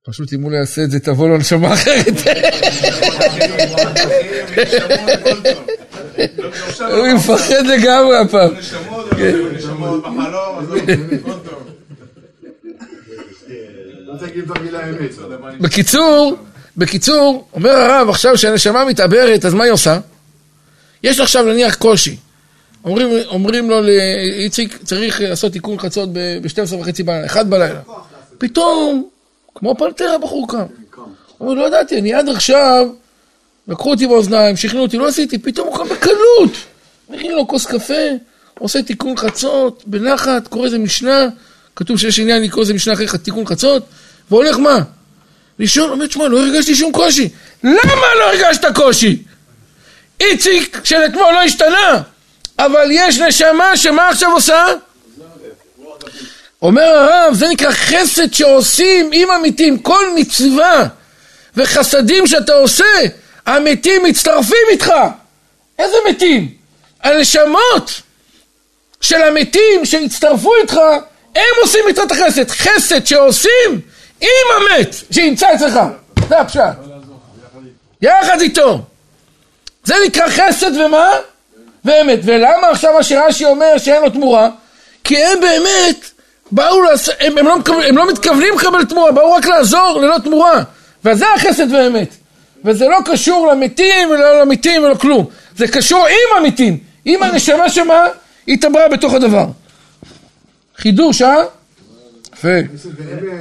פשוט 0.05 0.33
אם 0.33 0.41
הוא 0.41 0.51
לא 0.51 0.57
יעשה 0.57 0.83
את 0.83 0.91
זה, 0.91 0.99
תבוא 0.99 1.29
לו 1.29 1.37
נשמה 1.37 1.73
אחרת. 1.73 2.13
הוא 6.79 7.07
מפחד 7.15 7.65
לגמרי 7.65 8.17
הפעם. 8.17 8.49
כן. 9.17 9.35
נשמות 9.55 10.01
בחלום, 10.01 10.57
אז 10.59 10.73
הכל 10.73 11.31
טוב. 11.31 11.63
לא. 13.99 15.51
בקיצור, 15.59 16.35
בקיצור, 16.77 17.47
אומר 17.53 17.69
הרב, 17.71 18.09
עכשיו 18.09 18.37
שהנשמה 18.37 18.85
מתעברת, 18.85 19.45
אז 19.45 19.53
מה 19.53 19.63
היא 19.63 19.71
עושה? 19.71 19.99
יש 21.03 21.19
עכשיו 21.19 21.43
נניח 21.43 21.75
קושי. 21.75 22.17
אומרים, 22.85 23.07
אומרים 23.27 23.69
לו 23.69 23.81
לאיציק, 23.81 24.77
צריך 24.83 25.21
לעשות 25.21 25.51
תיקון 25.51 25.79
חצות 25.79 26.09
ב-12 26.13 26.75
וחצי 26.75 27.03
בלילה, 27.03 27.25
1 27.25 27.45
בלילה. 27.45 27.79
פתאום, 28.37 29.07
כמו 29.55 29.75
פלטרה 29.77 30.17
בחור 30.17 30.47
קם. 30.49 30.57
הוא 31.37 31.49
אומר, 31.49 31.61
לא 31.61 31.67
ידעתי, 31.67 31.99
אני 31.99 32.13
עד 32.13 32.29
עכשיו, 32.29 32.87
לקחו 33.67 33.91
אותי 33.91 34.07
באוזניים, 34.07 34.57
שכנעו 34.57 34.83
אותי, 34.83 34.97
לא 34.97 35.07
עשיתי, 35.07 35.37
פתאום 35.37 35.67
הוא 35.67 35.77
קם 35.77 35.89
בקלות. 35.89 36.51
מכין 37.09 37.31
לו 37.31 37.47
כוס 37.47 37.65
קפה, 37.65 38.03
עושה 38.59 38.83
תיקון 38.83 39.17
חצות, 39.17 39.83
בנחת, 39.85 40.47
קורא 40.47 40.65
איזה 40.65 40.77
משנה, 40.77 41.27
כתוב 41.75 41.97
שיש 41.97 42.19
עניין 42.19 42.43
לקרוא 42.43 42.61
איזה 42.61 42.73
משנה 42.73 42.93
אחרי 42.93 43.07
תיקון 43.23 43.45
חצות, 43.45 43.85
והולך 44.31 44.57
מה? 44.57 44.79
לישון, 45.59 45.89
אומר, 45.89 46.07
תשמע, 46.07 46.27
לא 46.27 46.39
הרגשתי 46.39 46.75
שום 46.75 46.91
קושי. 46.91 47.29
למה 47.63 48.15
לא 48.19 48.25
הרגשת 48.25 48.65
קושי? 48.75 49.23
איציק 50.19 50.81
של 50.83 50.95
אתמול 51.05 51.33
לא 51.33 51.41
השתנה, 51.41 52.01
אבל 52.59 52.87
יש 52.91 53.19
נשמה 53.19 53.77
שמה 53.77 54.09
עכשיו 54.09 54.31
עושה? 54.31 54.65
אומר 56.61 56.83
הרב, 56.83 57.33
זה 57.33 57.47
נקרא 57.49 57.71
חסד 57.71 58.33
שעושים 58.33 59.09
עם 59.13 59.31
המתים, 59.31 59.79
כל 59.79 60.05
מצווה 60.15 60.87
וחסדים 61.55 62.27
שאתה 62.27 62.53
עושה, 62.53 62.83
המתים 63.45 64.03
מצטרפים 64.03 64.65
איתך. 64.69 64.93
איזה 65.79 65.97
מתים? 66.09 66.51
הנשמות 67.03 68.01
של 69.01 69.21
המתים 69.21 69.85
שהצטרפו 69.85 70.51
איתך, 70.61 70.77
הם 71.35 71.43
עושים 71.61 71.81
מצוות 71.89 72.11
החסד. 72.11 72.49
חסד 72.49 73.05
שעושים 73.05 73.81
עם 74.21 74.27
המת 74.55 74.95
שנמצא 75.11 75.53
אצלך. 75.55 75.79
זה 76.29 76.39
הפשט. 76.39 76.61
יחד 78.01 78.41
איתו. 78.41 78.79
זה 79.83 79.95
נקרא 80.05 80.27
חסד 80.27 80.77
ומה? 80.77 81.11
ואמת. 81.85 82.19
ולמה 82.23 82.67
עכשיו 82.67 82.93
מה 82.93 83.03
שרש"י 83.03 83.45
אומר 83.45 83.77
שאין 83.77 84.01
לו 84.01 84.09
תמורה? 84.09 84.49
כי 85.03 85.23
הם 85.23 85.39
באמת 85.39 86.09
באו 86.51 86.81
לעשות, 86.81 87.15
הם, 87.19 87.37
הם, 87.37 87.47
לא, 87.47 87.55
הם 87.87 87.97
לא 87.97 88.07
מתכוונים 88.07 88.53
לקבל 88.57 88.85
תמורה, 88.85 89.11
באו 89.11 89.33
רק 89.33 89.45
לעזור 89.45 89.99
ללא 90.01 90.17
תמורה. 90.23 90.63
וזה 91.05 91.25
החסד 91.35 91.71
ואמת. 91.73 92.15
וזה 92.65 92.85
לא 92.85 92.97
קשור 93.05 93.47
למתים 93.47 94.09
ולא 94.09 94.41
למתים 94.41 94.83
ולא 94.83 94.95
כלום. 94.95 95.25
זה 95.57 95.67
קשור 95.67 96.05
עם 96.05 96.43
המתים. 96.43 96.79
עם 97.05 97.23
הנשמה 97.23 97.69
שמה? 97.69 98.05
התעברה 98.47 98.89
בתוך 98.89 99.13
הדבר. 99.13 99.45
חידוש, 100.75 101.21
אה? 101.21 101.35
יפה. 102.33 102.47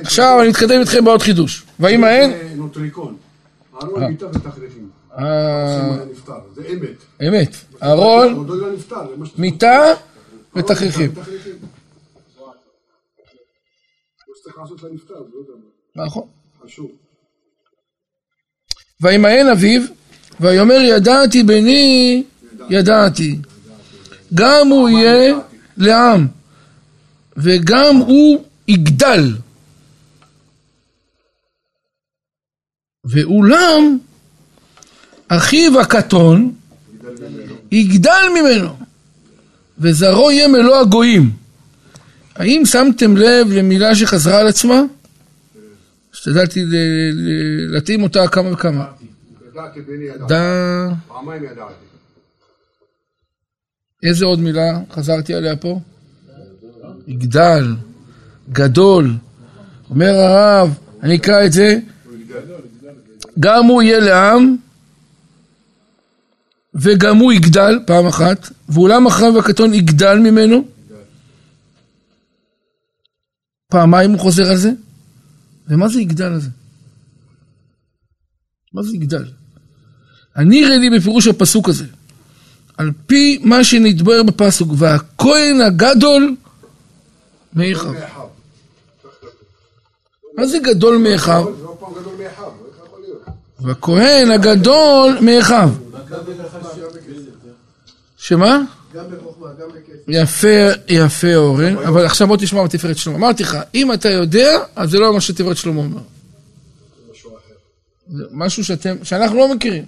עכשיו 0.02 0.40
אני 0.40 0.48
מתקדם 0.48 0.80
איתכם 0.80 1.04
בעוד 1.04 1.22
חידוש. 1.22 1.62
והאם 1.80 2.04
האין? 2.04 2.32
נוטריקון. 2.56 3.16
אהרון 3.82 4.04
מיטה 4.04 4.26
ותכריכים. 4.26 4.90
אה, 5.18 6.04
נפטר, 6.10 6.32
זה 6.54 6.62
אמת. 6.72 7.28
אמת. 7.28 7.56
אהרון, 7.82 8.46
לא 8.48 8.66
מיטה 9.38 9.94
ותכריכים. 10.56 11.10
ותכריכים. 11.12 11.52
מה 14.28 14.34
שצריך 14.40 14.58
לעשות 14.58 14.82
לנפטר, 14.82 15.14
זה 15.14 15.30
לא 15.34 15.38
יודע 15.38 15.52
נכון. 15.96 16.26
מה. 16.60 16.66
חשוב. 16.66 16.90
וימאן 19.02 19.48
אביו, 19.52 19.82
ויאמר 20.40 20.74
ידעתי 20.80 21.42
בני 21.42 22.22
ידעתי. 22.70 23.38
גם 24.34 24.68
הוא 24.68 24.88
יהיה 24.88 25.34
לעם, 25.76 26.26
וגם 27.36 27.96
הוא 27.96 28.44
יגדל. 28.68 29.36
ואולם 33.04 33.98
אחיו 35.28 35.80
הקטון 35.80 36.54
יגדל 37.72 38.28
ממנו, 38.40 38.76
וזרעו 39.78 40.30
יהיה 40.30 40.48
מלוא 40.48 40.80
הגויים. 40.80 41.30
האם 42.36 42.62
שמתם 42.66 43.16
לב 43.16 43.52
למילה 43.52 43.94
שחזרה 43.94 44.38
על 44.38 44.46
עצמה? 44.46 44.82
השתדלתי 46.22 46.64
להתאים 47.68 48.02
אותה 48.02 48.28
כמה 48.28 48.52
וכמה. 48.52 48.86
ידעתי 49.50 49.80
בני 49.80 50.04
ידעתי. 50.04 50.34
פעמיים 51.08 51.44
ידעתי. 51.44 51.74
איזה 54.02 54.24
עוד 54.24 54.40
מילה 54.40 54.80
חזרתי 54.92 55.34
עליה 55.34 55.56
פה? 55.56 55.80
יגדל, 57.06 57.74
גדול. 58.52 59.14
אומר 59.90 60.14
הרב, 60.14 60.78
אני 61.02 61.16
אקרא 61.16 61.44
את 61.46 61.52
זה, 61.52 61.78
גם 63.40 63.64
הוא 63.64 63.82
יהיה 63.82 64.00
לעם, 64.00 64.56
וגם 66.74 67.16
הוא 67.16 67.32
יגדל, 67.32 67.78
פעם 67.86 68.06
אחת, 68.06 68.48
ואולם 68.68 69.06
אחריו 69.06 69.38
הקטון 69.38 69.74
יגדל 69.74 70.18
ממנו. 70.18 70.64
פעמיים 73.68 74.10
הוא 74.10 74.20
חוזר 74.20 74.50
על 74.50 74.56
זה. 74.56 74.70
ומה 75.72 75.88
זה 75.88 76.00
יגדל 76.00 76.32
הזה? 76.32 76.48
מה 78.74 78.82
זה 78.82 78.96
יגדל? 78.96 79.24
אני 80.36 80.56
יראה 80.56 80.76
לי 80.76 80.98
בפירוש 80.98 81.26
הפסוק 81.26 81.68
הזה. 81.68 81.84
על 82.76 82.90
פי 83.06 83.38
מה 83.44 83.64
שנתבהר 83.64 84.22
בפסוק, 84.22 84.68
והכהן 84.78 85.60
הגדול 85.60 86.36
מאחיו. 87.54 87.92
מה 90.36 90.46
זה 90.46 90.58
גדול 90.58 90.96
מאחיו? 90.96 91.44
והכהן 93.60 94.30
הגדול 94.30 95.18
מאחיו. 95.20 95.70
שמה? 98.16 98.60
גם 98.94 99.04
בחוכמה, 99.10 99.48
גם 99.60 99.68
בכסף. 99.68 99.91
יפה, 100.08 100.48
יפה 100.88 101.34
אורן, 101.34 101.76
אבל 101.76 102.06
עכשיו 102.06 102.28
בוא 102.28 102.36
תשמע 102.36 102.64
בתפארת 102.64 102.98
שלמה. 102.98 103.16
אמרתי 103.16 103.42
לך, 103.42 103.56
אם 103.74 103.92
אתה 103.92 104.08
יודע, 104.08 104.58
אז 104.76 104.90
זה 104.90 104.98
לא 104.98 105.12
מה 105.12 105.20
שתפארת 105.20 105.56
שלמה 105.56 105.80
אומר. 105.80 106.00
משהו 107.12 107.30
אחר. 107.30 107.54
זה 108.16 108.22
משהו 108.30 108.64
שאתם, 108.64 108.96
שאנחנו 109.04 109.36
לא 109.36 109.54
מכירים. 109.54 109.84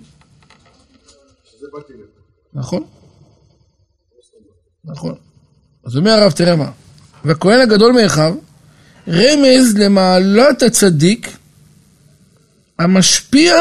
נכון? 2.54 2.84
נכון. 4.84 5.14
אז 5.86 5.96
אומר 5.96 6.10
הרב, 6.10 6.32
תראה 6.32 6.56
מה. 6.56 6.70
והכהן 7.24 7.60
הגדול 7.60 7.92
מאחיו, 7.92 8.34
רמז 9.08 9.76
למעלת 9.76 10.62
הצדיק 10.62 11.36
המשפיע 12.78 13.54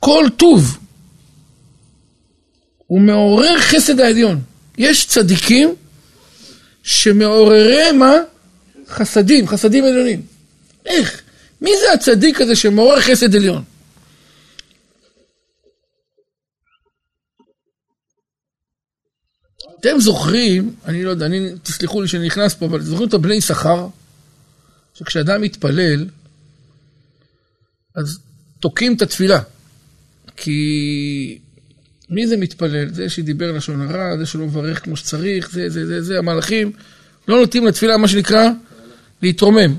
כל 0.00 0.24
טוב. 0.36 0.78
הוא 2.86 3.00
מעורר 3.00 3.58
חסד 3.58 4.00
העליון. 4.00 4.40
יש 4.78 5.06
צדיקים 5.06 5.74
שמעוררי 6.82 7.92
מה? 7.92 8.14
חסדים, 8.88 9.48
חסדים 9.48 9.84
עליונים. 9.84 10.22
איך? 10.86 11.22
מי 11.60 11.70
זה 11.80 11.92
הצדיק 11.92 12.40
הזה 12.40 12.56
שמעורר 12.56 13.00
חסד 13.00 13.34
עליון? 13.34 13.64
אתם 19.80 20.00
זוכרים, 20.00 20.74
אני 20.84 21.04
לא 21.04 21.10
יודע, 21.10 21.26
אני, 21.26 21.50
תסלחו 21.62 22.02
לי 22.02 22.08
שאני 22.08 22.26
נכנס 22.26 22.54
פה, 22.54 22.66
אבל 22.66 22.82
זוכרים 22.82 23.08
את 23.08 23.14
הבני 23.14 23.34
יששכר? 23.34 23.88
שכשאדם 24.94 25.42
מתפלל, 25.42 26.08
אז 27.94 28.18
תוקעים 28.60 28.94
את 28.96 29.02
התפילה. 29.02 29.40
כי 30.36 31.38
מי 32.10 32.26
זה 32.26 32.36
מתפלל? 32.36 32.88
זה 32.88 33.08
שדיבר 33.08 33.52
לשון 33.52 33.80
הרע, 33.80 34.16
זה 34.18 34.26
שלא 34.26 34.46
מברך 34.46 34.84
כמו 34.84 34.96
שצריך, 34.96 35.50
זה, 35.50 35.70
זה, 35.70 35.86
זה, 35.86 36.02
זה, 36.02 36.18
המלאכים 36.18 36.72
לא 37.28 37.40
נותנים 37.40 37.66
לתפילה, 37.66 37.96
מה 37.96 38.08
שנקרא, 38.08 38.50
להתרומם. 39.22 39.74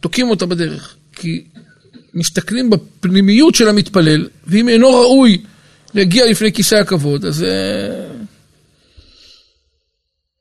תוקעים 0.00 0.30
אותה 0.30 0.46
בדרך. 0.46 0.94
כי 1.12 1.44
מסתכלים 2.14 2.70
בפנימיות 2.70 3.54
של 3.54 3.68
המתפלל, 3.68 4.28
ואם 4.46 4.68
אינו 4.68 4.88
ראוי 4.88 5.42
להגיע 5.94 6.30
לפני 6.30 6.52
כיסא 6.52 6.74
הכבוד, 6.74 7.24
אז... 7.24 7.42
אה, 7.42 8.06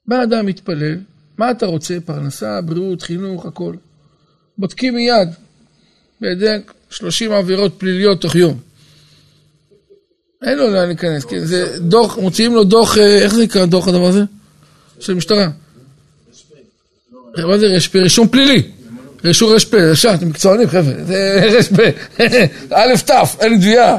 בא 0.08 0.24
אדם 0.24 0.46
מתפלל, 0.46 0.98
מה 1.38 1.52
אתה 1.52 1.66
רוצה? 1.66 1.98
פרנסה, 2.06 2.62
בריאות, 2.62 3.02
חינוך, 3.02 3.46
הכל. 3.46 3.76
בודקים 4.58 4.96
מיד, 4.96 5.30
בידי 6.22 6.58
30 6.90 7.32
עבירות 7.32 7.76
פליליות 7.78 8.22
תוך 8.22 8.36
יום. 8.36 8.60
אין 10.44 10.58
לו 10.58 10.70
לאן 10.70 10.88
להיכנס, 10.88 11.26
כן, 11.26 11.46
זה 11.46 11.80
דוח, 11.80 12.18
מוציאים 12.18 12.56
לו 12.56 12.64
דוח, 12.64 12.98
אה, 12.98 13.18
איך 13.18 13.34
זה 13.34 13.44
נקרא 13.44 13.66
דוח 13.66 13.88
הדבר 13.88 14.08
הזה? 14.08 14.22
של 15.00 15.14
משטרה. 15.14 15.48
מה 17.38 17.58
זה 17.58 17.66
רשפ? 17.66 17.96
רישום 17.96 18.28
פלילי. 18.28 18.72
רישום 19.24 19.54
רשפ, 19.54 19.74
ישר, 19.94 20.14
אתם 20.14 20.30
מקצוענים 20.30 20.68
חבר'ה, 20.68 21.04
זה 21.04 21.42
רשפ, 21.44 21.72
א' 22.72 22.96
ת', 23.06 23.12
אין 23.40 23.58
גבייה. 23.58 23.98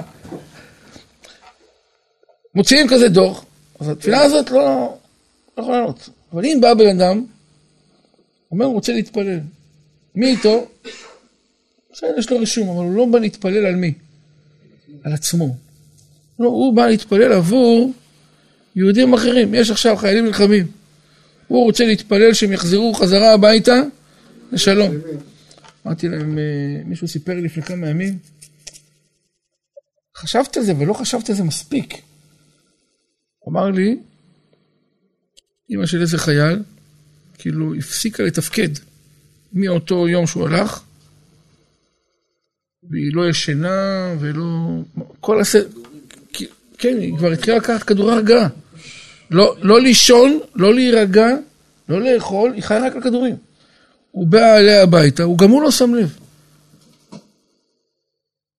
מוציאים 2.54 2.88
כזה 2.88 3.08
דוח, 3.08 3.44
אז 3.80 3.88
התפילה 3.88 4.22
הזאת 4.22 4.50
לא, 4.50 4.96
לא 5.58 5.62
יכולה 5.62 5.78
לענות. 5.78 6.08
אבל 6.32 6.44
אם 6.44 6.58
בא 6.60 6.74
בן 6.74 7.00
אדם, 7.00 7.24
אומר, 8.52 8.64
הוא 8.64 8.74
רוצה 8.74 8.92
להתפלל. 8.92 9.38
מי 10.14 10.26
איתו? 10.26 10.66
בסדר, 11.92 12.18
יש 12.18 12.30
לו 12.30 12.38
רישום, 12.38 12.68
אבל 12.68 12.86
הוא 12.86 12.94
לא 12.94 13.06
בא 13.06 13.18
להתפלל 13.18 13.66
על 13.66 13.74
מי? 13.74 13.92
על 15.04 15.12
עצמו. 15.12 15.56
לא, 16.38 16.48
הוא 16.48 16.76
בא 16.76 16.86
להתפלל 16.86 17.32
עבור 17.32 17.92
יהודים 18.76 19.14
אחרים. 19.14 19.54
יש 19.54 19.70
עכשיו 19.70 19.96
חיילים 19.96 20.24
נלחמים. 20.24 20.66
הוא 21.46 21.64
רוצה 21.64 21.84
להתפלל 21.84 22.34
שהם 22.34 22.52
יחזרו 22.52 22.94
חזרה 22.94 23.32
הביתה 23.32 23.82
לשלום. 24.52 24.94
אמרתי 25.86 26.08
להם, 26.08 26.38
אה, 26.38 26.82
מישהו 26.84 27.08
סיפר 27.08 27.34
לי 27.34 27.42
לפני 27.42 27.62
כמה 27.62 27.88
ימים, 27.88 28.18
חשבתי 30.16 30.58
על 30.58 30.64
זה, 30.64 30.72
אבל 30.72 30.86
לא 30.86 30.92
חשבתי 30.92 31.32
על 31.32 31.38
זה 31.38 31.44
מספיק. 31.44 31.94
אמר 33.48 33.70
לי, 33.70 33.98
אמא 35.70 35.86
של 35.86 36.00
איזה 36.00 36.18
חייל, 36.18 36.62
כאילו 37.38 37.74
הפסיקה 37.74 38.22
לתפקד 38.22 38.68
מאותו 39.52 40.08
יום 40.08 40.26
שהוא 40.26 40.46
הלך, 40.46 40.80
והיא 42.90 43.14
לא 43.14 43.28
ישנה 43.28 44.14
ולא... 44.20 44.82
כל 45.20 45.40
הס... 45.40 45.54
כן, 46.78 46.96
היא 47.00 47.16
כבר 47.18 47.32
התחילה 47.32 47.56
לקחת 47.56 47.82
כדורי 47.82 48.12
הרגעה. 48.12 48.48
לא, 49.30 49.56
לא 49.62 49.80
לישון, 49.80 50.40
לא 50.54 50.74
להירגע, 50.74 51.28
לא 51.88 52.00
לאכול, 52.00 52.52
היא 52.52 52.62
חיה 52.62 52.86
רק 52.86 52.96
על 52.96 53.02
כדורים. 53.02 53.36
הוא 54.10 54.26
בא 54.26 54.56
אליה 54.56 54.82
הביתה, 54.82 55.22
הוא 55.22 55.38
גם 55.38 55.50
הוא 55.50 55.62
לא 55.62 55.70
שם 55.70 55.94
לב. 55.94 56.18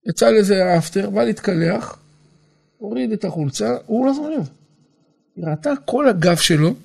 יצא 0.10 0.30
לזה 0.30 0.78
אפטר, 0.78 1.10
בא 1.10 1.24
להתקלח, 1.24 1.98
הוריד 2.78 3.12
את 3.12 3.26
החולצה, 3.26 3.76
הוא 3.86 4.06
לא 4.06 4.14
שם 4.14 4.30
לב. 4.40 4.50
היא 5.36 5.46
ראתה 5.46 5.74
כל 5.86 6.10
הגב 6.10 6.38
שלו 6.38 6.76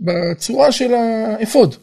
בצורה 0.00 0.72
של 0.72 0.94
האפוד. 0.94 1.74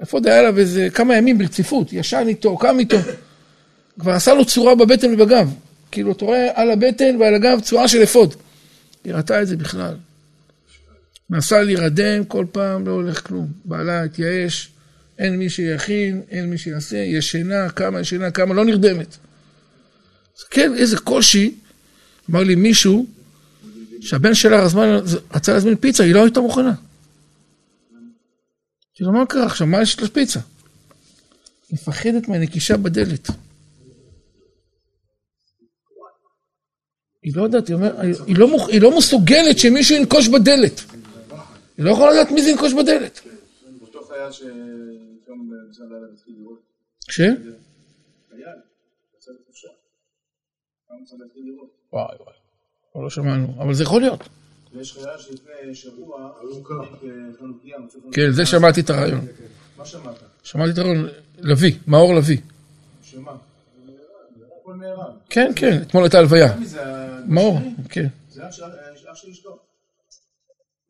האפוד 0.00 0.26
היה 0.26 0.38
עליו 0.38 0.58
איזה 0.58 0.88
כמה 0.94 1.16
ימים 1.16 1.38
ברציפות, 1.38 1.92
ישן 1.92 2.24
איתו, 2.28 2.56
קם 2.56 2.78
איתו. 2.78 2.96
כבר 3.98 4.12
עשה 4.12 4.34
לו 4.34 4.44
צורה 4.44 4.74
בבטן 4.74 5.14
ובגב. 5.14 5.54
כאילו, 5.96 6.12
אתה 6.12 6.24
רואה 6.24 6.48
על 6.54 6.70
הבטן 6.70 7.16
ועל 7.20 7.34
הגב 7.34 7.60
צורה 7.62 7.88
של 7.88 8.02
אפוד. 8.02 8.34
היא 9.04 9.14
ראתה 9.14 9.42
את 9.42 9.48
זה 9.48 9.56
בכלל. 9.56 9.94
מנסה 11.30 11.62
להירדם, 11.62 12.24
כל 12.24 12.46
פעם 12.52 12.86
לא 12.86 12.92
הולך 12.92 13.26
כלום. 13.26 13.52
בעלה 13.64 14.02
התייאש, 14.02 14.70
אין 15.18 15.36
מי 15.36 15.50
שיכין, 15.50 16.22
אין 16.30 16.50
מי 16.50 16.58
שיעשה, 16.58 16.96
ישנה, 16.96 17.68
כמה 17.68 18.00
ישנה, 18.00 18.30
כמה 18.30 18.54
לא 18.54 18.64
נרדמת. 18.64 19.16
כן, 20.50 20.74
איזה 20.74 20.98
קושי. 20.98 21.54
אמר 22.30 22.42
לי 22.42 22.54
מישהו, 22.54 23.06
שהבן 24.00 24.34
שלה 24.34 24.64
רזמן, 24.64 24.98
רצה 25.34 25.52
להזמין 25.52 25.76
פיצה, 25.76 26.04
היא 26.04 26.14
לא 26.14 26.22
הייתה 26.22 26.40
מוכנה. 26.40 26.74
כאילו, 28.94 29.12
מה 29.12 29.26
קרה 29.26 29.46
עכשיו? 29.46 29.66
מה 29.66 29.82
יש 29.82 30.02
לפיצה? 30.02 30.40
מפחדת 31.70 32.28
מהנקישה 32.28 32.76
בדלת. 32.76 33.30
היא 37.26 37.32
לא 37.36 37.42
יודעת, 37.42 37.68
היא, 37.68 37.74
אומר, 37.74 38.00
היא, 38.00 38.36
לא, 38.38 38.48
מוכ... 38.48 38.68
היא 38.68 38.80
לא 38.80 38.98
מסוגלת 38.98 39.58
שמישהו 39.58 39.96
ינקוש 39.96 40.28
בדלת. 40.28 40.80
היא 41.76 41.84
לא 41.84 41.90
יכולה 41.90 42.12
לדעת 42.12 42.30
מי 42.30 42.42
זה 42.42 42.50
ינקוש 42.50 42.72
בדלת. 42.72 43.20
ש? 47.10 47.20
וואי 51.92 52.16
וואי, 52.20 53.04
לא 53.04 53.10
שמענו, 53.10 53.54
אבל 53.58 53.74
זה 53.74 53.82
יכול 53.82 54.00
להיות. 54.00 54.20
ויש 54.72 54.92
חייל 54.92 55.18
שלפני 55.18 55.74
שבוע, 55.74 56.32
חנוכיה, 57.38 57.78
מצא 57.78 57.98
כן, 58.12 58.30
זה 58.30 58.46
שמעתי 58.46 58.80
את 58.80 58.90
הרעיון. 58.90 59.26
מה 59.76 59.84
שמעת? 59.84 60.14
שמעתי 60.42 60.70
את 60.70 60.78
הרעיון, 60.78 61.08
לביא, 61.38 61.74
מאור 61.86 62.14
לביא. 62.14 62.38
שמה? 63.02 63.36
נהרג. 64.80 65.14
כן, 65.30 65.52
כן, 65.56 65.82
אתמול 65.82 66.02
הייתה 66.04 66.18
הלוויה. 66.18 66.56
מאור, 67.28 67.58
כן. 67.88 68.06
זה 68.28 68.48
אח 68.48 68.52
של 68.52 68.64
אח 69.10 69.14
של 69.14 69.30
אשתו. 69.30 69.58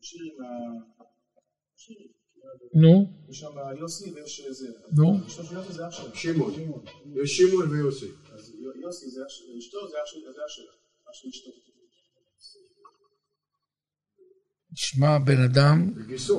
שיר 0.01 0.21
עם 0.23 0.45
ה... 0.45 0.47
שיר. 1.77 1.97
נו, 2.73 3.11
יש 3.29 3.39
שם 3.39 3.47
יוסי 3.79 4.11
ויש 4.11 4.41
זה. 4.49 4.67
נו. 4.91 5.17
אשתו 5.27 5.43
של 5.43 5.55
יוסי 5.55 5.73
זה 5.73 5.87
אח 5.87 5.91
שלה. 5.91 6.15
שמעון. 6.15 6.53
יש 7.23 7.37
שמעון 7.37 7.69
ויוסי. 7.69 8.05
אז 8.33 8.53
יוסי 8.81 9.09
זה 9.09 9.21
אח 9.25 9.29
של 9.29 9.43
אשתו, 9.57 9.77
זה 9.89 9.97
אח 9.97 10.09
שלה. 10.47 10.71
אח 11.09 11.13
של 11.13 11.27
אשתו. 11.27 11.51
שמע, 14.75 15.17
בן 15.17 15.43
אדם, 15.43 15.93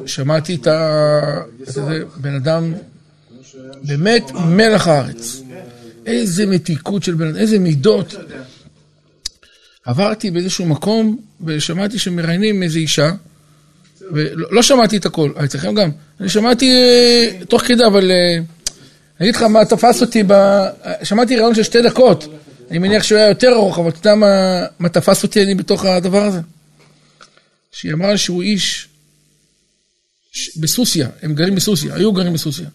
שמעתי 0.07 0.55
את 0.55 0.67
ה... 0.67 1.43
בן 2.21 2.35
אדם, 2.35 2.75
באמת 3.89 4.23
מלח 4.57 4.87
הארץ. 4.87 5.43
איזה 6.09 6.47
מתיקות 6.47 7.03
של 7.03 7.15
בן 7.15 7.29
אדם, 7.29 7.37
איזה 7.37 7.59
מידות. 7.59 8.15
עברתי 9.85 10.31
באיזשהו 10.31 10.67
מקום 10.67 11.21
ושמעתי 11.45 11.99
שמראיינים 11.99 12.63
איזו 12.63 12.79
אישה, 12.79 13.13
ולא 14.13 14.49
לא 14.51 14.63
שמעתי 14.63 14.97
את 14.97 15.07
הכל, 15.07 15.33
אצלכם 15.45 15.75
גם. 15.75 15.91
אני 16.21 16.29
שמעתי 16.29 16.71
אה, 16.71 17.45
תוך 17.49 17.63
כדי, 17.63 17.87
אבל 17.87 18.11
אה, 18.11 18.35
אני 19.21 19.29
אגיד 19.29 19.35
לך 19.35 19.43
מה 19.43 19.65
תפס 19.65 20.03
אותי, 20.03 20.23
ב... 20.27 20.33
שמעתי 21.03 21.37
רעיון 21.37 21.55
של 21.55 21.63
שתי 21.63 21.83
דקות. 21.83 22.27
אני 22.71 22.79
מניח 22.79 23.03
שהוא 23.03 23.19
היה 23.19 23.29
יותר 23.29 23.53
ארוך, 23.53 23.79
אבל 23.79 23.89
אתה 23.89 23.99
יודע 23.99 24.15
מה, 24.15 24.65
מה 24.79 24.89
תפס 24.89 25.23
אותי 25.23 25.43
אני 25.43 25.55
בתוך 25.55 25.85
הדבר 25.85 26.23
הזה? 26.23 26.41
שהיא 27.73 27.93
אמרה 27.93 28.17
שהוא 28.17 28.43
איש 28.43 28.89
ש... 30.33 30.57
בסוסיא, 30.57 31.05
הם 31.23 31.35
גרים 31.35 31.55
בסוסיא, 31.55 31.93
היו 31.93 32.13
גרים 32.13 32.33
בסוסיא. 32.33 32.67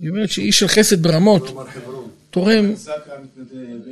היא 0.00 0.10
אומרת 0.10 0.30
שאיש 0.30 0.58
של 0.58 0.68
חסד 0.68 1.02
ברמות, 1.02 1.56
תורם, 2.30 2.72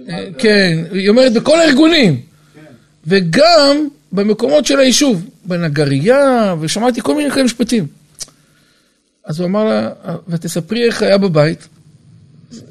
אה, 0.09 0.29
כן, 0.39 0.85
היא 0.93 1.09
אומרת 1.09 1.33
בכל 1.33 1.61
הארגונים, 1.61 2.21
וגם 3.07 3.89
במקומות 4.13 4.67
של 4.67 4.79
היישוב, 4.79 5.29
בנגרייה, 5.45 6.55
ושמעתי 6.61 7.01
כל 7.01 7.17
מיני 7.17 7.31
כאלה 7.31 7.45
משפטים. 7.45 7.87
אז 9.25 9.41
הוא 9.41 9.47
אמר 9.47 9.65
לה, 9.65 9.93
ותספרי 10.29 10.87
איך 10.87 11.03
היה 11.03 11.19
בבית. 11.19 11.69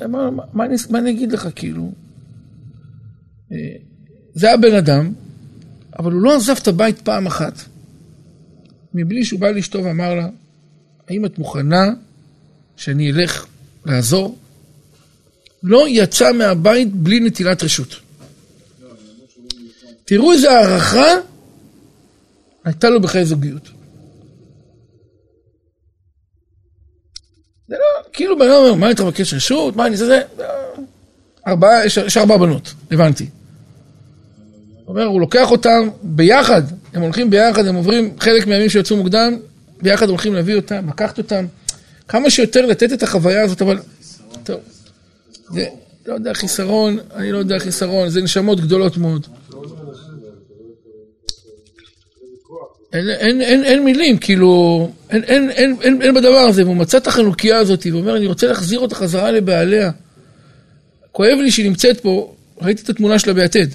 אמרה, 0.06 0.32
מה, 0.32 0.44
מה, 0.54 0.66
אני, 0.66 0.76
מה 0.90 1.00
אני 1.00 1.12
אגיד 1.12 1.32
לך, 1.32 1.48
כאילו? 1.56 1.92
אה, 3.52 3.58
זה 4.34 4.48
היה 4.48 4.58
בן 4.58 4.76
אדם, 4.76 5.14
אבל 6.00 6.12
הוא 6.12 6.22
לא 6.22 6.36
עזב 6.36 6.56
את 6.62 6.68
הבית 6.68 7.02
פעם 7.02 7.26
אחת, 7.26 7.62
מבלי 8.94 9.26
שהוא 9.26 9.40
בא 9.40 9.50
לאשתו 9.52 9.84
ואמר 9.84 10.16
לה, 10.16 10.28
האם 11.08 11.26
את 11.26 11.40
מוכנה 11.40 11.94
שאני 12.78 13.12
אלך 13.12 13.46
לעזור? 13.86 14.38
לא 15.64 15.86
יצא 15.90 16.32
מהבית 16.32 16.94
בלי 16.94 17.20
נטילת 17.20 17.64
רשות. 17.64 17.96
תראו 20.06 20.32
איזה 20.32 20.52
הערכה 20.52 21.14
הייתה 22.64 22.90
לו 22.90 23.02
בחיי 23.02 23.26
זוגיות. 23.26 23.70
זה 27.68 27.76
לא, 27.76 28.10
כאילו 28.14 28.40
בן 28.40 28.46
אדם 28.46 28.54
אומר, 28.54 28.74
מה 28.74 28.92
אתה 28.92 29.04
מבקש 29.04 29.34
רשות? 29.34 29.76
מה 29.76 29.88
אני 29.88 29.98
זה 29.98 30.06
זה? 30.06 30.22
ארבעה, 31.48 31.86
יש, 31.86 31.98
יש 31.98 32.18
ארבע 32.18 32.38
בנות, 32.38 32.74
הבנתי. 32.92 33.30
הוא 34.86 34.96
אומר, 34.96 35.06
הוא 35.06 35.22
לוקח 35.22 35.52
אותם 35.52 35.90
ביחד, 36.04 36.62
הם 36.94 37.02
הולכים 37.02 37.30
ביחד, 37.30 37.66
הם 37.66 37.76
עוברים 37.76 38.16
חלק 38.20 38.48
מהימים 38.48 38.70
שיצאו 38.70 38.98
מוקדם, 38.98 39.38
ביחד 39.82 40.10
הולכים 40.10 40.34
להביא 40.34 40.56
אותם, 40.56 40.90
לקחת 40.90 41.18
אותם, 41.18 41.46
כמה 42.08 42.30
שיותר 42.30 42.66
לתת 42.66 42.94
את 42.94 43.04
החוויה 43.04 43.44
הזאת, 43.44 43.62
אבל... 43.62 43.80
טוב, 44.44 44.60
זה, 45.50 45.66
לא 46.08 46.14
יודע, 46.14 46.34
חיסרון, 46.34 46.98
אני 47.16 47.32
לא 47.32 47.38
יודע 47.38 47.60
חיסרון, 47.60 48.10
זה 48.10 48.22
נשמות 48.22 48.60
גדולות 48.60 48.98
מאוד. 48.98 49.28
אין, 52.94 53.10
אין, 53.10 53.42
אין, 53.42 53.64
אין 53.64 53.84
מילים, 53.86 54.18
כאילו, 54.18 54.92
אין, 55.10 55.24
אין, 55.24 55.50
אין, 55.50 55.76
אין, 55.82 56.02
אין 56.02 56.14
בדבר 56.14 56.38
הזה, 56.38 56.64
והוא 56.64 56.76
מצא 56.76 56.98
את 56.98 57.08
החנוכיה 57.08 57.58
הזאת, 57.58 57.88
ואומר, 57.92 58.18
אני 58.18 58.28
רוצה 58.28 58.48
להחזיר 58.48 58.80
אותה 58.80 58.96
חזרה 58.96 59.32
לבעליה. 59.32 59.92
כואב 61.12 61.38
לי 61.42 61.52
שהיא 61.52 61.70
נמצאת 61.70 62.00
פה, 62.00 62.36
ראיתי 62.62 62.84
את 62.84 62.90
התמונה 62.90 63.20
שלה 63.20 63.34
ביתד. 63.34 63.68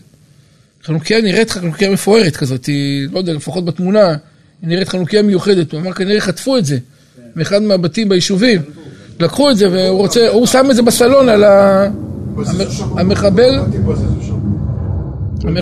חנוכיה 0.85 1.21
נראית 1.21 1.51
חנוכיה 1.51 1.91
מפוארת 1.91 2.37
כזאת, 2.37 2.67
היא, 2.67 3.09
לא 3.13 3.19
יודע, 3.19 3.33
לפחות 3.33 3.65
בתמונה, 3.65 4.09
היא 4.09 4.69
נראית 4.69 4.89
חנוכיה 4.89 5.23
מיוחדת. 5.23 5.73
הוא 5.73 5.81
אמר, 5.81 5.93
כנראה 5.93 6.21
חטפו 6.21 6.57
את 6.57 6.67
זה 6.67 6.79
מאחד 7.37 7.63
מהבתים 7.63 8.09
ביישובים. 8.09 8.61
לקחו 9.21 9.51
את 9.51 9.57
זה 9.57 9.69
והוא 9.73 9.99
רוצה, 9.99 10.29
הוא 10.29 10.47
שם 10.47 10.67
את 10.71 10.77
זה 10.77 10.83
בסלון 10.83 11.29
על 11.29 11.45
ה... 11.45 11.87
המחבל... 12.97 13.61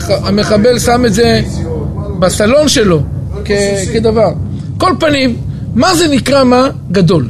המחבל 0.09 0.79
שם 0.79 1.07
את 1.07 1.15
זה 1.15 1.41
בסלון 2.19 2.69
שלו 2.69 3.03
כדבר. 3.93 4.33
כל 4.79 4.93
פנים, 5.01 5.37
מה 5.75 5.95
זה 5.95 6.09
נקרא 6.09 6.45
מה? 6.45 6.69
גדול. 6.93 7.29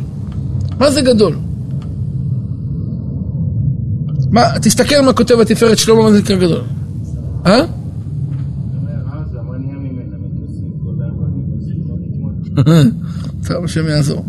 מה 0.78 0.90
זה 0.90 1.00
גדול? 1.00 1.36
מה, 4.30 4.58
תסתכל 4.62 5.00
מה 5.00 5.12
כותב 5.12 5.40
התפארת 5.40 5.78
שלמה, 5.78 6.02
מה 6.02 6.12
זה 6.12 6.18
נקרא 6.18 6.36
גדול. 6.36 6.62
אה? 7.46 7.60
טוב, 13.46 13.64
השם 13.64 13.88
יעזור. 13.88 14.24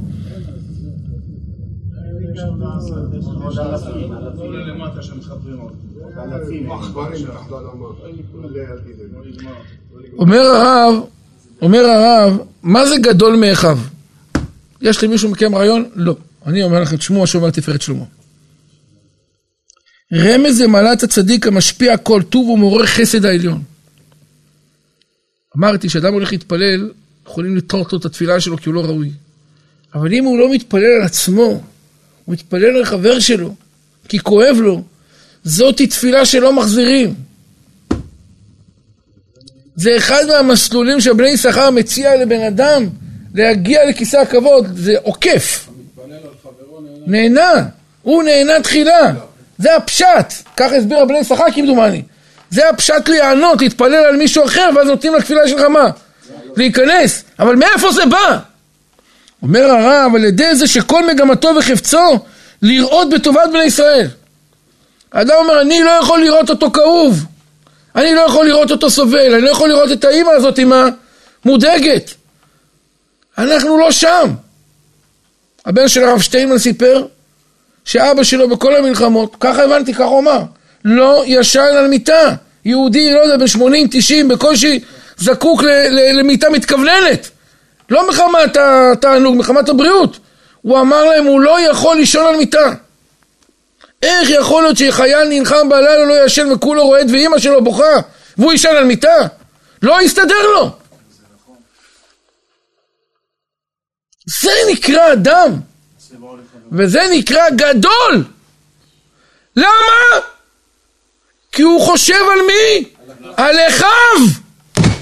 אומר 10.17 10.41
הרב, 10.41 11.03
אומר 11.61 11.85
הרב, 11.85 12.37
מה 12.63 12.85
זה 12.85 12.95
גדול 13.01 13.35
מאחיו? 13.35 13.77
יש 14.81 15.03
למישהו 15.03 15.29
מכם 15.29 15.55
רעיון? 15.55 15.89
לא. 15.95 16.15
אני 16.45 16.63
אומר 16.63 16.81
לך 16.81 16.93
את 16.93 17.01
שמו, 17.01 17.23
השומר 17.23 17.49
תפארת 17.49 17.81
שלמה. 17.81 18.05
רמז 20.13 20.61
למעלת 20.61 21.03
הצדיק 21.03 21.47
המשפיע 21.47 21.97
כל 21.97 22.21
טוב 22.29 22.49
ומעורר 22.49 22.85
חסד 22.85 23.25
העליון. 23.25 23.63
אמרתי, 25.57 25.87
כשאדם 25.87 26.13
הולך 26.13 26.31
להתפלל, 26.31 26.91
יכולים 27.27 27.57
לטעות 27.57 27.93
לו 27.93 27.99
את 27.99 28.05
התפילה 28.05 28.39
שלו 28.39 28.57
כי 28.57 28.69
הוא 28.69 28.75
לא 28.75 28.81
ראוי. 28.81 29.11
אבל 29.93 30.13
אם 30.13 30.23
הוא 30.23 30.39
לא 30.39 30.53
מתפלל 30.53 30.85
על 30.99 31.05
עצמו, 31.05 31.61
הוא 32.29 32.33
מתפלל 32.33 32.77
על 32.77 32.85
חבר 32.85 33.19
שלו, 33.19 33.55
כי 34.07 34.19
כואב 34.19 34.57
לו, 34.59 34.81
זאתי 35.43 35.87
תפילה 35.87 36.25
שלא 36.25 36.53
מחזירים. 36.53 37.13
זה 39.75 39.97
אחד 39.97 40.23
מהמסלולים 40.27 41.01
שבני 41.01 41.29
יששכר 41.29 41.69
מציע 41.69 42.15
לבן 42.15 42.41
אדם 42.41 42.89
להגיע 43.35 43.89
לכיסא 43.89 44.17
הכבוד, 44.17 44.67
זה 44.75 44.93
עוקף. 45.03 45.69
נהנה, 47.07 47.65
הוא 48.01 48.23
נהנה 48.23 48.61
תחילה. 48.63 49.13
זה 49.57 49.75
הפשט, 49.75 50.33
ככה 50.57 50.75
הסביר 50.75 50.99
הבני 50.99 51.17
יששכר 51.17 51.51
כמדומני. 51.55 52.01
זה 52.49 52.69
הפשט 52.69 53.09
להיענות, 53.09 53.61
להתפלל 53.61 54.05
על 54.05 54.17
מישהו 54.17 54.45
אחר, 54.45 54.69
ואז 54.75 54.87
נותנים 54.87 55.15
לתפילה 55.15 55.47
שלך 55.47 55.61
מה? 55.61 55.89
להיכנס. 56.55 57.23
אבל 57.39 57.55
מאיפה 57.55 57.91
זה 57.91 58.05
בא? 58.05 58.39
אומר 59.43 59.63
הרב, 59.63 60.15
על 60.15 60.25
ידי 60.25 60.55
זה 60.55 60.67
שכל 60.67 61.07
מגמתו 61.07 61.51
וחפצו 61.59 62.19
לראות 62.61 63.09
בטובת 63.09 63.49
בני 63.53 63.63
ישראל. 63.63 64.07
האדם 65.11 65.35
אומר, 65.39 65.61
אני 65.61 65.83
לא 65.83 65.91
יכול 65.91 66.19
לראות 66.21 66.49
אותו 66.49 66.71
כאוב. 66.71 67.25
אני 67.95 68.15
לא 68.15 68.21
יכול 68.21 68.45
לראות 68.45 68.71
אותו 68.71 68.89
סובל, 68.89 69.33
אני 69.33 69.41
לא 69.41 69.49
יכול 69.49 69.69
לראות 69.69 69.91
את 69.91 70.05
האימא 70.05 70.29
הזאת 70.29 70.57
עם 70.57 70.73
המודאגת. 71.45 72.13
אנחנו 73.37 73.79
לא 73.79 73.91
שם. 73.91 74.29
הבן 75.65 75.87
של 75.87 76.03
הרב 76.03 76.21
שטיינמן 76.21 76.57
סיפר 76.57 77.05
שאבא 77.85 78.23
שלו 78.23 78.49
בכל 78.49 78.75
המלחמות, 78.75 79.35
ככה 79.39 79.63
הבנתי, 79.63 79.93
ככה 79.93 80.03
הוא 80.03 80.19
אמר, 80.19 80.41
לא 80.85 81.23
ישן 81.27 81.59
על 81.59 81.87
מיטה. 81.87 82.35
יהודי, 82.65 83.13
לא 83.13 83.19
יודע, 83.19 83.37
בן 83.37 83.47
80, 83.47 83.87
90, 83.91 84.27
בקושי 84.27 84.79
זקוק 85.17 85.63
למיטה 85.91 86.49
מתכווננת. 86.49 87.29
לא 87.89 88.09
מחמת 88.09 88.57
התענוג, 88.57 89.37
מחמת 89.37 89.69
הבריאות. 89.69 90.19
הוא 90.61 90.79
אמר 90.79 91.05
להם, 91.05 91.25
הוא 91.25 91.41
לא 91.41 91.59
יכול 91.61 91.95
לישון 91.97 92.25
על 92.25 92.35
מיטה. 92.35 92.73
איך 94.03 94.29
יכול 94.29 94.63
להיות 94.63 94.77
שחייל 94.77 95.27
נלחם 95.29 95.69
בלילה 95.69 96.05
לא 96.05 96.25
ישן 96.25 96.51
וכולו 96.51 96.85
רועד 96.85 97.09
ואימא 97.11 97.39
שלו 97.39 97.63
בוכה 97.63 97.95
והוא 98.37 98.51
יישן 98.51 98.69
על 98.69 98.83
מיטה? 98.83 99.27
לא 99.81 100.01
יסתדר 100.01 100.47
לו. 100.53 100.71
זה 104.41 104.51
נקרא 104.71 105.13
אדם. 105.13 105.59
וזה 106.71 106.99
נקרא 107.11 107.49
גדול. 107.49 108.23
למה? 109.55 110.21
כי 111.51 111.61
הוא 111.61 111.81
חושב 111.81 112.21
על 112.33 112.41
מי? 112.47 112.85
על 113.37 113.55
אחיו. 113.67 114.27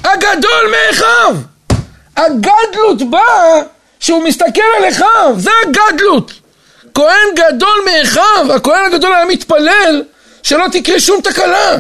הגדול 0.04 0.72
מאחיו. 0.72 1.36
הגדלות 2.18 3.10
באה 3.10 3.62
שהוא 4.00 4.24
מסתכל 4.24 4.62
על 4.78 4.90
אחיו. 4.90 5.36
זה 5.38 5.50
הגדלות. 5.64 6.32
כהן 6.94 7.28
גדול 7.36 7.80
מאחיו, 7.86 8.54
הכהן 8.56 8.86
הגדול 8.86 9.14
היה 9.14 9.26
מתפלל 9.26 10.04
שלא 10.44 10.66
תקרה 10.72 11.00
שום 11.00 11.22
תקלה. 11.22 11.78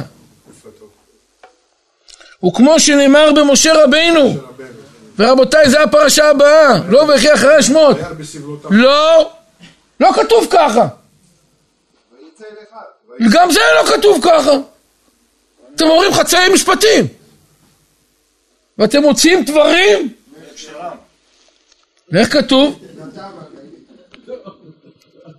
וכמו 2.45 2.79
שנאמר 2.79 3.31
במשה 3.31 3.83
רבינו, 3.83 4.33
ורבותיי 5.19 5.69
זה 5.69 5.83
הפרשה 5.83 6.29
הבאה, 6.29 6.77
לא 6.89 7.07
וכי 7.15 7.33
אחרי 7.33 7.55
השמות. 7.55 7.97
לא, 8.69 9.31
לא 9.99 10.09
כתוב 10.13 10.47
ככה. 10.49 10.87
גם 13.33 13.51
זה 13.51 13.59
לא 13.75 13.91
כתוב 13.95 14.19
ככה. 14.23 14.51
אתם 15.75 15.85
אומרים 15.85 16.13
חצאי 16.13 16.53
משפטים. 16.53 17.07
ואתם 18.77 19.01
מוציאים 19.01 19.43
דברים? 19.43 20.13
ואיך 22.11 22.33
כתוב? 22.33 22.79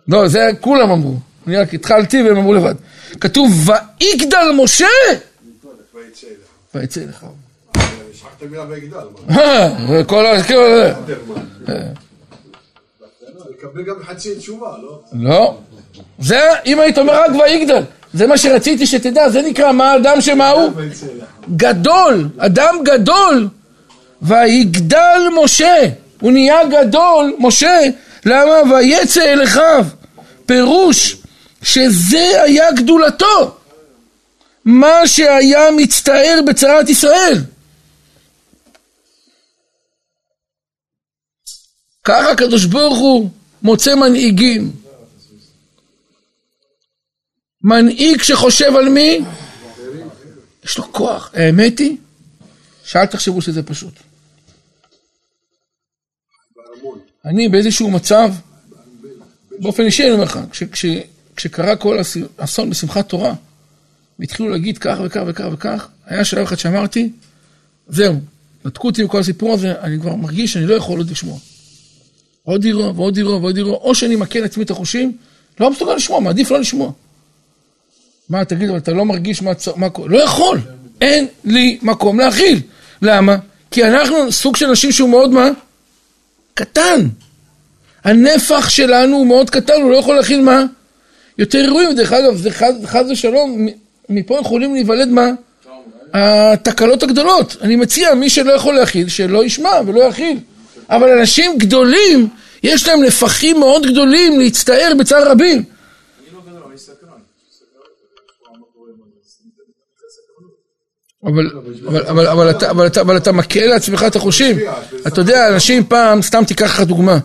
לא, 0.09 0.29
זה 0.29 0.51
כולם 0.61 0.91
אמרו. 0.91 1.15
אני 1.47 1.57
רק 1.57 1.75
התחלתי 1.75 2.23
והם 2.23 2.37
אמרו 2.37 2.55
לבד. 2.55 2.75
כתוב, 3.21 3.69
ויגדל 4.01 4.51
משה 4.55 4.87
ויצא 6.75 7.01
לך. 7.01 7.27
שכחת 8.13 8.43
מילה 8.51 8.65
ויגדל. 8.69 8.99
מה? 9.29 9.43
אה, 9.43 9.71
וכל 9.91 10.27
ה... 10.27 10.43
כאילו, 10.43 10.63
אה. 10.63 10.93
לקבל 13.51 13.83
גם 13.83 13.95
חצי 14.03 14.35
תשובה, 14.35 14.75
לא? 14.83 15.01
לא. 15.13 15.59
זה, 16.19 16.41
אם 16.67 16.81
היית 16.81 16.99
אומר 16.99 17.13
רק 17.13 17.31
ויגדל, 17.31 17.83
זה 18.15 18.27
מה 18.27 18.39
שרציתי 18.39 18.87
שתדע, 18.87 19.29
זה 19.29 19.43
נקרא 19.43 19.73
מה 19.73 19.97
אדם 19.97 20.21
שמה 20.21 20.51
הוא? 20.51 20.71
גדול, 21.57 22.29
אדם 22.39 22.75
גדול. 22.85 23.49
ויגדל 24.23 25.21
משה, 25.45 25.75
הוא 26.21 26.33
נהיה 26.33 26.61
גדול, 26.65 27.37
משה, 27.39 27.81
למה? 28.25 28.75
ויצא 28.75 29.23
אל 29.23 29.45
אחיו. 29.45 29.87
פירוש 30.47 31.17
שזה 31.63 32.43
היה 32.43 32.73
גדולתו. 32.73 33.59
מה 34.65 35.07
שהיה 35.07 35.71
מצטער 35.77 36.41
בצרת 36.47 36.89
ישראל. 36.89 37.45
ככה 42.05 42.31
הקדוש 42.31 42.65
ברוך 42.65 42.99
הוא 42.99 43.31
מוצא 43.63 43.95
מנהיגים. 43.95 44.73
מנהיג 47.63 48.23
שחושב 48.23 48.77
על 48.77 48.89
מי? 48.89 49.21
יש 50.65 50.79
לו 50.79 50.93
כוח. 50.93 51.31
האמת 51.35 51.79
היא 51.79 51.97
שאל 52.85 53.07
תחשבו 53.07 53.43
שזה 53.43 53.63
פשוט. 53.63 54.08
אני 57.29 57.49
באיזשהו 57.49 57.91
מצב, 57.91 58.33
באופן 59.59 59.83
אישי 59.83 60.03
אני 60.03 60.13
אומר 60.13 60.25
לך, 60.25 60.39
כש, 60.51 60.63
כש, 60.63 60.87
כשקרה 61.37 61.77
כל 61.77 61.99
האסון 62.39 62.71
בשמחת 62.71 63.09
תורה, 63.09 63.35
והתחילו 64.19 64.49
להגיד 64.49 64.79
כך 64.79 64.99
וכך 65.05 65.21
וכך 65.27 65.45
וכך, 65.53 65.89
היה 66.07 66.25
שלב 66.25 66.43
אחד 66.43 66.59
שאמרתי, 66.59 67.11
זהו, 67.89 68.15
נתקו 68.65 68.89
אותי 68.89 69.05
בכל 69.05 69.21
הסיפור 69.21 69.55
הזה, 69.55 69.75
אני 69.81 70.01
כבר 70.01 70.15
מרגיש 70.15 70.53
שאני 70.53 70.67
לא 70.67 70.75
יכול 70.75 70.99
עוד 70.99 71.11
לשמוע. 71.11 71.39
עוד 72.45 72.65
אירוע 72.65 72.93
ועוד 72.97 73.17
אירוע 73.17 73.37
ועוד 73.37 73.57
אירוע, 73.57 73.77
או 73.77 73.95
שאני 73.95 74.17
מכה 74.17 74.41
לעצמי 74.41 74.65
את 74.65 74.71
החושים, 74.71 75.17
לא 75.61 75.71
מסוגל 75.71 75.95
לשמוע, 75.95 76.21
מעדיף 76.21 76.51
לא 76.51 76.61
לשמוע. 76.61 76.93
מה, 78.29 78.45
תגיד, 78.45 78.69
אבל 78.69 78.79
אתה 78.79 78.93
לא 78.93 79.05
מרגיש 79.05 79.43
מה... 79.43 79.53
מה 79.77 79.89
לא 80.07 80.19
יכול, 80.19 80.61
אין 81.01 81.27
לי 81.45 81.79
מקום 81.83 82.21
להכיל. 82.21 82.61
למה? 83.03 83.37
כי 83.71 83.85
אנחנו 83.85 84.33
סוג 84.33 84.57
של 84.57 84.67
אנשים 84.67 84.93
שהוא 84.93 85.09
מאוד 85.09 85.31
מה? 85.31 85.51
קטן. 86.59 87.07
הנפח 88.05 88.69
שלנו 88.69 89.17
הוא 89.17 89.27
מאוד 89.27 89.51
קטן, 89.51 89.83
הוא 89.83 89.91
לא 89.91 89.97
יכול 89.97 90.17
להכיל 90.17 90.41
מה? 90.41 90.65
יותר 91.39 91.59
אירועים, 91.59 91.95
דרך 91.95 92.13
אגב, 92.13 92.37
זה 92.37 92.51
חד, 92.51 92.73
חד 92.85 93.05
ושלום, 93.11 93.69
מפה 94.09 94.39
יכולים 94.41 94.75
להיוולד 94.75 95.09
מה? 95.09 95.31
התקלות 96.15 97.03
הגדולות. 97.03 97.57
אני 97.63 97.77
מציע, 97.77 98.15
מי 98.15 98.31
שלא 98.31 98.53
יכול 98.53 98.75
להכיל, 98.75 99.09
שלא 99.09 99.45
ישמע 99.45 99.71
ולא 99.87 100.01
יכיל. 100.01 100.39
אבל 100.91 101.19
אנשים 101.19 101.59
גדולים, 101.59 102.29
יש 102.63 102.89
להם 102.89 103.03
נפחים 103.03 103.59
מאוד 103.59 103.87
גדולים 103.87 104.41
להצטער 104.41 104.93
בצער 104.99 105.31
רבים. 105.31 105.65
אבל, 111.25 112.51
אתה, 113.17 113.33
מקל 113.33 113.67
לעצמך 113.67 114.05
את 114.07 114.17
החושים. 114.17 114.57
אתה 115.07 115.21
יודע, 115.21 115.49
אנשים 115.55 115.85
פעם, 115.85 116.23
סתם 116.23 116.45
תיקח 116.45 116.75
לך 116.75 116.81
דוגמה. 116.81 117.19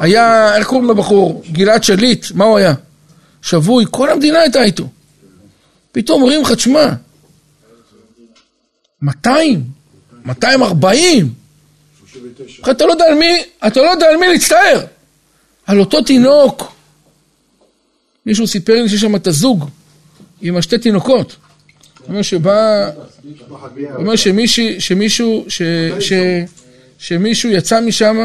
היה, 0.00 0.56
איך 0.56 0.66
קוראים 0.66 0.90
לבחור? 0.90 1.42
גלעד 1.52 1.84
שליט, 1.84 2.26
מה 2.34 2.44
הוא 2.44 2.58
היה? 2.58 2.74
שבוי, 3.42 3.84
כל 3.90 4.10
המדינה 4.10 4.40
הייתה 4.40 4.62
איתו. 4.62 4.88
פתאום 5.92 6.22
אומרים 6.22 6.42
לך, 6.42 6.52
תשמע, 6.52 6.88
200, 9.02 9.64
240, 10.24 11.32
אתה 12.70 12.86
לא 12.86 12.92
יודע 12.92 13.04
על 13.04 13.14
מי, 13.14 13.42
אתה 13.66 13.80
לא 13.80 13.90
יודע 13.90 14.06
על 14.06 14.16
מי 14.16 14.28
להצטער. 14.28 14.84
על 15.66 15.80
אותו 15.80 16.02
תינוק. 16.02 16.72
מישהו 18.26 18.46
סיפר 18.46 18.82
לי 18.82 18.88
שיש 18.88 19.00
שם 19.00 19.16
את 19.16 19.26
הזוג 19.26 19.68
עם 20.40 20.56
השתי 20.56 20.78
תינוקות. 20.78 21.36
אומר 22.08 22.22
שבא, 22.22 22.90
אומר 23.94 24.16
שמישהו, 24.16 24.64
שמישהו, 24.78 25.44
ש, 25.48 26.12
שמישהו 26.98 27.50
יצא 27.50 27.80
משם, 27.80 28.16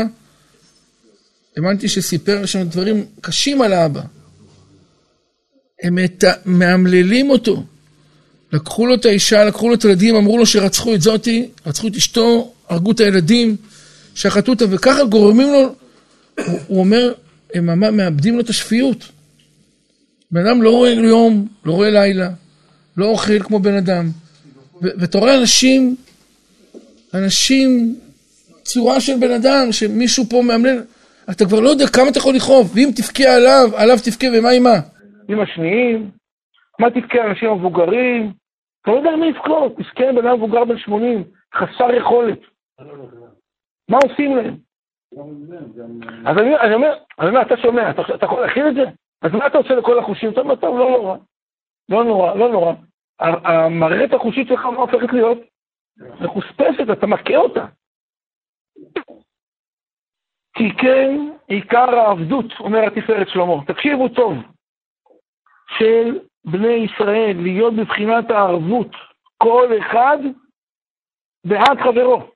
הבנתי 1.57 1.89
שסיפר 1.89 2.45
שם 2.45 2.64
דברים 2.64 3.06
קשים 3.22 3.61
על 3.61 3.73
האבא. 3.73 4.01
הם 5.84 5.97
מאמללים 6.45 7.30
אותו. 7.30 7.64
לקחו 8.53 8.85
לו 8.85 8.95
את 8.95 9.06
האישה, 9.06 9.45
לקחו 9.45 9.69
לו 9.69 9.73
את 9.73 9.84
הילדים, 9.84 10.15
אמרו 10.15 10.38
לו 10.38 10.45
שרצחו 10.45 10.93
את 10.93 11.01
זאתי, 11.01 11.49
רצחו 11.65 11.88
את 11.88 11.95
אשתו, 11.95 12.53
הרגו 12.69 12.91
את 12.91 12.99
הילדים, 12.99 13.56
שחטו 14.15 14.51
אותה, 14.51 14.65
וככה 14.69 15.03
גורמים 15.03 15.47
לו, 15.51 15.76
הוא, 16.45 16.60
הוא 16.68 16.80
אומר, 16.80 17.14
הם 17.53 17.97
מאבדים 17.97 18.35
לו 18.35 18.41
את 18.41 18.49
השפיות. 18.49 19.06
בן 20.31 20.45
אדם 20.45 20.61
לא 20.61 20.69
רואה 20.69 20.89
יום, 20.89 21.47
לא 21.65 21.72
רואה 21.72 21.89
לילה, 21.89 22.30
לא 22.99 23.05
אוכל 23.05 23.39
כמו 23.39 23.59
בן 23.59 23.77
אדם. 23.77 24.05
ואתה 24.81 25.17
רואה 25.17 25.41
אנשים, 25.41 25.95
אנשים, 27.13 27.69
צורה 28.63 29.01
של 29.01 29.13
בן 29.19 29.31
אדם, 29.31 29.71
שמישהו 29.71 30.23
פה 30.30 30.41
מאמלל, 30.47 30.80
אתה 31.31 31.45
כבר 31.45 31.59
לא 31.59 31.69
יודע 31.69 31.88
כמה 31.88 32.09
אתה 32.09 32.19
יכול 32.19 32.35
לכאוב, 32.35 32.71
ואם 32.76 32.89
תבכה 32.95 33.30
עליו, 33.35 33.67
עליו 33.81 33.97
תבכה, 34.05 34.27
ומה 34.34 34.49
עם 34.49 34.63
מה? 34.63 34.77
עם 35.30 35.39
השניים, 35.39 36.11
מה 36.80 36.89
תבכה 36.89 37.19
אנשים 37.30 37.49
המבוגרים? 37.49 38.31
אתה 38.81 38.91
לא 38.91 38.97
יודע 38.97 39.15
מי 39.15 39.27
יבכות, 39.27 39.80
מסכן 39.80 40.15
בן 40.15 40.27
אדם 40.27 40.35
מבוגר 40.38 40.65
בן 40.65 40.77
80, 40.77 41.23
חסר 41.55 41.91
יכולת. 41.97 42.39
מה 43.89 43.97
עושים 44.03 44.35
להם? 44.35 44.55
אז 46.26 46.38
אני, 46.38 46.73
אומר, 46.76 46.93
אני 47.19 47.30
אומר, 47.30 47.41
אתה 47.41 47.57
שומע, 47.61 47.89
אתה 47.91 48.26
יכול 48.26 48.41
להכין 48.41 48.67
את 48.67 48.76
זה? 48.76 48.84
אז 49.21 49.31
מה 49.31 49.47
אתה 49.47 49.57
עושה 49.57 49.76
לכל 49.76 49.99
החושים? 49.99 50.30
אתה 50.31 50.41
אומר, 50.41 50.55
טוב, 50.55 50.77
לא 50.80 50.89
נורא. 50.89 51.17
לא 51.89 52.03
נורא, 52.03 52.35
לא 52.35 52.51
נורא. 52.51 52.73
המערכת 53.19 54.13
החושית 54.13 54.47
שלך 54.47 54.65
לא 54.65 54.81
הופכת 54.81 55.13
להיות 55.13 55.37
מחוספסת, 56.21 56.89
אתה 56.93 57.07
מכה 57.07 57.35
אותה. 57.35 57.65
כי 60.57 60.75
כן 60.77 61.29
עיקר 61.47 61.95
העבדות, 61.95 62.45
אומר 62.59 62.79
התפארת 62.79 63.27
שלמה. 63.29 63.65
תקשיבו 63.67 64.09
טוב, 64.09 64.33
של 65.77 66.19
בני 66.45 66.85
ישראל, 66.85 67.37
להיות 67.43 67.73
בבחינת 67.73 68.31
הערבות, 68.31 68.91
כל 69.37 69.67
אחד 69.79 70.17
בעד 71.45 71.77
חברו. 71.83 72.31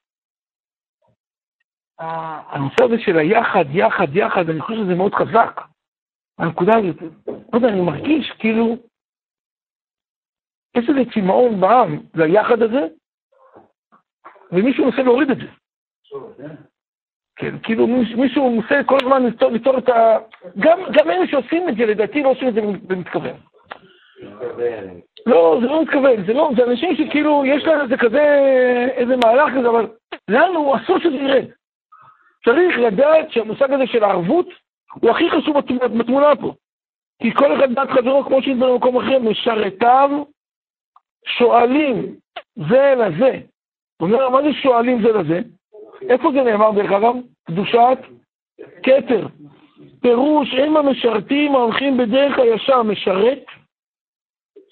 הנושא 2.00 2.84
הזה 2.84 2.96
של 3.00 3.18
היחד, 3.18 3.66
יחד, 3.74 4.16
יחד, 4.16 4.50
אני 4.50 4.62
חושב 4.62 4.80
שזה 4.80 4.96
מאוד 4.96 5.14
חזק. 5.14 5.62
הנקודה 6.40 6.72
הזאת, 6.78 7.02
לא 7.28 7.58
יודע, 7.58 7.68
אני 7.68 7.82
מרגיש 7.82 8.32
כאילו, 8.40 8.78
איזה 10.76 11.12
צמאון 11.14 11.62
בעם 11.62 12.00
ליחד 12.16 12.62
הזה, 12.62 12.88
ומישהו 14.52 14.86
מנסה 14.86 15.04
להוריד 15.04 15.32
את 15.32 15.38
זה. 15.38 15.48
כן, 17.36 17.56
כאילו 17.64 17.88
מישהו 18.18 18.52
מנסה 18.52 18.82
כל 18.86 18.98
הזמן 19.02 19.24
ליצור 19.52 19.78
את 19.78 19.90
ה... 19.90 20.18
גם, 20.60 20.80
גם 20.92 21.10
אלה 21.10 21.28
שעושים 21.28 21.70
את 21.70 21.76
זה, 21.78 21.86
לדעתי 21.86 22.24
לא 22.24 22.30
עושים 22.30 22.48
את 22.48 22.54
זה 22.54 22.62
במתכוון. 22.62 23.36
לא, 25.26 25.58
זה 25.62 25.68
לא 25.68 25.82
מתכוון, 25.82 26.26
זה 26.26 26.34
לא, 26.34 26.50
זה 26.58 26.64
אנשים 26.64 26.96
שכאילו 26.96 27.44
יש 27.46 27.64
להם 27.64 27.82
איזה 27.82 27.98
כזה, 27.98 28.24
איזה 28.96 29.16
מהלך 29.18 29.54
כזה, 29.58 29.70
אבל 29.70 29.88
לנו 30.28 30.76
אסור 30.76 31.00
שזה 31.00 31.16
ירד. 31.16 31.46
צריך 32.46 32.78
לדעת 32.78 33.32
שהמושג 33.32 33.72
הזה 33.72 33.88
של 33.88 34.04
הערבות 34.04 34.48
הוא 34.94 35.12
הכי 35.12 35.30
חשוב 35.30 35.58
בתמונה 36.00 36.36
פה. 36.36 36.54
כי 37.22 37.34
כל 37.34 37.56
אחד 37.56 37.74
דת 37.74 37.90
חברו, 37.90 38.26
כמו 38.26 38.42
שהסבר 38.42 38.74
במקום 38.74 38.98
אחר, 38.98 39.20
משרתיו 39.20 40.24
שואלים 41.26 42.16
זה 42.56 42.94
לזה. 42.98 43.40
אומר, 44.00 44.30
מה 44.30 44.42
זה 44.42 44.54
שואלים 44.62 45.02
זה 45.02 45.12
לזה? 45.12 45.40
איפה 46.10 46.32
זה 46.34 46.42
נאמר 46.44 46.72
דרך 46.72 46.92
אגב? 46.92 47.14
קדושת 47.48 47.98
כתר. 48.84 49.28
פירוש, 50.02 50.54
הם 50.54 50.78
המשרתים 50.78 51.56
ההולכים 51.56 51.98
בדרך 51.98 52.40
הישר, 52.40 52.84
משרת, 52.84 53.44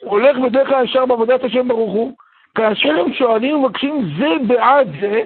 הולך 0.02 0.38
בדרך 0.38 0.70
הישר 0.72 1.06
בעבודת 1.06 1.44
השם 1.44 1.68
ברוך 1.68 1.94
הוא, 1.94 2.14
כאשר 2.56 2.90
הם 2.90 3.14
שואלים 3.14 3.56
ומבקשים 3.56 4.02
זה 4.20 4.48
בעד 4.48 4.88
זה, 5.02 5.22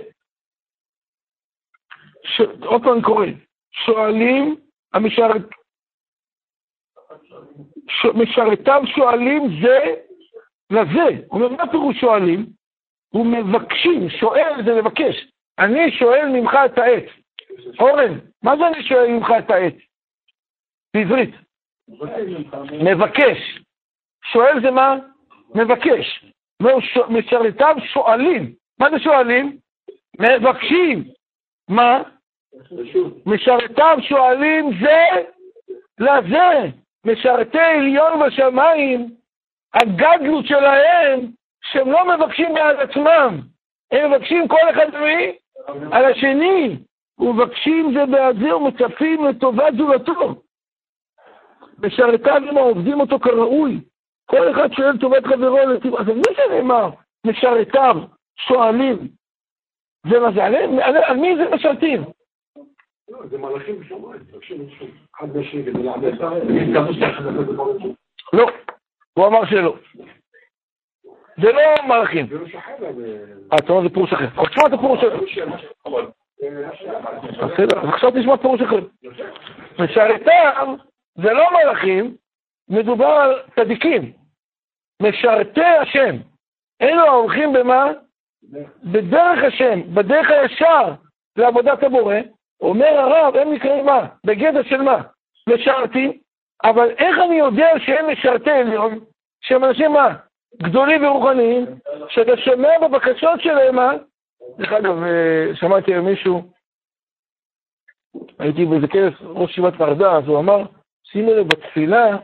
ש... 2.24 2.42
עוד 2.66 2.84
פעם 2.84 3.02
קורא, 3.02 3.26
שואלים, 3.72 4.56
המשרת... 4.94 5.42
ש... 7.88 8.06
משרתיו 8.06 8.82
שואלים 8.96 9.42
זה 9.62 9.96
לזה. 10.72 11.26
הוא 11.28 11.44
אומר, 11.44 11.50
מה 11.50 11.72
פירוש 11.72 12.00
שואלים? 12.00 12.46
הוא 13.14 13.26
מבקשים, 13.26 14.10
שואל 14.10 14.66
זה 14.66 14.72
לבקש. 14.72 15.28
אני 15.60 15.92
שואל 15.92 16.28
ממך 16.28 16.54
את 16.66 16.78
העץ. 16.78 17.04
אורן, 17.80 18.20
מה 18.44 18.58
זה 18.58 18.68
אני 18.68 18.84
שואל 18.84 19.08
ממך 19.08 19.28
את 19.40 19.50
העץ? 19.50 19.74
בעברית. 20.94 21.36
מבקש. 22.84 23.60
שואל 24.32 24.62
זה 24.62 24.72
מה? 24.72 24.96
מבקש. 25.56 26.26
משרתיו 27.10 27.76
שואלים. 27.94 28.54
מה 28.80 28.90
זה 28.90 29.00
שואלים? 29.00 29.58
מבקשים. 30.20 31.04
מה? 31.70 32.02
משרתיו 33.26 33.98
שואלים 34.02 34.72
זה 34.82 35.06
לזה. 36.00 36.70
משרתי 37.06 37.60
עליון 37.60 38.20
בשמיים, 38.20 39.16
הגדלות 39.76 40.46
שלהם, 40.46 41.20
שהם 41.62 41.92
לא 41.92 42.18
מבקשים 42.18 42.54
מעל 42.54 42.78
עצמם, 42.78 43.40
הם 43.92 44.12
מבקשים 44.12 44.48
כל 44.48 44.70
אחד 44.72 44.96
מי? 44.96 45.38
על 45.92 46.06
השני. 46.06 46.78
ומבקשים 47.20 47.94
זה 47.94 48.06
בעד 48.06 48.36
זה 48.40 48.56
ומצפים 48.56 49.26
לטובת 49.26 49.74
זולתו. 49.78 50.42
משרתיו 51.80 52.42
הם 52.50 52.58
העובדים 52.58 53.00
אותו 53.00 53.20
כראוי. 53.20 53.82
כל 54.26 54.52
אחד 54.52 54.74
שואל 54.74 54.98
טובת 54.98 55.26
חברו. 55.26 55.60
אז 56.00 56.08
מי 56.08 56.22
זה 56.36 56.56
נאמר? 56.56 56.90
משרתיו 57.26 57.96
שואלים. 58.38 59.08
זה 60.10 60.20
מה 60.20 60.32
זה? 60.32 60.44
על, 60.46 61.18
מי 61.18 61.36
זה 61.38 61.56
משרתים? 61.56 62.04
לא, 63.10 63.20
זה 63.30 63.38
מלאכים 63.38 63.80
בשמיים, 63.80 64.22
מבקשים 64.34 64.68
אחד 65.16 65.34
בשני 65.34 65.64
כדי 65.64 65.84
לא, 68.34 68.50
הוא 69.16 69.28
אמר 69.28 69.46
שלא. 69.46 69.76
זה 71.42 71.52
לא 71.52 71.62
מלאכים. 71.88 72.28
אתה 73.60 73.74
אומר 73.74 73.88
זה 73.88 73.94
פירוש 73.94 74.14
אחר. 74.14 74.26
אז 74.26 74.48
תשמע 74.50 74.68
את 74.68 74.74
הפירוש 74.74 75.00
אחר. 75.04 75.26
בסדר, 77.48 77.90
עכשיו 77.90 78.12
תשמע 78.12 78.38
פירוש 78.38 78.62
אחר. 78.62 78.80
משרתיו 79.80 80.76
זה 81.16 81.34
לא 81.34 81.48
מלאכים, 81.54 82.16
מדובר 82.70 83.06
על 83.06 83.42
צדיקים. 83.56 84.12
משרתי 85.02 85.64
השם. 85.64 86.16
אלו 86.82 87.06
ההולכים 87.06 87.54
במה? 87.54 87.92
בדרך 88.84 89.44
השם, 89.48 89.96
בדרך 89.96 90.30
הישר 90.30 90.94
לעבודת 91.36 91.84
הבורא. 91.84 92.16
אומר 92.62 93.00
הרב, 93.00 93.36
הם 93.36 93.54
נקראים 93.54 93.86
מה? 93.86 94.08
בגדר 94.26 94.64
של 94.64 94.82
מה? 94.82 95.02
משרתים, 95.50 96.20
אבל 96.70 96.90
איך 96.90 97.18
אני 97.26 97.36
יודע 97.36 97.68
שהם 97.86 98.06
משרתי 98.12 98.52
עליון? 98.52 99.00
שהם 99.42 99.64
אנשים 99.64 99.92
מה? 99.92 100.16
גדולים 100.64 101.06
ורוחניים, 101.06 101.66
שאתה 102.10 102.38
שומע 102.38 102.80
בבקשות 102.82 103.42
שלהם, 103.42 103.76
מה? 103.76 103.92
דרך 104.58 104.72
אגב, 104.72 105.04
אה, 105.04 105.56
שמעתי 105.56 105.94
על 105.94 106.02
מישהו, 106.02 106.42
הייתי 108.40 108.66
באיזה 108.66 108.88
כנס 108.88 109.14
ראש 109.22 109.52
ישיבת 109.52 109.76
פרדה, 109.78 110.18
אז 110.18 110.28
הוא 110.28 110.40
אמר, 110.40 110.64
שימו 111.04 111.34
לב, 111.34 111.48
בתפילה 111.48 112.18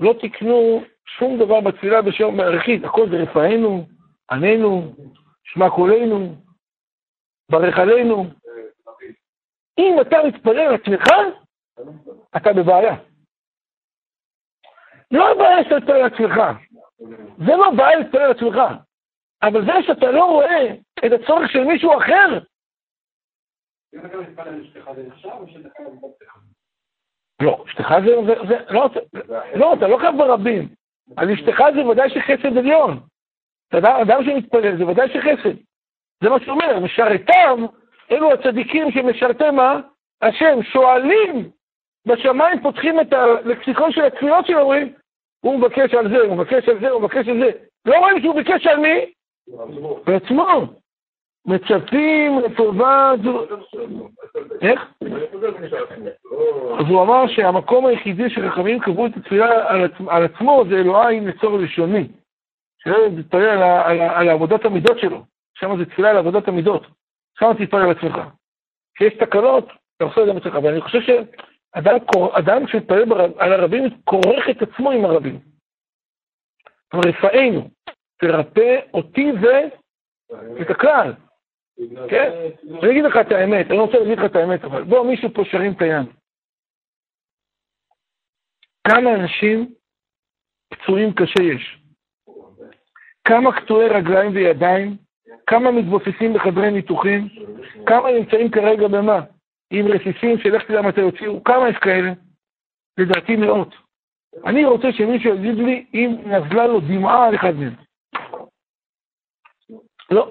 לא 0.00 0.14
תקנו 0.20 0.82
שום 1.06 1.38
דבר 1.38 1.60
בתפילה 1.60 2.02
בשם 2.02 2.36
מערכית, 2.36 2.84
הכל 2.84 3.10
זה 3.10 3.16
רפאנו, 3.16 3.86
עננו, 4.30 4.92
שמע 5.44 5.70
קולנו, 5.70 6.34
ברך 7.50 7.78
עלינו. 7.78 8.26
אם 9.78 9.96
אתה 10.00 10.16
מתפלל 10.26 10.58
על 10.58 10.74
עצמך, 10.74 11.04
אתה 12.36 12.52
בבעיה. 12.52 12.96
לא 15.12 15.30
הבעיה 15.30 15.64
שאתה 15.64 15.76
מתפלל 15.76 15.96
על 15.96 16.04
עצמך, 16.04 16.40
זה 17.46 17.56
לא 17.56 17.70
בעיה 17.76 17.98
להתפלל 17.98 18.22
על 18.22 18.30
עצמך, 18.30 18.56
אבל 19.42 19.64
זה 19.64 19.72
שאתה 19.86 20.10
לא 20.10 20.24
רואה 20.24 20.66
את 21.06 21.12
הצורך 21.12 21.50
של 21.50 21.64
מישהו 21.64 21.98
אחר. 21.98 22.38
לא, 27.42 27.64
אשתך 27.68 27.94
זה, 28.04 28.10
זה, 28.48 28.56
לא, 28.70 28.90
לא, 29.54 29.74
אתה 29.74 29.88
לא 29.88 29.98
חייב 29.98 30.16
ברבים. 30.16 30.68
על 31.16 31.30
אשתך 31.30 31.62
זה 31.74 31.86
ודאי 31.86 32.10
שחסד 32.10 32.56
עליון. 32.56 33.00
אדם 33.72 34.24
שמתפלל 34.24 34.78
זה 34.78 34.86
ודאי 34.86 35.08
שחסד. 35.08 35.56
זה 36.22 36.28
מה 36.28 36.40
שאומר, 36.40 36.78
משרתיו, 36.78 37.58
אלו 38.10 38.32
הצדיקים 38.32 38.90
שמשרתי 38.90 39.50
מה? 39.50 39.80
השם, 40.22 40.62
שואלים 40.62 41.50
בשמיים, 42.06 42.62
פותחים 42.62 43.00
את 43.00 43.12
הלקסיקון 43.12 43.92
של 43.92 44.04
התפילות 44.04 44.46
שלו, 44.46 44.60
אומרים, 44.60 44.92
הוא 45.44 45.58
מבקש 45.58 45.94
על 45.94 46.08
זה, 46.08 46.18
הוא 46.18 46.36
מבקש 46.36 46.68
על 46.68 46.80
זה, 46.80 46.90
הוא 46.90 47.00
מבקש 47.00 47.28
על 47.28 47.40
זה. 47.40 47.50
לא 47.86 47.98
רואים 47.98 48.20
שהוא 48.22 48.34
ביקש 48.34 48.66
על 48.66 48.76
מי? 48.76 49.12
בעצמו. 50.06 50.66
מצפים 51.46 52.38
לטובה 52.38 53.12
זו... 53.24 53.44
איך? 54.60 54.80
אז 56.78 56.86
הוא 56.88 57.02
אמר 57.02 57.26
שהמקום 57.26 57.86
היחידי 57.86 58.30
שחכמים 58.30 58.80
קבעו 58.80 59.06
את 59.06 59.16
התפילה 59.16 59.68
על, 59.68 59.84
עצ... 59.84 59.92
על 60.08 60.24
עצמו 60.24 60.64
זה 60.68 60.74
אלוהי 60.74 61.20
נצור 61.20 61.58
לשוני. 61.58 62.08
שילד 62.82 63.18
יתפלל 63.18 63.62
על, 63.62 63.62
על, 63.62 64.00
על 64.00 64.28
עבודת 64.28 64.64
המידות 64.64 64.98
שלו. 64.98 65.24
שם 65.54 65.76
זה 65.78 65.84
תפילה 65.84 66.10
על 66.10 66.16
עבודת 66.16 66.48
המידות. 66.48 66.86
שם 67.38 67.52
תתפלל 67.58 67.82
על 67.82 67.90
עצמך. 67.90 68.18
כשיש 68.94 69.14
תקלות, 69.14 69.64
אתה 69.96 70.04
עושה 70.04 70.20
את 70.20 70.26
זה 70.26 70.32
בעצמך. 70.32 70.58
ואני 70.62 70.80
חושב 70.80 71.00
שאדם 71.00 71.24
אדם 71.74 72.66
שמתפלל 72.66 73.04
בר- 73.04 73.40
על 73.42 73.52
הרבים, 73.52 73.82
כורך 74.04 74.44
את 74.50 74.62
עצמו 74.62 74.90
עם 74.90 75.04
הרבים. 75.04 75.40
כלומר, 76.90 77.08
רפאנו, 77.08 77.70
תרפא 78.16 78.80
אותי 78.94 79.26
ואת 79.42 80.70
הכלל. 80.70 81.14
כן? 82.10 82.30
אני 82.82 82.90
אגיד 82.90 83.04
לך 83.04 83.16
את 83.20 83.32
האמת, 83.32 83.66
אני 83.66 83.76
לא 83.76 83.82
רוצה 83.82 83.98
להגיד 83.98 84.18
לך 84.18 84.24
את 84.30 84.36
האמת, 84.36 84.64
אבל 84.64 84.84
בוא, 84.84 85.06
מישהו 85.06 85.28
פה 85.34 85.42
שרים 85.50 85.72
את 85.72 85.82
היד. 85.82 86.06
כמה 88.88 89.14
אנשים 89.14 89.74
פצועים 90.68 91.12
קשה 91.14 91.42
יש? 91.42 91.78
כמה 93.24 93.60
קטועי 93.60 93.88
רגליים 93.88 94.32
וידיים? 94.34 94.96
כמה 95.46 95.70
מתבוססים 95.70 96.32
בחדרי 96.34 96.70
ניתוחים? 96.70 97.28
כמה 97.86 98.12
נמצאים 98.12 98.50
כרגע 98.50 98.88
במה? 98.88 99.20
עם 99.74 99.86
רסיסים 99.86 100.38
שלך 100.38 100.62
תדע 100.64 100.82
מתי 100.82 101.00
יוציאו? 101.00 101.44
כמה 101.44 101.68
יש 101.68 101.76
כאלה? 101.76 102.12
לדעתי 102.98 103.36
מאות. 103.36 103.74
אני 104.46 104.64
רוצה 104.64 104.92
שמישהו 104.92 105.34
יגיד 105.34 105.54
לי 105.54 105.86
אם 105.94 106.16
נזלה 106.24 106.66
לו 106.66 106.80
דמעה 106.80 107.26
על 107.26 107.34
אחד 107.34 107.54
מהם. 107.54 107.74
לא. 110.10 110.30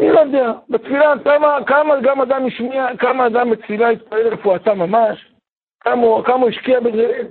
אני 0.00 0.08
לא 0.08 0.20
יודע, 0.20 0.52
בתפילה 0.68 1.12
כמה, 1.24 1.58
כמה 1.66 1.94
גם 2.02 2.20
אדם 2.20 2.46
השמיע, 2.46 2.96
כמה 2.98 3.26
אדם 3.26 3.50
בתפילה 3.50 3.88
התפלל 3.88 4.22
לרפואתה 4.22 4.74
ממש, 4.74 5.31
כמה 5.84 6.02
הוא- 6.02 6.48
השקיע 6.48 6.80
בזה, 6.80 7.22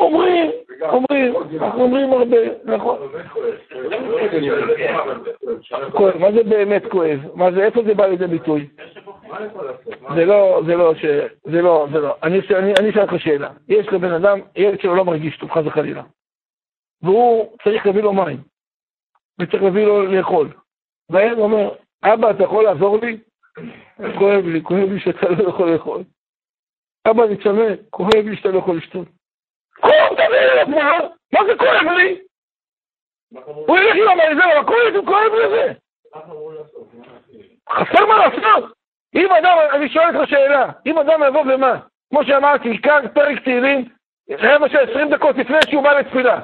אומרים, 0.00 0.50
אומרים, 0.82 1.34
אנחנו 1.60 1.82
אומרים 1.82 2.12
הרבה, 2.12 2.36
נכון. 2.64 2.98
מה 6.18 6.32
זה 6.32 6.42
באמת 6.44 6.82
כואב? 6.90 7.20
מה 7.34 7.52
זה, 7.52 7.64
איפה 7.64 7.82
זה 7.82 7.94
בא 7.94 8.06
לידי 8.06 8.26
ביטוי? 8.26 8.68
זה 10.14 10.24
לא, 10.24 10.60
זה 10.66 10.76
לא. 10.76 10.92
זה 11.44 11.62
לא, 11.62 11.86
זה 11.92 11.98
לא. 12.00 12.14
אני 12.22 12.38
אשאל 12.90 13.02
אותך 13.02 13.12
שאלה. 13.18 13.48
יש 13.68 13.88
לבן 13.88 14.12
אדם, 14.12 14.40
ילד 14.56 14.80
שלו 14.80 14.94
לא 14.94 15.04
מרגיש 15.04 15.38
טוב, 15.38 15.50
חס 15.50 15.62
וחלילה. 15.64 16.02
והוא 17.02 17.56
צריך 17.64 17.86
להביא 17.86 18.02
לו 18.02 18.12
מים. 18.12 18.38
וצריך 19.40 19.62
להביא 19.62 19.86
לו 19.86 20.02
לאכול. 20.06 20.48
והילד 21.10 21.38
אומר, 21.38 21.70
אבא, 22.04 22.30
אתה 22.30 22.44
יכול 22.44 22.64
לעזור 22.64 22.98
לי? 23.02 23.18
כואב 24.18 24.44
לי, 24.46 24.62
כואב 24.62 24.92
לי 24.92 25.00
שאתה 25.00 25.28
לא 25.28 25.48
יכול 25.48 25.70
לאכול. 25.72 26.02
אבא, 27.06 27.24
אני 27.24 27.36
צמא, 27.36 27.64
כואב 27.90 28.24
לי 28.24 28.36
שאתה 28.36 28.48
לא 28.48 28.58
יכול 28.58 28.76
לשתות. 28.76 29.08
כואב, 29.80 30.08
תביא 30.12 30.38
לי, 30.38 30.64
מה? 30.64 30.98
מה 31.32 31.40
זה 31.46 31.56
כואב 31.58 31.96
לי? 31.96 32.20
הוא 33.44 33.78
ילך 33.78 33.96
עם 33.96 34.08
המייזר, 34.08 34.58
אבל 34.58 34.66
כואב 34.66 34.94
לי, 34.94 35.06
כואב 35.06 35.32
לזה. 35.32 35.72
חסר 37.70 38.06
מה 38.06 38.18
לעשות. 38.18 38.72
אם 39.14 39.32
אדם, 39.32 39.56
אני 39.72 39.88
שואל 39.88 40.16
אותך 40.16 40.30
שאלה, 40.30 40.66
אם 40.86 40.98
אדם 40.98 41.22
יבוא 41.28 41.40
ומה? 41.40 41.78
כמו 42.10 42.24
שאמרתי, 42.24 42.68
עיקר 42.68 42.98
פרק 43.14 43.42
תהילים, 43.44 43.88
רבע 44.30 44.68
של 44.68 44.78
עשרים 44.78 45.10
דקות 45.10 45.36
לפני 45.36 45.56
שהוא 45.70 45.82
בא 45.82 45.92
לתפילה. 45.92 46.40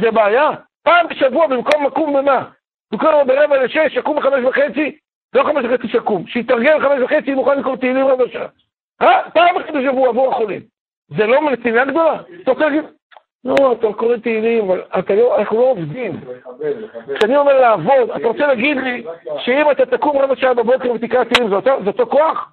זה 0.00 0.10
בעיה? 0.10 0.50
פעם 0.82 1.08
בשבוע 1.08 1.46
במקום 1.46 1.86
לקום 1.86 2.16
במה? 2.16 2.44
במקום 2.92 3.26
ברבע 3.26 3.64
לשש, 3.64 3.96
יקום 3.96 4.16
בחמש 4.16 4.44
וחצי, 4.44 4.98
לא 5.34 5.42
חמש 5.42 5.64
וחצי 5.64 5.88
שקום. 5.88 6.26
שיתרגל 6.26 6.80
חמש 6.80 7.00
וחצי, 7.02 7.30
הוא 7.30 7.36
מוכן 7.36 7.58
לקרוא 7.58 7.76
תהילים 7.76 8.06
רבע 8.06 8.24
שעה. 8.32 8.46
אה? 9.02 9.30
פעם 9.30 9.56
אחת 9.56 9.70
בשבוע 9.70 10.08
עבור 10.08 10.32
החולים. 10.32 10.60
זה 11.08 11.26
לא 11.26 11.50
נתינה 11.50 11.84
גדולה? 11.84 12.22
אתה 12.42 12.50
רוצה 12.50 12.64
להגיד, 12.68 12.84
לא, 13.44 13.72
אתה 13.72 13.86
קורא 13.96 14.16
תהילים, 14.16 14.70
אבל 14.70 15.04
לא, 15.16 15.38
אנחנו 15.38 15.56
לא 15.56 15.64
עובדים. 15.70 16.20
כשאני 17.16 17.36
אומר 17.36 17.60
לעבוד, 17.60 18.10
אתה 18.16 18.28
רוצה 18.28 18.46
להגיד 18.46 18.76
לי 18.76 19.04
שאם 19.44 19.70
אתה 19.70 19.86
תקום 19.86 20.18
רבע 20.18 20.36
שעה 20.36 20.54
בבוקר 20.54 20.92
ותקרא 20.92 21.24
תהילים, 21.24 21.50
זה 21.84 21.86
אותו- 21.86 22.06
כוח? 22.06 22.52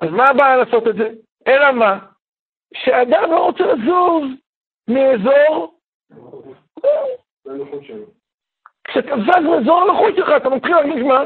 אז 0.00 0.10
מה 0.10 0.24
הבעיה 0.28 0.56
לעשות 0.56 0.88
את 0.88 0.96
זה? 0.96 1.08
אלא 1.46 1.72
מה? 1.72 1.98
שאדם 2.74 3.30
לא 3.30 3.44
רוצה 3.44 3.64
לזוז 3.64 4.24
מאזור... 4.88 5.74
כשאתה 8.84 9.16
זז 9.16 9.44
מאזור 9.44 9.80
הנוחות 9.82 10.16
שלך, 10.16 10.28
אתה 10.36 10.48
מתחיל 10.48 10.74
להרגיש 10.74 11.02
מה? 11.02 11.24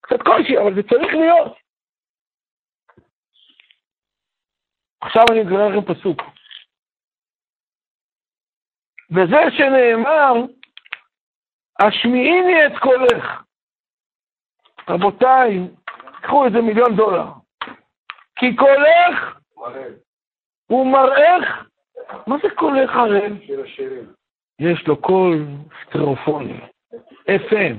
קצת 0.00 0.22
קושי, 0.22 0.58
אבל 0.58 0.74
זה 0.74 0.82
צריך 0.82 1.14
להיות. 1.14 1.63
עכשיו 5.04 5.24
אני 5.30 5.42
אגלה 5.42 5.68
לכם 5.68 5.94
פסוק. 5.94 6.22
וזה 9.10 9.36
שנאמר, 9.56 10.32
השמיעיני 11.80 12.66
את 12.66 12.72
קולך. 12.82 13.42
רבותיי, 14.88 15.58
קחו 16.22 16.46
איזה 16.46 16.60
מיליון 16.60 16.96
דולר. 16.96 17.26
כי 18.36 18.56
קולך 18.56 19.38
הוא 20.66 20.92
מראך, 20.92 21.66
מה 22.26 22.36
זה 22.42 22.48
קולך 22.54 22.90
ערב? 22.90 23.32
יש 24.58 24.86
לו 24.86 25.00
קול 25.02 25.46
סטריאופוני, 25.82 26.60
FM. 27.28 27.76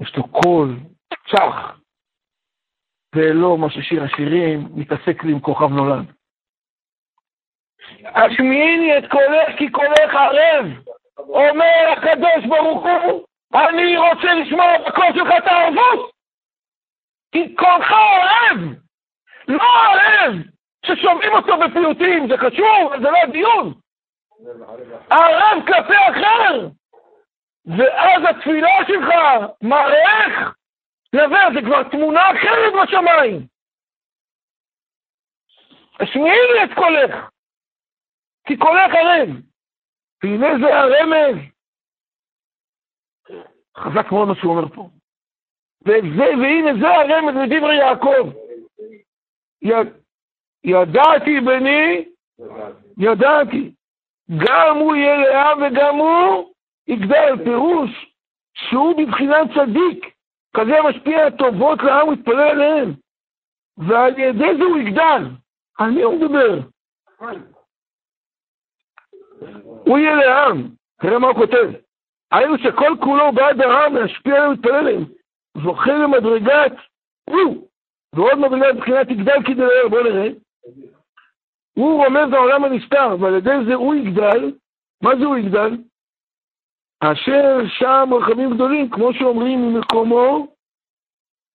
יש 0.00 0.16
לו 0.16 0.28
קול 0.28 0.76
צח. 1.30 1.83
זה 3.14 3.32
לא 3.32 3.58
מה 3.58 3.70
ששיר 3.70 4.02
השירים 4.02 4.68
מתעסק 4.74 5.24
לי 5.24 5.32
עם 5.32 5.40
כוכב 5.40 5.68
נולד. 5.68 6.04
השמיעיני 8.04 8.98
את 8.98 9.10
קולך 9.10 9.58
כי 9.58 9.70
קולך 9.70 10.14
ערב. 10.14 10.66
אומר 11.18 11.92
הקדוש 11.92 12.46
ברוך 12.48 12.84
הוא, 12.84 13.24
אני 13.54 13.96
רוצה 13.96 14.34
לשמוע 14.34 14.78
בקול 14.78 15.06
שלך 15.14 15.28
את 15.38 15.46
הערבות. 15.46 16.10
כי 17.32 17.54
קולך 17.54 17.90
ערב. 17.90 18.58
לא 19.48 19.62
ערב 19.62 20.34
ששומעים 20.86 21.32
אותו 21.32 21.56
בפיוטים, 21.58 22.28
זה 22.28 22.36
חשוב, 22.36 22.92
אבל 22.92 23.02
זה 23.02 23.10
לא 23.10 23.18
הדיון. 23.22 23.74
ערב 25.10 25.66
כלפי 25.66 25.94
אחר. 26.10 26.68
ואז 27.66 28.22
התפילה 28.30 28.70
שלך 28.86 29.08
מראך 29.62 30.54
לבר, 31.14 31.48
זה 31.54 31.60
כבר 31.66 31.82
תמונה 31.90 32.20
אחרת 32.30 32.72
בשמיים. 32.82 33.46
השמיעי 36.00 36.52
לי 36.52 36.64
את 36.64 36.70
קולך, 36.74 37.30
כי 38.46 38.56
קולך 38.56 38.94
ערב. 38.94 39.28
והנה 40.22 40.48
זה 40.60 40.78
הרמז. 40.78 41.36
חזק 43.76 44.12
מאוד 44.12 44.28
מה 44.28 44.34
שהוא 44.34 44.56
אומר 44.56 44.68
פה. 44.68 44.88
וזה, 45.82 46.26
והנה 46.40 46.70
זה 46.80 46.88
הרמז 46.88 47.34
לדברי 47.42 47.76
יעקב. 47.76 48.32
י, 49.62 49.72
ידעתי 50.64 51.40
בני, 51.40 52.04
ידעתי. 52.98 53.74
גם 54.46 54.76
הוא 54.76 54.96
יהיה 54.96 55.16
לעם 55.16 55.62
וגם 55.62 55.94
הוא 55.96 56.54
יגדל. 56.86 57.44
פירוש 57.44 57.90
שהוא 58.54 58.94
בבחינת 58.98 59.48
צדיק. 59.54 60.14
כזה 60.54 60.72
משפיע 60.88 61.30
טובות 61.30 61.82
לעם 61.82 62.08
ומתפלל 62.08 62.40
עליהם. 62.40 62.92
ועל 63.76 64.18
ידי 64.18 64.56
זה 64.58 64.64
הוא 64.64 64.78
יגדל. 64.78 65.22
על 65.78 65.90
מי 65.90 66.02
הוא 66.02 66.20
מדבר? 66.20 66.58
הוא 69.86 69.98
יהיה 69.98 70.14
לעם. 70.14 70.68
תראה 71.00 71.18
מה 71.18 71.26
הוא 71.28 71.36
כותב. 71.36 71.70
היינו 72.32 72.58
שכל 72.58 72.96
כולו 73.00 73.32
בעד 73.32 73.60
העם 73.60 73.96
להשפיע 73.96 74.34
עליהם 74.34 74.50
ומתפלל 74.50 74.74
עליהם. 74.74 75.04
זוכה 75.64 75.92
למדרגת 75.92 76.72
הוא. 77.30 77.68
ועוד 78.14 78.38
מדרגה 78.38 78.72
מבחינת 78.72 79.10
יגדל 79.10 79.42
כדי 79.46 79.66
לעיר. 79.66 79.88
בואו 79.88 80.02
נראה. 80.02 80.28
הוא 81.74 82.04
רומז 82.04 82.32
לעולם 82.32 82.64
הנסתר, 82.64 83.16
ועל 83.20 83.34
ידי 83.34 83.64
זה 83.66 83.74
הוא 83.74 83.94
יגדל. 83.94 84.52
מה 85.02 85.16
זה 85.16 85.24
הוא 85.24 85.36
יגדל? 85.36 85.76
אשר 87.12 87.68
שם 87.68 88.08
רחמים 88.12 88.54
גדולים, 88.54 88.90
כמו 88.90 89.14
שאומרים 89.14 89.58
ממקומו, 89.62 90.46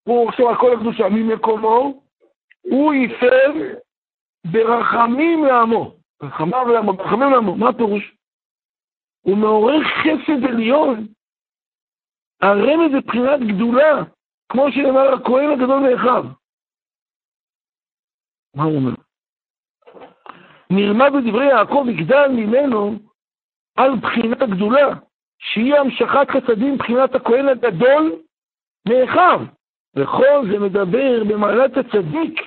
הוא 0.04 0.30
עכשיו 0.30 0.50
על 0.50 0.56
כל 0.56 0.74
הקדושה, 0.74 1.04
ממקומו, 1.10 2.04
הוא 2.62 2.94
ייפר 2.94 3.54
ברחמים 4.52 5.46
לעמו. 5.46 5.96
רחמיו 6.22 6.68
לעמו, 6.68 6.94
ברחמים 6.94 7.32
לעמו, 7.32 7.56
מה 7.56 7.70
הפירוש? 7.70 8.16
הוא 9.22 9.38
מעורר 9.38 9.84
חסד 9.84 10.44
עליון, 10.44 11.08
הרמז 12.42 12.92
מבחינת 12.94 13.40
גדולה, 13.56 14.04
כמו 14.52 14.72
שנאמר 14.72 15.14
הכהן 15.14 15.50
הגדול 15.52 15.80
מאחיו. 15.80 16.24
מה 18.56 18.64
הוא 18.64 18.76
אומר? 18.76 18.96
נלמד 20.70 21.12
בדברי 21.14 21.46
יעקב 21.46 21.86
יגדל 21.90 22.28
ממנו 22.28 22.92
על 23.78 23.92
בחינת 24.02 24.42
הגדולה, 24.42 24.88
שהיא 25.40 25.76
המשכת 25.76 26.28
חסדים 26.32 26.74
מבחינת 26.74 27.16
הכהן 27.16 27.50
הגדול 27.50 28.22
מאחיו. 28.90 29.40
וכל 29.96 30.48
זה 30.52 30.60
מדבר 30.60 31.24
במעלת 31.30 31.78
הצדיק, 31.78 32.42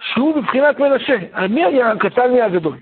שהוא 0.00 0.36
בבחינת 0.36 0.78
מנשה. 0.78 1.46
מי 1.48 1.64
היה 1.64 1.92
הקטן 1.92 2.32
מי 2.32 2.42
הגדול? 2.42 2.78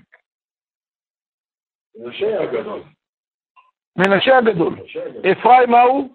מנשה 1.95 2.43
הגדול. 2.43 2.81
מנשה 3.95 4.37
הגדול. 4.37 4.75
אפרים 5.31 5.71
מהו? 5.71 6.13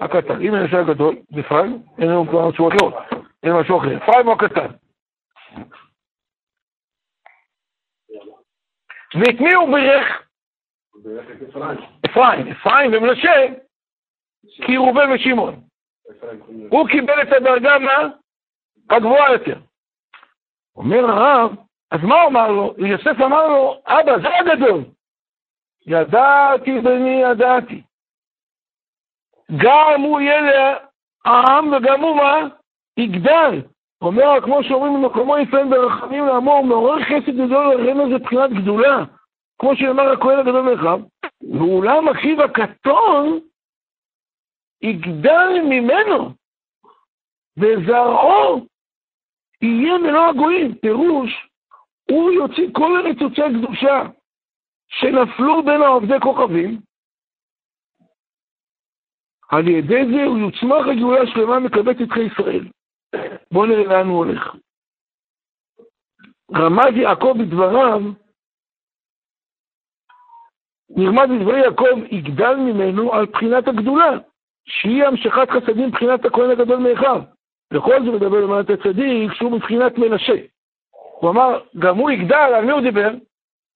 הקטן. 0.00 0.40
אם 0.40 0.52
מנשה 0.52 0.80
הגדול, 0.80 1.16
אפרים, 1.40 1.82
אין 1.98 2.08
לנו 2.08 2.26
כבר 2.28 2.48
משהו 2.48 2.68
אחר. 2.68 3.16
אין 3.42 3.52
משהו 3.52 3.78
אחר. 3.78 3.96
אפרים 3.96 4.26
הוא 4.26 4.34
הקטן. 4.34 4.68
ואת 9.14 9.40
מי 9.40 9.54
הוא 9.54 9.74
בירך? 9.74 10.22
אפרים. 12.06 12.48
אפרים 12.52 12.90
ומנשה, 12.94 13.46
כי 14.66 14.76
ראובן 14.76 15.12
ושמעון. 15.12 15.60
הוא 16.70 16.88
קיבל 16.88 17.22
את 17.22 17.32
הדרגה 17.32 17.78
מה? 17.78 18.08
הגבוהה 18.90 19.32
יותר. 19.32 19.58
אומר 20.76 21.10
הרב, 21.10 21.56
אז 21.90 22.00
מה 22.02 22.20
הוא 22.22 22.30
אמר 22.30 22.48
לו? 22.48 22.74
יוסף 22.78 23.20
אמר 23.24 23.48
לו, 23.48 23.82
אבא, 23.86 24.18
זה 24.18 24.28
הגדול. 24.38 24.84
ידעתי 25.86 26.80
בני 26.80 27.22
ידעתי. 27.22 27.82
גם 29.56 30.00
הוא 30.00 30.20
יהיה 30.20 30.40
לעם 30.40 31.72
וגם 31.72 32.00
הוא 32.00 32.16
מה? 32.16 32.48
יגדל. 32.96 33.62
אומר, 34.02 34.40
כמו 34.44 34.64
שאומרים 34.64 35.02
במקומו 35.02 35.38
יפן 35.38 35.70
ברחמים 35.70 36.26
לאמור, 36.26 36.64
מעורר 36.64 37.02
חסד 37.02 37.36
גדול 37.44 37.74
לרמז 37.74 38.12
זה 38.12 38.18
בחינת 38.18 38.50
גדולה. 38.50 39.04
כמו 39.62 39.76
שאמר 39.76 40.12
הכהן 40.12 40.38
הגדול 40.38 40.62
מאחיו, 40.62 41.00
ואולם 41.58 42.08
אחיו 42.08 42.42
הקטון 42.42 43.40
יגדל 44.82 45.48
ממנו, 45.68 46.34
וזרעו 47.56 48.66
יהיה 49.62 49.98
מלוא 49.98 50.28
הגויים. 50.28 50.74
פירוש, 50.74 51.48
הוא 52.10 52.32
יוציא 52.32 52.68
כל 52.72 53.00
הניצוצי 53.00 53.42
הקדושה 53.42 54.02
שנפלו 54.88 55.62
בין 55.62 55.82
העובדי 55.82 56.20
כוכבים, 56.22 56.80
על 59.50 59.68
ידי 59.68 60.02
זה 60.14 60.24
הוא 60.24 60.38
יוצמח 60.38 60.86
לגאולה 60.86 61.26
שלמה 61.26 61.58
מקבץ 61.58 61.96
יתחי 62.00 62.20
ישראל. 62.20 62.68
בואו 63.52 63.66
נראה 63.66 63.84
לאן 63.84 64.06
הוא 64.06 64.18
הולך. 64.18 64.56
רמז 66.54 66.96
יעקב 66.96 67.34
בדבריו, 67.38 68.21
נרמז 70.96 71.30
בדברי 71.30 71.60
יעקב 71.60 71.98
יגדל 72.10 72.56
ממנו 72.56 73.12
על 73.12 73.26
בחינת 73.26 73.68
הגדולה, 73.68 74.18
שהיא 74.64 75.04
המשכת 75.04 75.50
חסדים 75.50 75.88
מבחינת 75.88 76.24
הכהן 76.24 76.50
הגדול 76.50 76.76
מאחיו. 76.76 77.20
וכל 77.72 78.04
זה 78.04 78.10
מדבר 78.10 78.44
למעט 78.44 78.70
הצדיק 78.70 79.32
שהוא 79.32 79.52
מבחינת 79.52 79.98
מנשה. 79.98 80.34
הוא 81.20 81.30
אמר, 81.30 81.60
גם 81.78 81.98
הוא 81.98 82.10
יגדל, 82.10 82.52
על 82.56 82.64
מי 82.64 82.72
הוא 82.72 82.80
דיבר? 82.80 83.10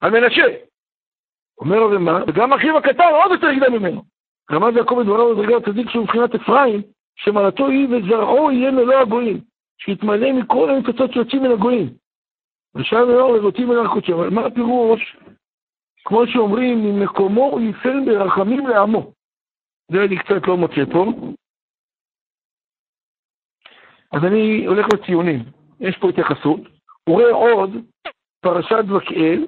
על 0.01 0.11
מנשה. 0.11 0.45
אומר 1.61 1.81
לו, 1.81 1.91
ומה? 1.91 2.23
וגם 2.27 2.53
אחיו 2.53 2.79
הקטן 2.79 3.09
עוד 3.13 3.33
יותר 3.33 3.49
יגדל 3.49 3.69
ממנו. 3.69 4.03
רמז 4.53 4.77
יעקב 4.77 5.01
בדבריו 5.01 5.37
בדרגת 5.37 5.69
הצדיק 5.69 5.91
שהוא 5.91 6.03
מבחינת 6.03 6.35
אפרים, 6.35 6.83
שמעלתו 7.17 7.69
היא 7.69 7.89
וזרעו 7.91 8.53
יהיה 8.53 8.71
מלוא 8.71 8.95
הגויים, 8.95 9.41
שיתמלא 9.79 10.33
מכל 10.33 10.71
הניצוצות 10.71 11.13
שיוצאים 11.13 11.43
מן 11.43 11.51
הגויים. 11.51 11.89
ושם 12.75 13.09
לאור 13.09 13.35
לבוטים 13.35 13.69
מן 13.69 13.87
הקודשם. 13.87 14.13
אבל 14.13 14.31
מה 14.31 14.47
הפירוש? 14.47 15.17
כמו 16.07 16.27
שאומרים, 16.27 16.79
ממקומו 16.79 17.45
הוא 17.45 17.61
יפל 17.61 18.05
ברחמים 18.07 18.67
לעמו. 18.67 19.13
זה 19.93 19.99
אני 20.05 20.19
קצת 20.19 20.47
לא 20.49 20.57
מוצא 20.57 20.85
פה. 20.93 21.05
אז 24.13 24.25
אני 24.25 24.67
הולך 24.67 24.87
לציונים, 24.95 25.41
יש 25.81 25.99
פה 26.01 26.09
התייחסות. 26.09 26.61
הוא 27.09 27.21
רואה 27.21 27.33
עוד 27.33 27.71
פרשת 28.41 28.85
וקהל, 28.97 29.47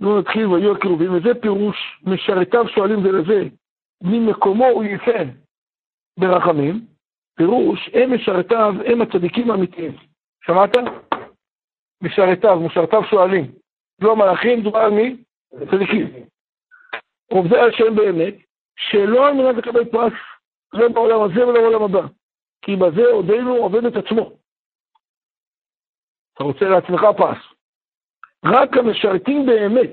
נו 0.00 0.20
נתחיל 0.20 0.46
ויהיו 0.46 0.76
הקירובים, 0.76 1.14
וזה 1.14 1.40
פירוש 1.42 1.76
משרתיו 2.02 2.68
שואלים 2.68 3.02
זה 3.02 3.12
לזה, 3.12 3.48
ממקומו 4.02 4.66
הוא 4.66 4.84
יפן 4.84 5.28
ברחמים, 6.18 6.86
פירוש 7.36 7.90
הם 7.94 8.14
משרתיו, 8.14 8.74
הם 8.86 9.02
הצדיקים 9.02 9.50
האמיתיים. 9.50 9.92
שמעת? 10.44 10.76
משרתיו, 12.02 12.60
משרתיו 12.60 13.04
שואלים. 13.10 13.52
לא 14.00 14.12
המלאכים, 14.12 14.62
דובר 14.62 14.78
על 14.78 14.90
מי? 14.90 15.16
צדיקים. 15.70 16.26
עובדי 17.30 17.60
השם 17.60 17.96
באמת, 17.96 18.34
שלא 18.76 19.28
על 19.28 19.34
מנת 19.34 19.56
לקבל 19.56 19.84
פרס, 19.84 20.12
לא 20.72 20.88
בעולם 20.88 21.22
הזה 21.22 21.46
ולא 21.46 21.60
בעולם 21.60 21.82
הבא. 21.82 22.06
כי 22.62 22.76
בזה 22.76 23.06
עודנו 23.12 23.54
עובד 23.54 23.84
את 23.84 23.96
עצמו. 23.96 24.32
אתה 26.34 26.44
רוצה 26.44 26.64
לעצמך 26.64 27.00
פרס. 27.16 27.38
רק 28.44 28.76
המשרתים 28.76 29.46
באמת, 29.46 29.90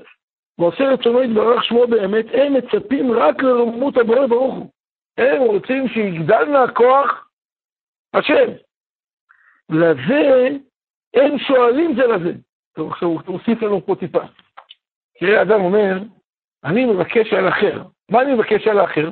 ועושה 0.58 0.84
רצונו 0.84 1.22
יתברך 1.22 1.64
שמו 1.64 1.86
באמת, 1.86 2.26
הם 2.32 2.54
מצפים 2.54 3.12
רק 3.12 3.42
לרוממות 3.42 3.96
הבורא 3.96 4.26
ברוך 4.26 4.54
הוא. 4.54 4.70
הם 5.16 5.42
רוצים 5.42 5.88
שיגדל 5.88 6.44
מהכוח 6.44 7.28
השם. 8.14 8.52
לזה 9.70 10.48
הם 11.14 11.38
שואלים 11.38 11.94
זה 11.96 12.06
לזה. 12.06 12.32
טוב, 12.72 12.92
עכשיו 12.92 13.08
הוא 13.08 13.20
מוסיף 13.28 13.62
לנו 13.62 13.86
פה 13.86 13.94
טיפה. 14.00 14.22
תראה, 15.20 15.42
אדם 15.42 15.60
אומר, 15.60 15.98
אני 16.64 16.84
מבקש 16.84 17.32
על 17.32 17.48
אחר. 17.48 17.82
מה 18.10 18.22
אני 18.22 18.34
מבקש 18.34 18.66
על 18.66 18.78
האחר? 18.78 19.10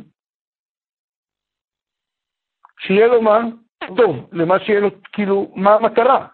שיהיה 2.80 3.06
לו 3.06 3.22
מה? 3.22 3.40
טוב, 3.96 4.28
למה 4.32 4.60
שיהיה 4.60 4.80
לו, 4.80 4.88
כאילו, 5.12 5.52
מה 5.54 5.74
המטרה? 5.74 6.26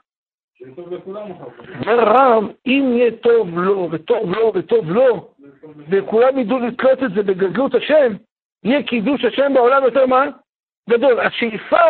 אומר 1.81 1.99
רם, 2.05 2.49
אם 2.66 2.93
יהיה 2.97 3.11
טוב 3.23 3.59
לו, 3.59 3.89
וטוב 3.93 4.31
לו, 4.31 4.53
וטוב 4.55 4.90
לו, 4.90 5.35
וכולם 5.90 6.39
ידעו 6.39 6.59
לתלות 6.59 7.03
את 7.03 7.11
זה 7.15 7.23
בגדלות 7.23 7.74
השם, 7.74 8.12
יהיה 8.65 8.82
קידוש 8.82 9.24
השם 9.24 9.55
בעולם 9.55 9.85
יותר 9.85 10.07
מה? 10.07 10.24
גדול. 10.90 11.20
השאיפה 11.20 11.81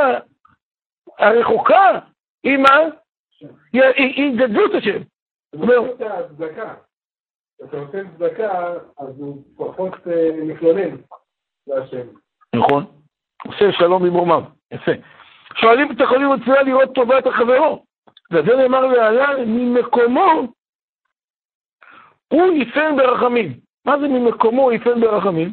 הרחוקה 1.19 1.99
היא 2.45 2.57
מה? 2.57 2.79
היא 3.73 4.39
גדלות 4.39 4.75
השם. 4.75 5.03
זאת 5.53 5.63
אומרת, 5.63 6.01
הצדקה. 7.61 7.65
אתה 7.65 7.77
נותן 7.77 8.05
צדקה, 8.17 8.75
אז 8.99 9.21
הוא 9.21 9.43
פחות 9.57 9.93
מתלונן 10.43 10.97
להשם. 11.67 12.07
נכון. 12.57 12.85
עושה 13.47 13.73
שלום 13.73 14.03
במרומיו. 14.03 14.43
יפה. 14.71 14.93
שואלים 15.55 15.93
את 15.93 16.01
החולים 16.01 16.29
בתפילה 16.37 16.63
לראות 16.63 16.95
טובת 16.95 17.27
החברו. 17.27 17.85
וזה 18.33 18.57
נאמר 18.57 18.87
להלן, 18.87 19.45
ממקומו 19.47 20.53
הוא 22.29 22.53
יפן 22.53 22.97
ברחמים. 22.97 23.61
מה 23.85 23.99
זה 23.99 24.09
ממקומו 24.09 24.73
יפן 24.73 25.01
ברחמים? 25.01 25.53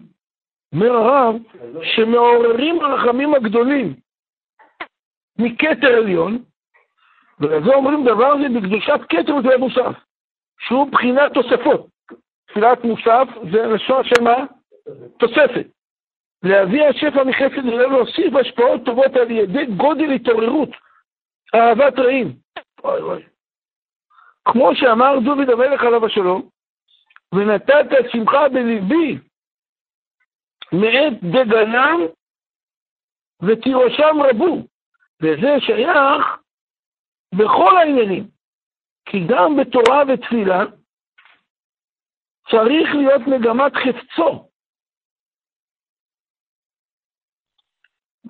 אומר 0.74 0.92
הרב, 0.92 1.36
שמעוררים 1.84 2.82
הרחמים 2.82 3.34
הגדולים 3.34 3.94
מכתר 5.40 5.98
עליון, 5.98 6.44
ולזה 7.40 7.76
אומרים 7.76 8.06
דבר 8.06 8.34
זה 8.38 8.60
בקדושת 8.60 9.00
כתר 9.10 9.36
ותפילה 9.36 9.58
מוסף, 9.58 9.96
שהוא 10.60 10.92
בחינת 10.92 11.34
תוספות. 11.34 11.95
תפילת 12.46 12.84
מוסף 12.84 13.28
זה 13.52 13.66
לשון 13.66 14.04
של 14.04 14.24
מה? 14.24 14.36
תוספת. 15.20 15.68
להביא 16.44 16.84
השפע 16.88 17.24
מחסד 17.24 17.66
ולא 17.66 17.92
להוסיף 17.92 18.36
השפעות 18.36 18.86
טובות 18.86 19.16
על 19.16 19.32
ידי 19.32 19.66
גודל 19.66 20.12
התעוררות, 20.12 20.70
אהבת 21.56 22.00
רעים. 22.00 22.28
אוי 22.84 23.02
אוי. 23.02 23.24
כמו 24.46 24.76
שאמר 24.76 25.20
דוד 25.26 25.50
המלך 25.50 25.84
עליו 25.84 26.06
השלום, 26.06 26.50
ונתת 27.34 27.86
שמחה 28.12 28.50
בליבי 28.50 29.18
מעת 30.72 31.24
דגנם 31.24 32.00
ותירושם 33.42 34.22
רבו. 34.22 34.68
וזה 35.22 35.56
שייך 35.60 36.38
בכל 37.36 37.78
העניינים. 37.78 38.28
כי 39.06 39.18
גם 39.28 39.56
בתורה 39.58 40.04
ותפילה 40.08 40.64
צריך 42.52 42.96
להיות 42.96 43.22
מגמת 43.28 43.74
חפצו. 43.76 44.50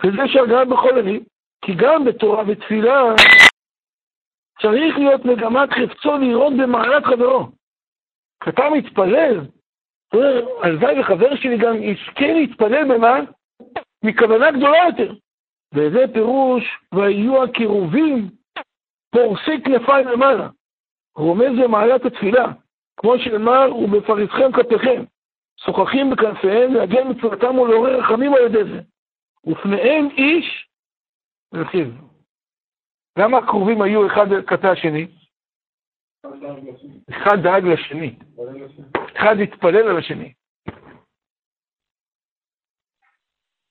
וזה 0.03 0.21
שהגעה 0.27 0.65
בכל 0.65 0.99
עניינים, 0.99 1.23
כי 1.65 1.71
גם 1.77 2.05
בתורה 2.05 2.43
ותפילה 2.47 3.01
צריך 4.61 4.97
להיות 4.97 5.25
מגמת 5.25 5.69
חפצו 5.69 6.17
לראות 6.17 6.53
במעלת 6.61 7.05
חברו. 7.05 7.47
כשאתה 8.39 8.63
מתפלל, 8.73 9.39
הלוואי 10.63 10.99
וחבר 10.99 11.35
שלי 11.35 11.57
גם 11.57 11.75
יזכה 11.83 12.27
להתפלל 12.33 12.95
במה? 12.95 13.15
מכוונה 14.03 14.51
גדולה 14.51 14.77
יותר. 14.89 15.13
וזה 15.73 16.13
פירוש, 16.13 16.63
ויהיו 16.93 17.43
הקירובים 17.43 18.29
פורסי 19.11 19.63
כנפיים 19.65 20.07
למעלה. 20.07 20.49
רומז 21.15 21.59
למעלת 21.63 22.05
התפילה, 22.05 22.45
כמו 22.97 23.13
שנאמר, 23.19 23.75
ובפריסכם 23.75 24.51
כפיכם. 24.51 25.03
שוחחים 25.57 26.09
בכנפיהם 26.09 26.73
להגן 26.73 27.07
מצוותם 27.09 27.59
ולעורר 27.59 27.99
רחמים 27.99 28.33
על 28.33 28.45
ידי 28.45 28.71
זה. 28.71 28.81
ופניהם 29.47 30.07
איש 30.17 30.69
רכיב. 31.53 31.87
למה 33.19 33.37
הקרובים 33.37 33.81
היו 33.81 34.07
אחד 34.07 34.25
כתב 34.47 34.67
השני? 34.67 35.07
אחד 37.09 37.37
דאג 37.43 37.63
לשני. 37.63 38.15
אחד 39.17 39.35
התפלל 39.43 39.89
על 39.89 39.97
השני. 39.97 40.33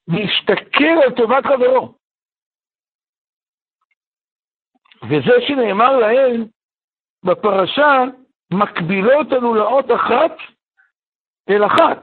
להסתכל 0.08 0.94
על 1.04 1.14
טובת 1.16 1.44
חברו. 1.44 1.94
וזה 5.02 5.46
שנאמר 5.46 5.98
להם 5.98 6.44
בפרשה, 7.24 8.02
מקבילות 8.62 9.26
אותנו 9.26 9.54
לאות 9.54 9.84
אחת 9.90 10.36
אל 11.50 11.66
אחת. 11.66 12.02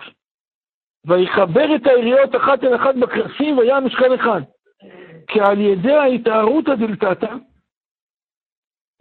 ויחבר 1.06 1.76
את 1.76 1.88
היריות 1.88 2.36
אחת 2.36 2.64
אל 2.64 2.76
אחת 2.76 2.96
בקרסים 2.96 3.58
והיה 3.58 3.80
משכן 3.80 4.14
אחד. 4.14 4.42
כי 5.28 5.42
על 5.42 5.60
ידי 5.60 5.94
ההתארותא 5.94 6.76
דלתתא, 6.76 7.34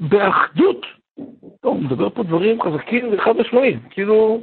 באחדות, 0.00 0.86
טוב, 1.60 1.76
הוא 1.76 1.82
מדבר 1.82 2.10
פה 2.10 2.22
דברים 2.22 2.62
חזקים 2.62 3.04
וחד 3.12 3.32
משמעיים, 3.40 3.88
כאילו, 3.90 4.40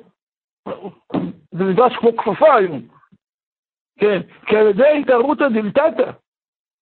זה 1.52 1.64
נדרש 1.64 1.94
כמו 2.00 2.18
כפפה 2.18 2.56
היום. 2.56 2.82
כן, 4.00 4.20
כי 4.46 4.58
על 4.58 4.68
ידי 4.68 4.88
ההתארותא 4.88 5.50
דלתתא, 5.50 6.12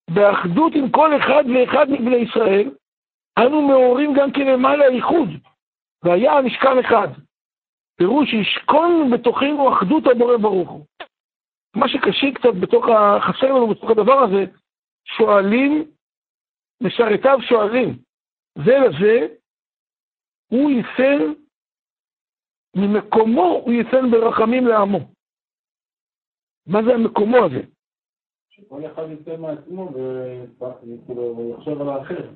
באחדות 0.10 0.74
עם 0.76 0.90
כל 0.90 1.18
אחד 1.18 1.44
ואחד 1.48 1.90
מבני 1.90 2.16
ישראל, 2.16 2.72
אנו 3.40 3.62
מעוררים 3.62 4.14
גם 4.14 4.32
כן 4.32 4.48
למעלה 4.48 4.88
איחוד, 4.88 5.30
והיה 6.06 6.32
המשכן 6.34 6.80
אחד. 6.86 7.08
פירוש 7.98 8.34
ישכון 8.34 9.12
בתוכנו 9.14 9.74
אחדות 9.74 10.04
הבורא 10.12 10.38
ברוך 10.38 10.70
הוא. 10.70 10.86
מה 11.76 11.88
שקשה 11.88 12.28
קצת 12.36 12.56
בתוך, 12.62 12.86
ה... 12.86 13.18
חסר 13.22 13.48
לנו 13.54 13.68
בתוך 13.68 13.92
הדבר 13.92 14.20
הזה, 14.24 14.44
שואלים, 15.06 15.92
משרתיו 16.84 17.38
שואלים, 17.50 17.90
זה 18.66 18.74
לזה, 18.84 19.36
הוא 20.48 20.72
ייתן, 20.72 21.42
ממקומו 22.76 23.62
הוא 23.64 23.74
ייתן 23.74 24.12
ברחמים 24.12 24.68
לעמו. 24.68 25.00
מה 26.68 26.80
זה 26.86 26.94
המקומו 26.94 27.38
הזה? 27.46 27.62
שכל 28.50 28.82
אחד 28.86 29.04
יצא 29.12 29.38
מעצמו 29.38 29.92
ויחשוב 31.38 31.82
על 31.82 31.90
האחר. 31.90 32.30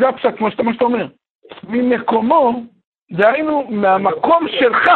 זה 0.00 0.08
הפשט, 0.08 0.38
כמו 0.38 0.50
שאתה 0.50 0.84
אומר. 0.84 1.06
ממקומו, 1.68 2.62
דהיינו 3.12 3.64
מהמקום 3.70 4.46
שלך. 4.48 4.88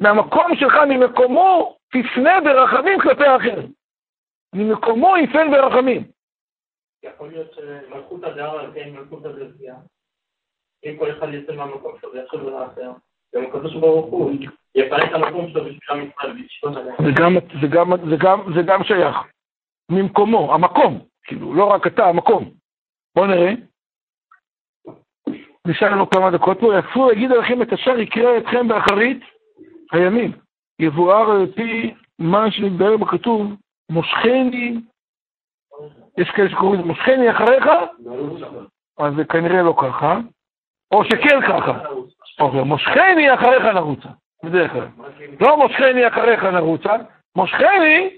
מהמקום 0.00 0.56
שלך, 0.56 0.74
ממקומו, 0.88 1.76
תפנה 1.88 2.40
ברחמים 2.40 3.00
כלפי 3.00 3.24
האחר. 3.24 3.60
ממקומו 4.54 5.16
יפן 5.16 5.50
ברחמים. 5.50 6.04
יכול 7.02 7.28
להיות 7.28 7.54
שמלכות 7.54 8.24
על 8.24 8.72
כן 8.74 8.90
מלכות 8.90 9.24
הדלתיה. 9.24 9.74
אם 10.84 10.96
כל 10.98 11.10
אחד 11.10 11.34
יצא 11.34 11.52
מהמקום 11.52 11.92
שלו 12.00 12.12
ויחשוב 12.12 12.48
על 12.48 12.54
האחר, 12.54 12.90
גם 13.34 13.42
הקדוש 13.44 13.74
ברוך 13.74 14.06
הוא 14.06 14.32
יפנה 14.74 15.04
את 15.04 15.12
המקום 15.14 15.50
שלו 15.50 15.64
בשביל 15.64 15.78
עם 15.90 16.00
ישראל 16.00 16.32
זה 18.54 18.62
גם 18.66 18.84
שייך. 18.84 19.16
ממקומו, 19.90 20.54
המקום. 20.54 21.09
כאילו, 21.24 21.54
לא 21.54 21.64
רק 21.64 21.86
אתה, 21.86 22.06
המקום. 22.06 22.50
בואו 23.14 23.26
נראה. 23.26 23.52
נשאר 25.66 25.90
לנו 25.90 26.10
כמה 26.10 26.30
דקות 26.30 26.60
פה. 26.60 26.78
יפו 26.78 27.12
יגיד 27.12 27.32
עליכם 27.32 27.62
את 27.62 27.72
אשר 27.72 27.98
יקרה 27.98 28.38
אתכם 28.38 28.68
באחרית 28.68 29.20
הימים. 29.92 30.32
יבואר 30.78 31.30
על 31.30 31.52
פי 31.56 31.94
מה 32.18 32.50
שנתבהר 32.50 32.96
בכתוב, 32.96 33.52
מושכני, 33.90 34.80
יש 36.18 36.30
כאלה 36.30 36.50
שקוראים 36.50 36.80
מושכני 36.80 37.30
אחריך, 37.30 37.66
אז 38.98 39.14
זה 39.16 39.24
כנראה 39.24 39.62
לא 39.62 39.74
ככה, 39.82 40.18
או 40.92 41.04
שכן 41.04 41.40
ככה. 41.48 41.78
אוקיי, 42.40 42.62
מושכני 42.62 43.34
אחריך 43.34 43.64
נרוצה, 43.64 44.08
בדרך 44.44 44.72
כלל. 44.72 44.88
לא 45.40 45.56
מושכני 45.56 46.08
אחריך 46.08 46.44
נרוצה, 46.44 46.92
מושכני 47.36 48.10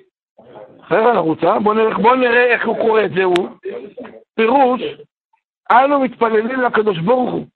אחריך 0.83 1.07
נרוצה, 1.15 1.59
בואו 1.63 1.75
נראה, 1.75 1.95
בוא 2.03 2.17
נראה 2.17 2.55
איך 2.55 2.67
הוא 2.67 2.77
קורא 2.77 3.01
את 3.05 3.11
זה, 3.11 3.25
הוא 3.25 3.49
פירוש, 4.35 4.81
אנו 5.73 6.01
מתפללים 6.01 6.61
לקדוש 6.61 6.99
ברוך 6.99 7.33
הוא 7.33 7.47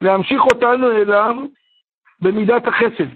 להמשיך 0.00 0.42
אותנו 0.42 0.90
אליו 0.90 1.34
במידת 2.20 2.62
החסד. 2.66 3.10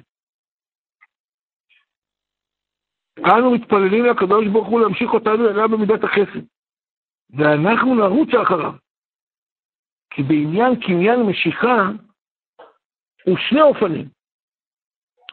אנו 3.18 3.50
מתפללים 3.50 4.04
לקדוש 4.04 4.46
ברוך 4.52 4.68
הוא 4.68 4.80
להמשיך 4.80 5.10
אותנו 5.14 5.48
אליו 5.50 5.68
במידת 5.68 6.04
החסד, 6.04 6.46
ואנחנו 7.30 7.94
נרוץ 7.94 8.28
אחריו. 8.42 8.72
כי 10.10 10.22
בעניין 10.22 10.80
קניין 10.80 11.20
משיכה 11.22 11.90
הוא 13.24 13.36
שני 13.48 13.62
אופנים. 13.62 14.08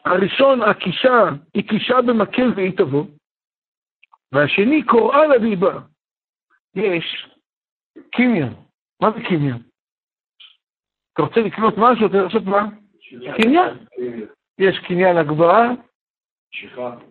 הראשון, 0.05 0.61
הקישה, 0.61 1.23
היא 1.53 1.69
קישה 1.69 1.95
במקל 2.07 2.53
והיא 2.55 2.77
תבוא, 2.77 3.05
והשני, 4.33 4.83
קוראה 4.83 5.27
לביבה. 5.27 5.79
יש 6.75 7.27
קניין. 8.11 8.53
מה 9.01 9.11
זה 9.11 9.19
קניין? 9.29 9.61
אתה 11.13 11.21
רוצה 11.21 11.39
לקנות 11.39 11.73
משהו, 11.77 12.07
אתה 12.07 12.21
רוצה 12.21 12.23
לעשות 12.23 12.43
מה? 12.43 12.69
קניין. 13.41 13.77
יש 14.59 14.79
קניין 14.87 15.17
הגבהה, 15.17 15.69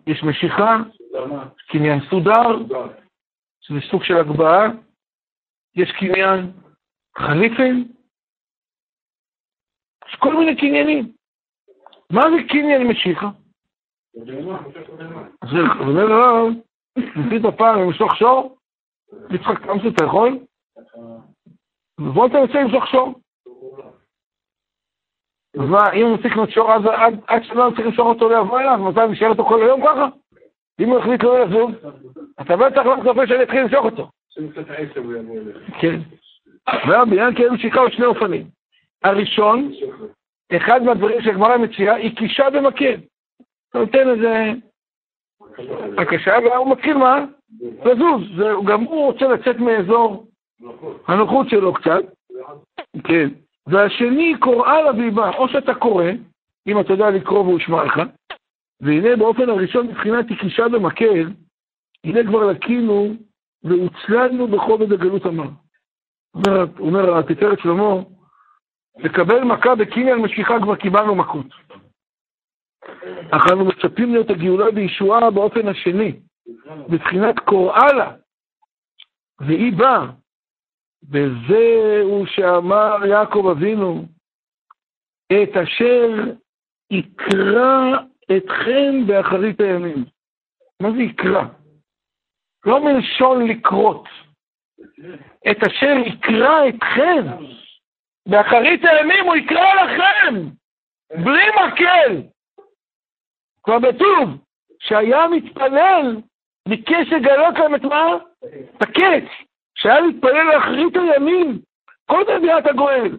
יש 0.07 0.23
משיכה, 0.23 0.77
קניין 1.67 1.99
סודר, 2.09 2.77
שזה 3.61 3.79
סוג 3.91 4.03
של 4.03 4.17
הגבהה, 4.17 4.67
יש 5.75 5.91
קניין 5.91 6.51
חליפין, 7.17 7.91
יש 10.07 10.15
כל 10.19 10.35
מיני 10.37 10.57
קניינים. 10.57 11.11
מה 12.11 12.21
זה 12.21 12.49
קניין 12.49 12.87
משיכה? 12.87 13.29
אז 15.41 15.49
אומר 15.79 16.11
הרב, 16.11 16.53
ניסית 16.97 17.45
פעם 17.57 17.79
למשוך 17.79 18.15
שור? 18.15 18.57
יצחק 19.29 19.65
תמסי, 19.65 19.87
אתה 19.87 20.03
יכול? 20.03 20.39
ובוא 21.99 22.27
תנסה 22.27 22.63
למשוך 22.63 22.87
שור. 22.87 23.13
אז 25.59 25.69
מה, 25.69 25.91
אם 25.91 26.05
הוא 26.05 26.17
צריך 26.17 26.31
לקנות 26.31 26.49
שור, 26.49 26.73
אז 26.73 26.81
עד 27.27 27.43
שלא 27.43 27.69
צריך 27.75 27.87
למשוך 27.87 28.07
אותו 28.07 28.29
לבוא 28.29 28.59
אליו, 28.59 28.77
מתי 28.77 28.99
נשאר 29.09 29.29
אותו 29.29 29.45
כל 29.45 29.63
היום 29.63 29.81
ככה? 29.81 30.07
אם 30.79 30.89
הוא 30.89 30.99
החליט 30.99 31.23
לא 31.23 31.39
לזוז, 31.39 31.71
אתה 32.41 32.57
בטח 32.57 32.85
לא 32.85 32.97
מצפה 32.97 33.27
שאני 33.27 33.43
אתחיל 33.43 33.61
למשוך 33.61 33.85
אותו. 33.85 34.09
כן. 35.79 35.99
והבניין 36.87 37.35
כאילו 37.35 37.57
שיקה 37.57 37.79
הוא 37.79 37.89
שני 37.89 38.05
אופנים. 38.05 38.47
הראשון, 39.03 39.71
אחד 40.57 40.83
מהדברים 40.83 41.21
שהגמרא 41.21 41.57
מציעה, 41.57 41.95
היא 41.95 42.15
קישה 42.15 42.49
במקל. 42.49 42.99
אתה 43.69 43.79
נותן 43.79 44.09
איזה 44.09 44.51
הקשה, 45.97 46.33
והוא 46.43 46.71
מתחיל 46.71 46.97
מה? 46.97 47.25
לזוז. 47.85 48.23
גם 48.65 48.83
הוא 48.83 49.05
רוצה 49.05 49.27
לצאת 49.27 49.59
מאזור 49.59 50.25
הנוחות 51.07 51.49
שלו 51.49 51.73
קצת. 51.73 52.01
כן. 53.03 53.29
והשני 53.67 54.35
קוראה 54.39 54.81
לביבה, 54.81 55.29
או 55.29 55.49
שאתה 55.49 55.73
קורא, 55.73 56.05
אם 56.67 56.79
אתה 56.79 56.93
יודע 56.93 57.09
לקרוא 57.09 57.39
והוא 57.39 57.59
ישמע 57.59 57.83
לך, 57.83 58.01
והנה 58.81 59.15
באופן 59.15 59.49
הראשון 59.49 59.87
מבחינת 59.87 60.25
תקישה 60.31 60.67
במקל, 60.67 61.29
הנה 62.03 62.23
כבר 62.23 62.51
לקינו 62.51 63.13
והוצללנו 63.63 64.47
בכובד 64.47 64.93
הגלות 64.93 65.25
המר. 65.25 65.49
אומר, 66.35 66.65
אומר 66.79 67.17
התפארת 67.17 67.59
שלמה, 67.59 67.95
לקבל 68.99 69.43
מכה 69.43 69.75
בקניין 69.75 70.17
משיכה 70.17 70.59
כבר 70.59 70.75
קיבלנו 70.75 71.15
מכות. 71.15 71.45
אך 73.31 73.51
אנו 73.51 73.65
מצפים 73.65 74.13
להיות 74.13 74.29
הגאולה 74.29 74.71
בישועה 74.71 75.31
באופן 75.31 75.67
השני, 75.67 76.19
מבחינת 76.89 77.39
קוראה 77.39 77.93
לה, 77.93 78.11
והיא 79.39 79.73
באה. 79.73 80.05
וזהו 81.11 82.25
שאמר 82.27 83.05
יעקב 83.05 83.47
אבינו, 83.51 84.05
את 85.27 85.57
אשר 85.57 86.09
יקרא 86.91 87.97
אתכם 88.37 89.07
באחרית 89.07 89.61
הימים. 89.61 90.05
מה 90.81 90.91
זה 90.91 91.01
יקרא? 91.01 91.43
לא 92.65 92.83
מלשון 92.83 93.47
לקרות. 93.47 94.07
את 95.51 95.67
אשר 95.67 95.95
יקרא 96.05 96.69
אתכם. 96.69 97.27
באחרית 98.27 98.81
הימים 98.85 99.25
הוא 99.25 99.35
יקרא 99.35 99.73
לכם, 99.83 100.35
בלי 101.23 101.43
מקל. 101.49 102.32
כבר 103.63 103.79
בטוב, 103.79 104.29
שהיה 104.79 105.27
מתפלל, 105.27 106.17
ביקש 106.67 107.07
לגלות 107.11 107.59
להם 107.59 107.75
את 107.75 107.83
מה? 107.83 108.07
את 108.77 108.81
הקץ, 108.81 109.29
שהיה 109.75 109.99
להתפלל 109.99 110.43
לאחרית 110.53 110.97
הימים, 110.97 111.59
זה 112.27 112.39
ביאת 112.39 112.67
הגואל, 112.67 113.17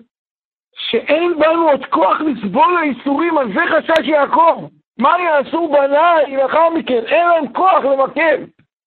שאין 0.76 1.38
בנו 1.38 1.70
עוד 1.70 1.86
כוח 1.86 2.20
לסבול 2.20 2.76
האיסורים, 2.76 3.38
על 3.38 3.52
זה 3.54 3.60
חשש 3.70 4.08
יעקב. 4.08 4.68
מה 4.98 5.16
יעשו 5.20 5.68
בניי 5.68 6.36
לאחר 6.36 6.70
מכן? 6.70 7.02
אין 7.06 7.28
להם 7.28 7.52
כוח 7.52 7.84
למקל. 7.84 8.44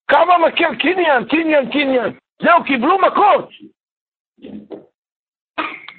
כמה 0.08 0.38
מקל? 0.38 0.76
קניין, 0.76 1.26
קניין, 1.26 1.72
קניין. 1.72 2.14
זהו, 2.42 2.64
קיבלו 2.64 2.98
מכות. 3.00 3.50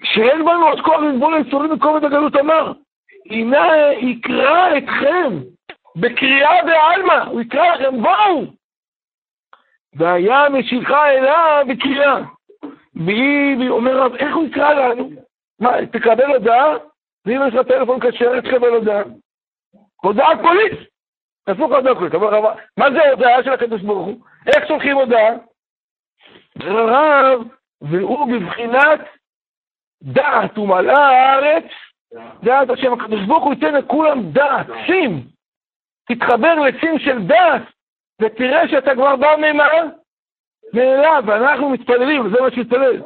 שאין 0.04 0.44
בנו 0.44 0.66
עוד 0.68 0.80
כוח 0.80 1.00
לסבול 1.00 1.34
האיסורים 1.34 1.70
בכובד 1.78 2.04
הגלות 2.04 2.36
אמר. 2.36 2.72
הנה 3.30 3.92
יקרא 3.92 4.78
אתכם 4.78 5.38
בקריאה 5.96 6.64
בעלמא, 6.66 7.24
הוא 7.24 7.40
יקרא 7.40 7.74
לכם, 7.74 8.02
בואו! 8.02 8.44
והיה 9.94 10.48
משיכה 10.48 11.10
אליו 11.10 11.66
בקריאה. 11.68 12.16
והיא 12.94 13.70
אומר 13.70 13.96
רב, 13.98 14.14
איך 14.14 14.36
הוא 14.36 14.46
יקרא 14.46 14.72
לנו? 14.72 15.10
מה, 15.60 15.70
תקבל 15.92 16.34
הודעה? 16.34 16.74
ואם 17.26 17.40
יש 17.48 17.54
לך 17.54 17.66
טלפון 17.66 18.00
כשר, 18.00 18.40
תקבל 18.40 18.68
הודעה. 18.68 19.02
הודעה 20.02 20.42
קולית. 20.42 20.78
הפוך 21.46 21.72
הודעה 21.72 21.94
קולית. 21.94 22.14
מה 22.76 22.90
זה 22.90 23.10
הודעה 23.10 23.42
של 23.44 23.52
הקדוש 23.52 23.82
ברוך 23.82 24.06
הוא? 24.06 24.20
איך 24.46 24.68
שולחים 24.68 24.96
הודעה? 24.96 25.30
רב, 26.60 27.40
והוא 27.80 28.32
בבחינת 28.32 29.00
דעת 30.02 30.58
ומלאה 30.58 31.08
הארץ, 31.08 31.64
דעת 32.42 32.70
השם 32.70 32.92
הקדוש 32.92 33.26
ברוך 33.26 33.44
הוא 33.44 33.54
ייתן 33.54 33.74
לכולם 33.74 34.22
דעת, 34.32 34.66
שים. 34.86 35.22
תתחבר 36.08 36.54
לסים 36.54 36.98
של 36.98 37.26
דעת, 37.26 37.62
ותראה 38.22 38.68
שאתה 38.68 38.94
כבר 38.94 39.16
בא 39.16 39.36
ממה? 39.38 39.68
מאליו, 40.74 41.22
ואנחנו 41.26 41.70
מתפללים, 41.70 42.26
וזה 42.26 42.40
מה 42.40 42.50
שהתפלל. 42.50 43.02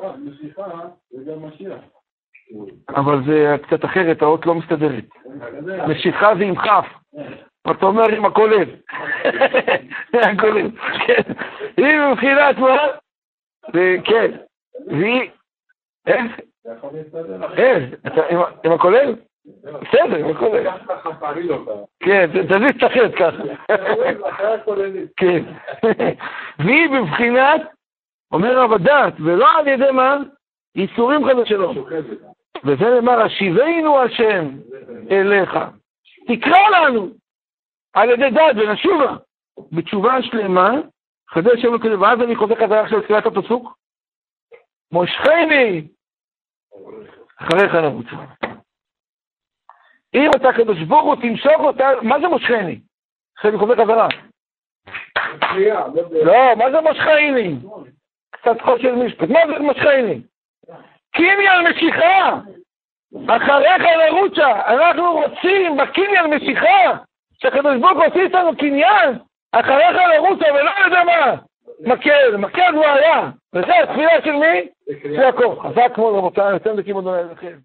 אבל 2.89 3.25
זה 3.27 3.57
קצת 3.63 3.85
אחרת, 3.85 4.23
האות 4.23 4.47
לא 4.47 4.55
מסתדרת. 4.55 5.05
משיכה 5.89 6.33
זה 6.39 6.45
עם 6.45 6.55
כף. 6.55 6.87
אתה 7.71 7.87
אומר 7.87 8.09
עם 8.09 8.25
הכולל. 8.25 8.65
הכולל. 10.33 10.71
היא 11.77 12.01
מבחינת 12.13 12.59
מה? 12.59 12.77
כן. 14.05 14.31
והיא... 14.87 15.31
איך? 16.07 16.41
איך? 16.67 16.85
עם 18.65 18.73
הכולל? 18.73 19.15
בסדר, 19.65 20.17
עם 20.17 20.31
הכולל. 20.37 20.69
כן, 22.01 22.27
תזיז 22.27 22.71
את 22.77 22.83
החטא 22.83 23.17
ככה. 23.19 23.43
כן. 25.17 25.45
והיא 26.65 26.89
בבחינת, 26.91 27.61
אומר 28.33 28.59
רב 28.59 28.73
הדת, 28.73 29.15
ולא 29.21 29.59
על 29.59 29.69
ידי 29.69 29.91
מה? 29.91 30.17
ייסורים 30.77 31.25
חדש 31.25 31.49
שלו. 31.49 31.73
וזה 32.65 32.85
נאמר, 32.85 33.23
השיבנו 33.23 33.99
השם 33.99 34.49
אליך. 35.11 35.59
תקרא 36.27 36.69
לנו 36.73 37.09
על 37.93 38.11
ידי 38.11 38.31
דת 38.31 38.57
ונשובה. 38.57 39.17
בתשובה 39.73 40.23
שלמה, 40.23 40.71
חדש 41.31 41.63
שם 41.63 41.79
כזה, 41.79 42.01
ואז 42.01 42.21
אני 42.21 42.37
חוזר 42.37 42.55
חזרה 42.55 42.81
עכשיו 42.81 42.99
לתחילת 42.99 43.27
הפסוק. 43.27 43.77
מושכני, 44.93 45.89
אחריך 47.37 47.75
נרוץ. 47.75 48.07
אם 50.15 50.31
אתה 50.37 50.53
קדוש 50.53 50.79
ברוך 50.79 51.05
הוא 51.05 51.17
תמשוך 51.17 51.61
אותה, 51.61 51.89
מה 52.03 52.21
זה 52.21 52.29
מושכני? 52.29 52.81
עכשיו 53.37 53.59
חוזר 53.59 53.75
חזרה. 53.75 54.09
לא, 56.25 56.55
מה 56.57 56.71
זה 56.71 56.81
מושכני? 56.81 57.57
קצת 58.31 58.61
חושן 58.61 58.95
משפט. 58.95 59.29
מה 59.29 59.39
זה 59.47 59.59
מושכני? 59.59 60.23
קניין 61.11 61.67
משיכה! 61.71 62.39
אחריך 63.29 63.83
לרוצה, 63.99 64.73
אנחנו 64.75 65.13
רוצים 65.13 65.77
בקניין 65.77 66.35
משיכה, 66.35 67.03
שהקדוש 67.43 67.81
ברוך 67.81 67.93
הוא 67.93 68.05
עושה 68.05 68.21
איתנו 68.21 68.57
קניין, 68.57 69.19
אחריך 69.53 69.97
לרוצה 70.15 70.45
ולא 70.55 70.71
יודע 70.85 71.05
מה, 71.05 71.35
מקל, 71.87 72.37
מקל 72.37 72.75
הוא 72.75 72.85
היה, 72.85 73.31
וזה 73.55 73.79
התפילה 73.83 74.23
של 74.25 74.33
מי? 74.33 74.69
של 75.03 75.11
יעקב. 75.11 75.59
חזק 75.63 75.99
מאוד 75.99 76.15
רבותיי, 76.15 76.57
אתם 76.57 76.77
דקים 76.77 76.97
אדוני 76.97 77.23
לכם. 77.33 77.57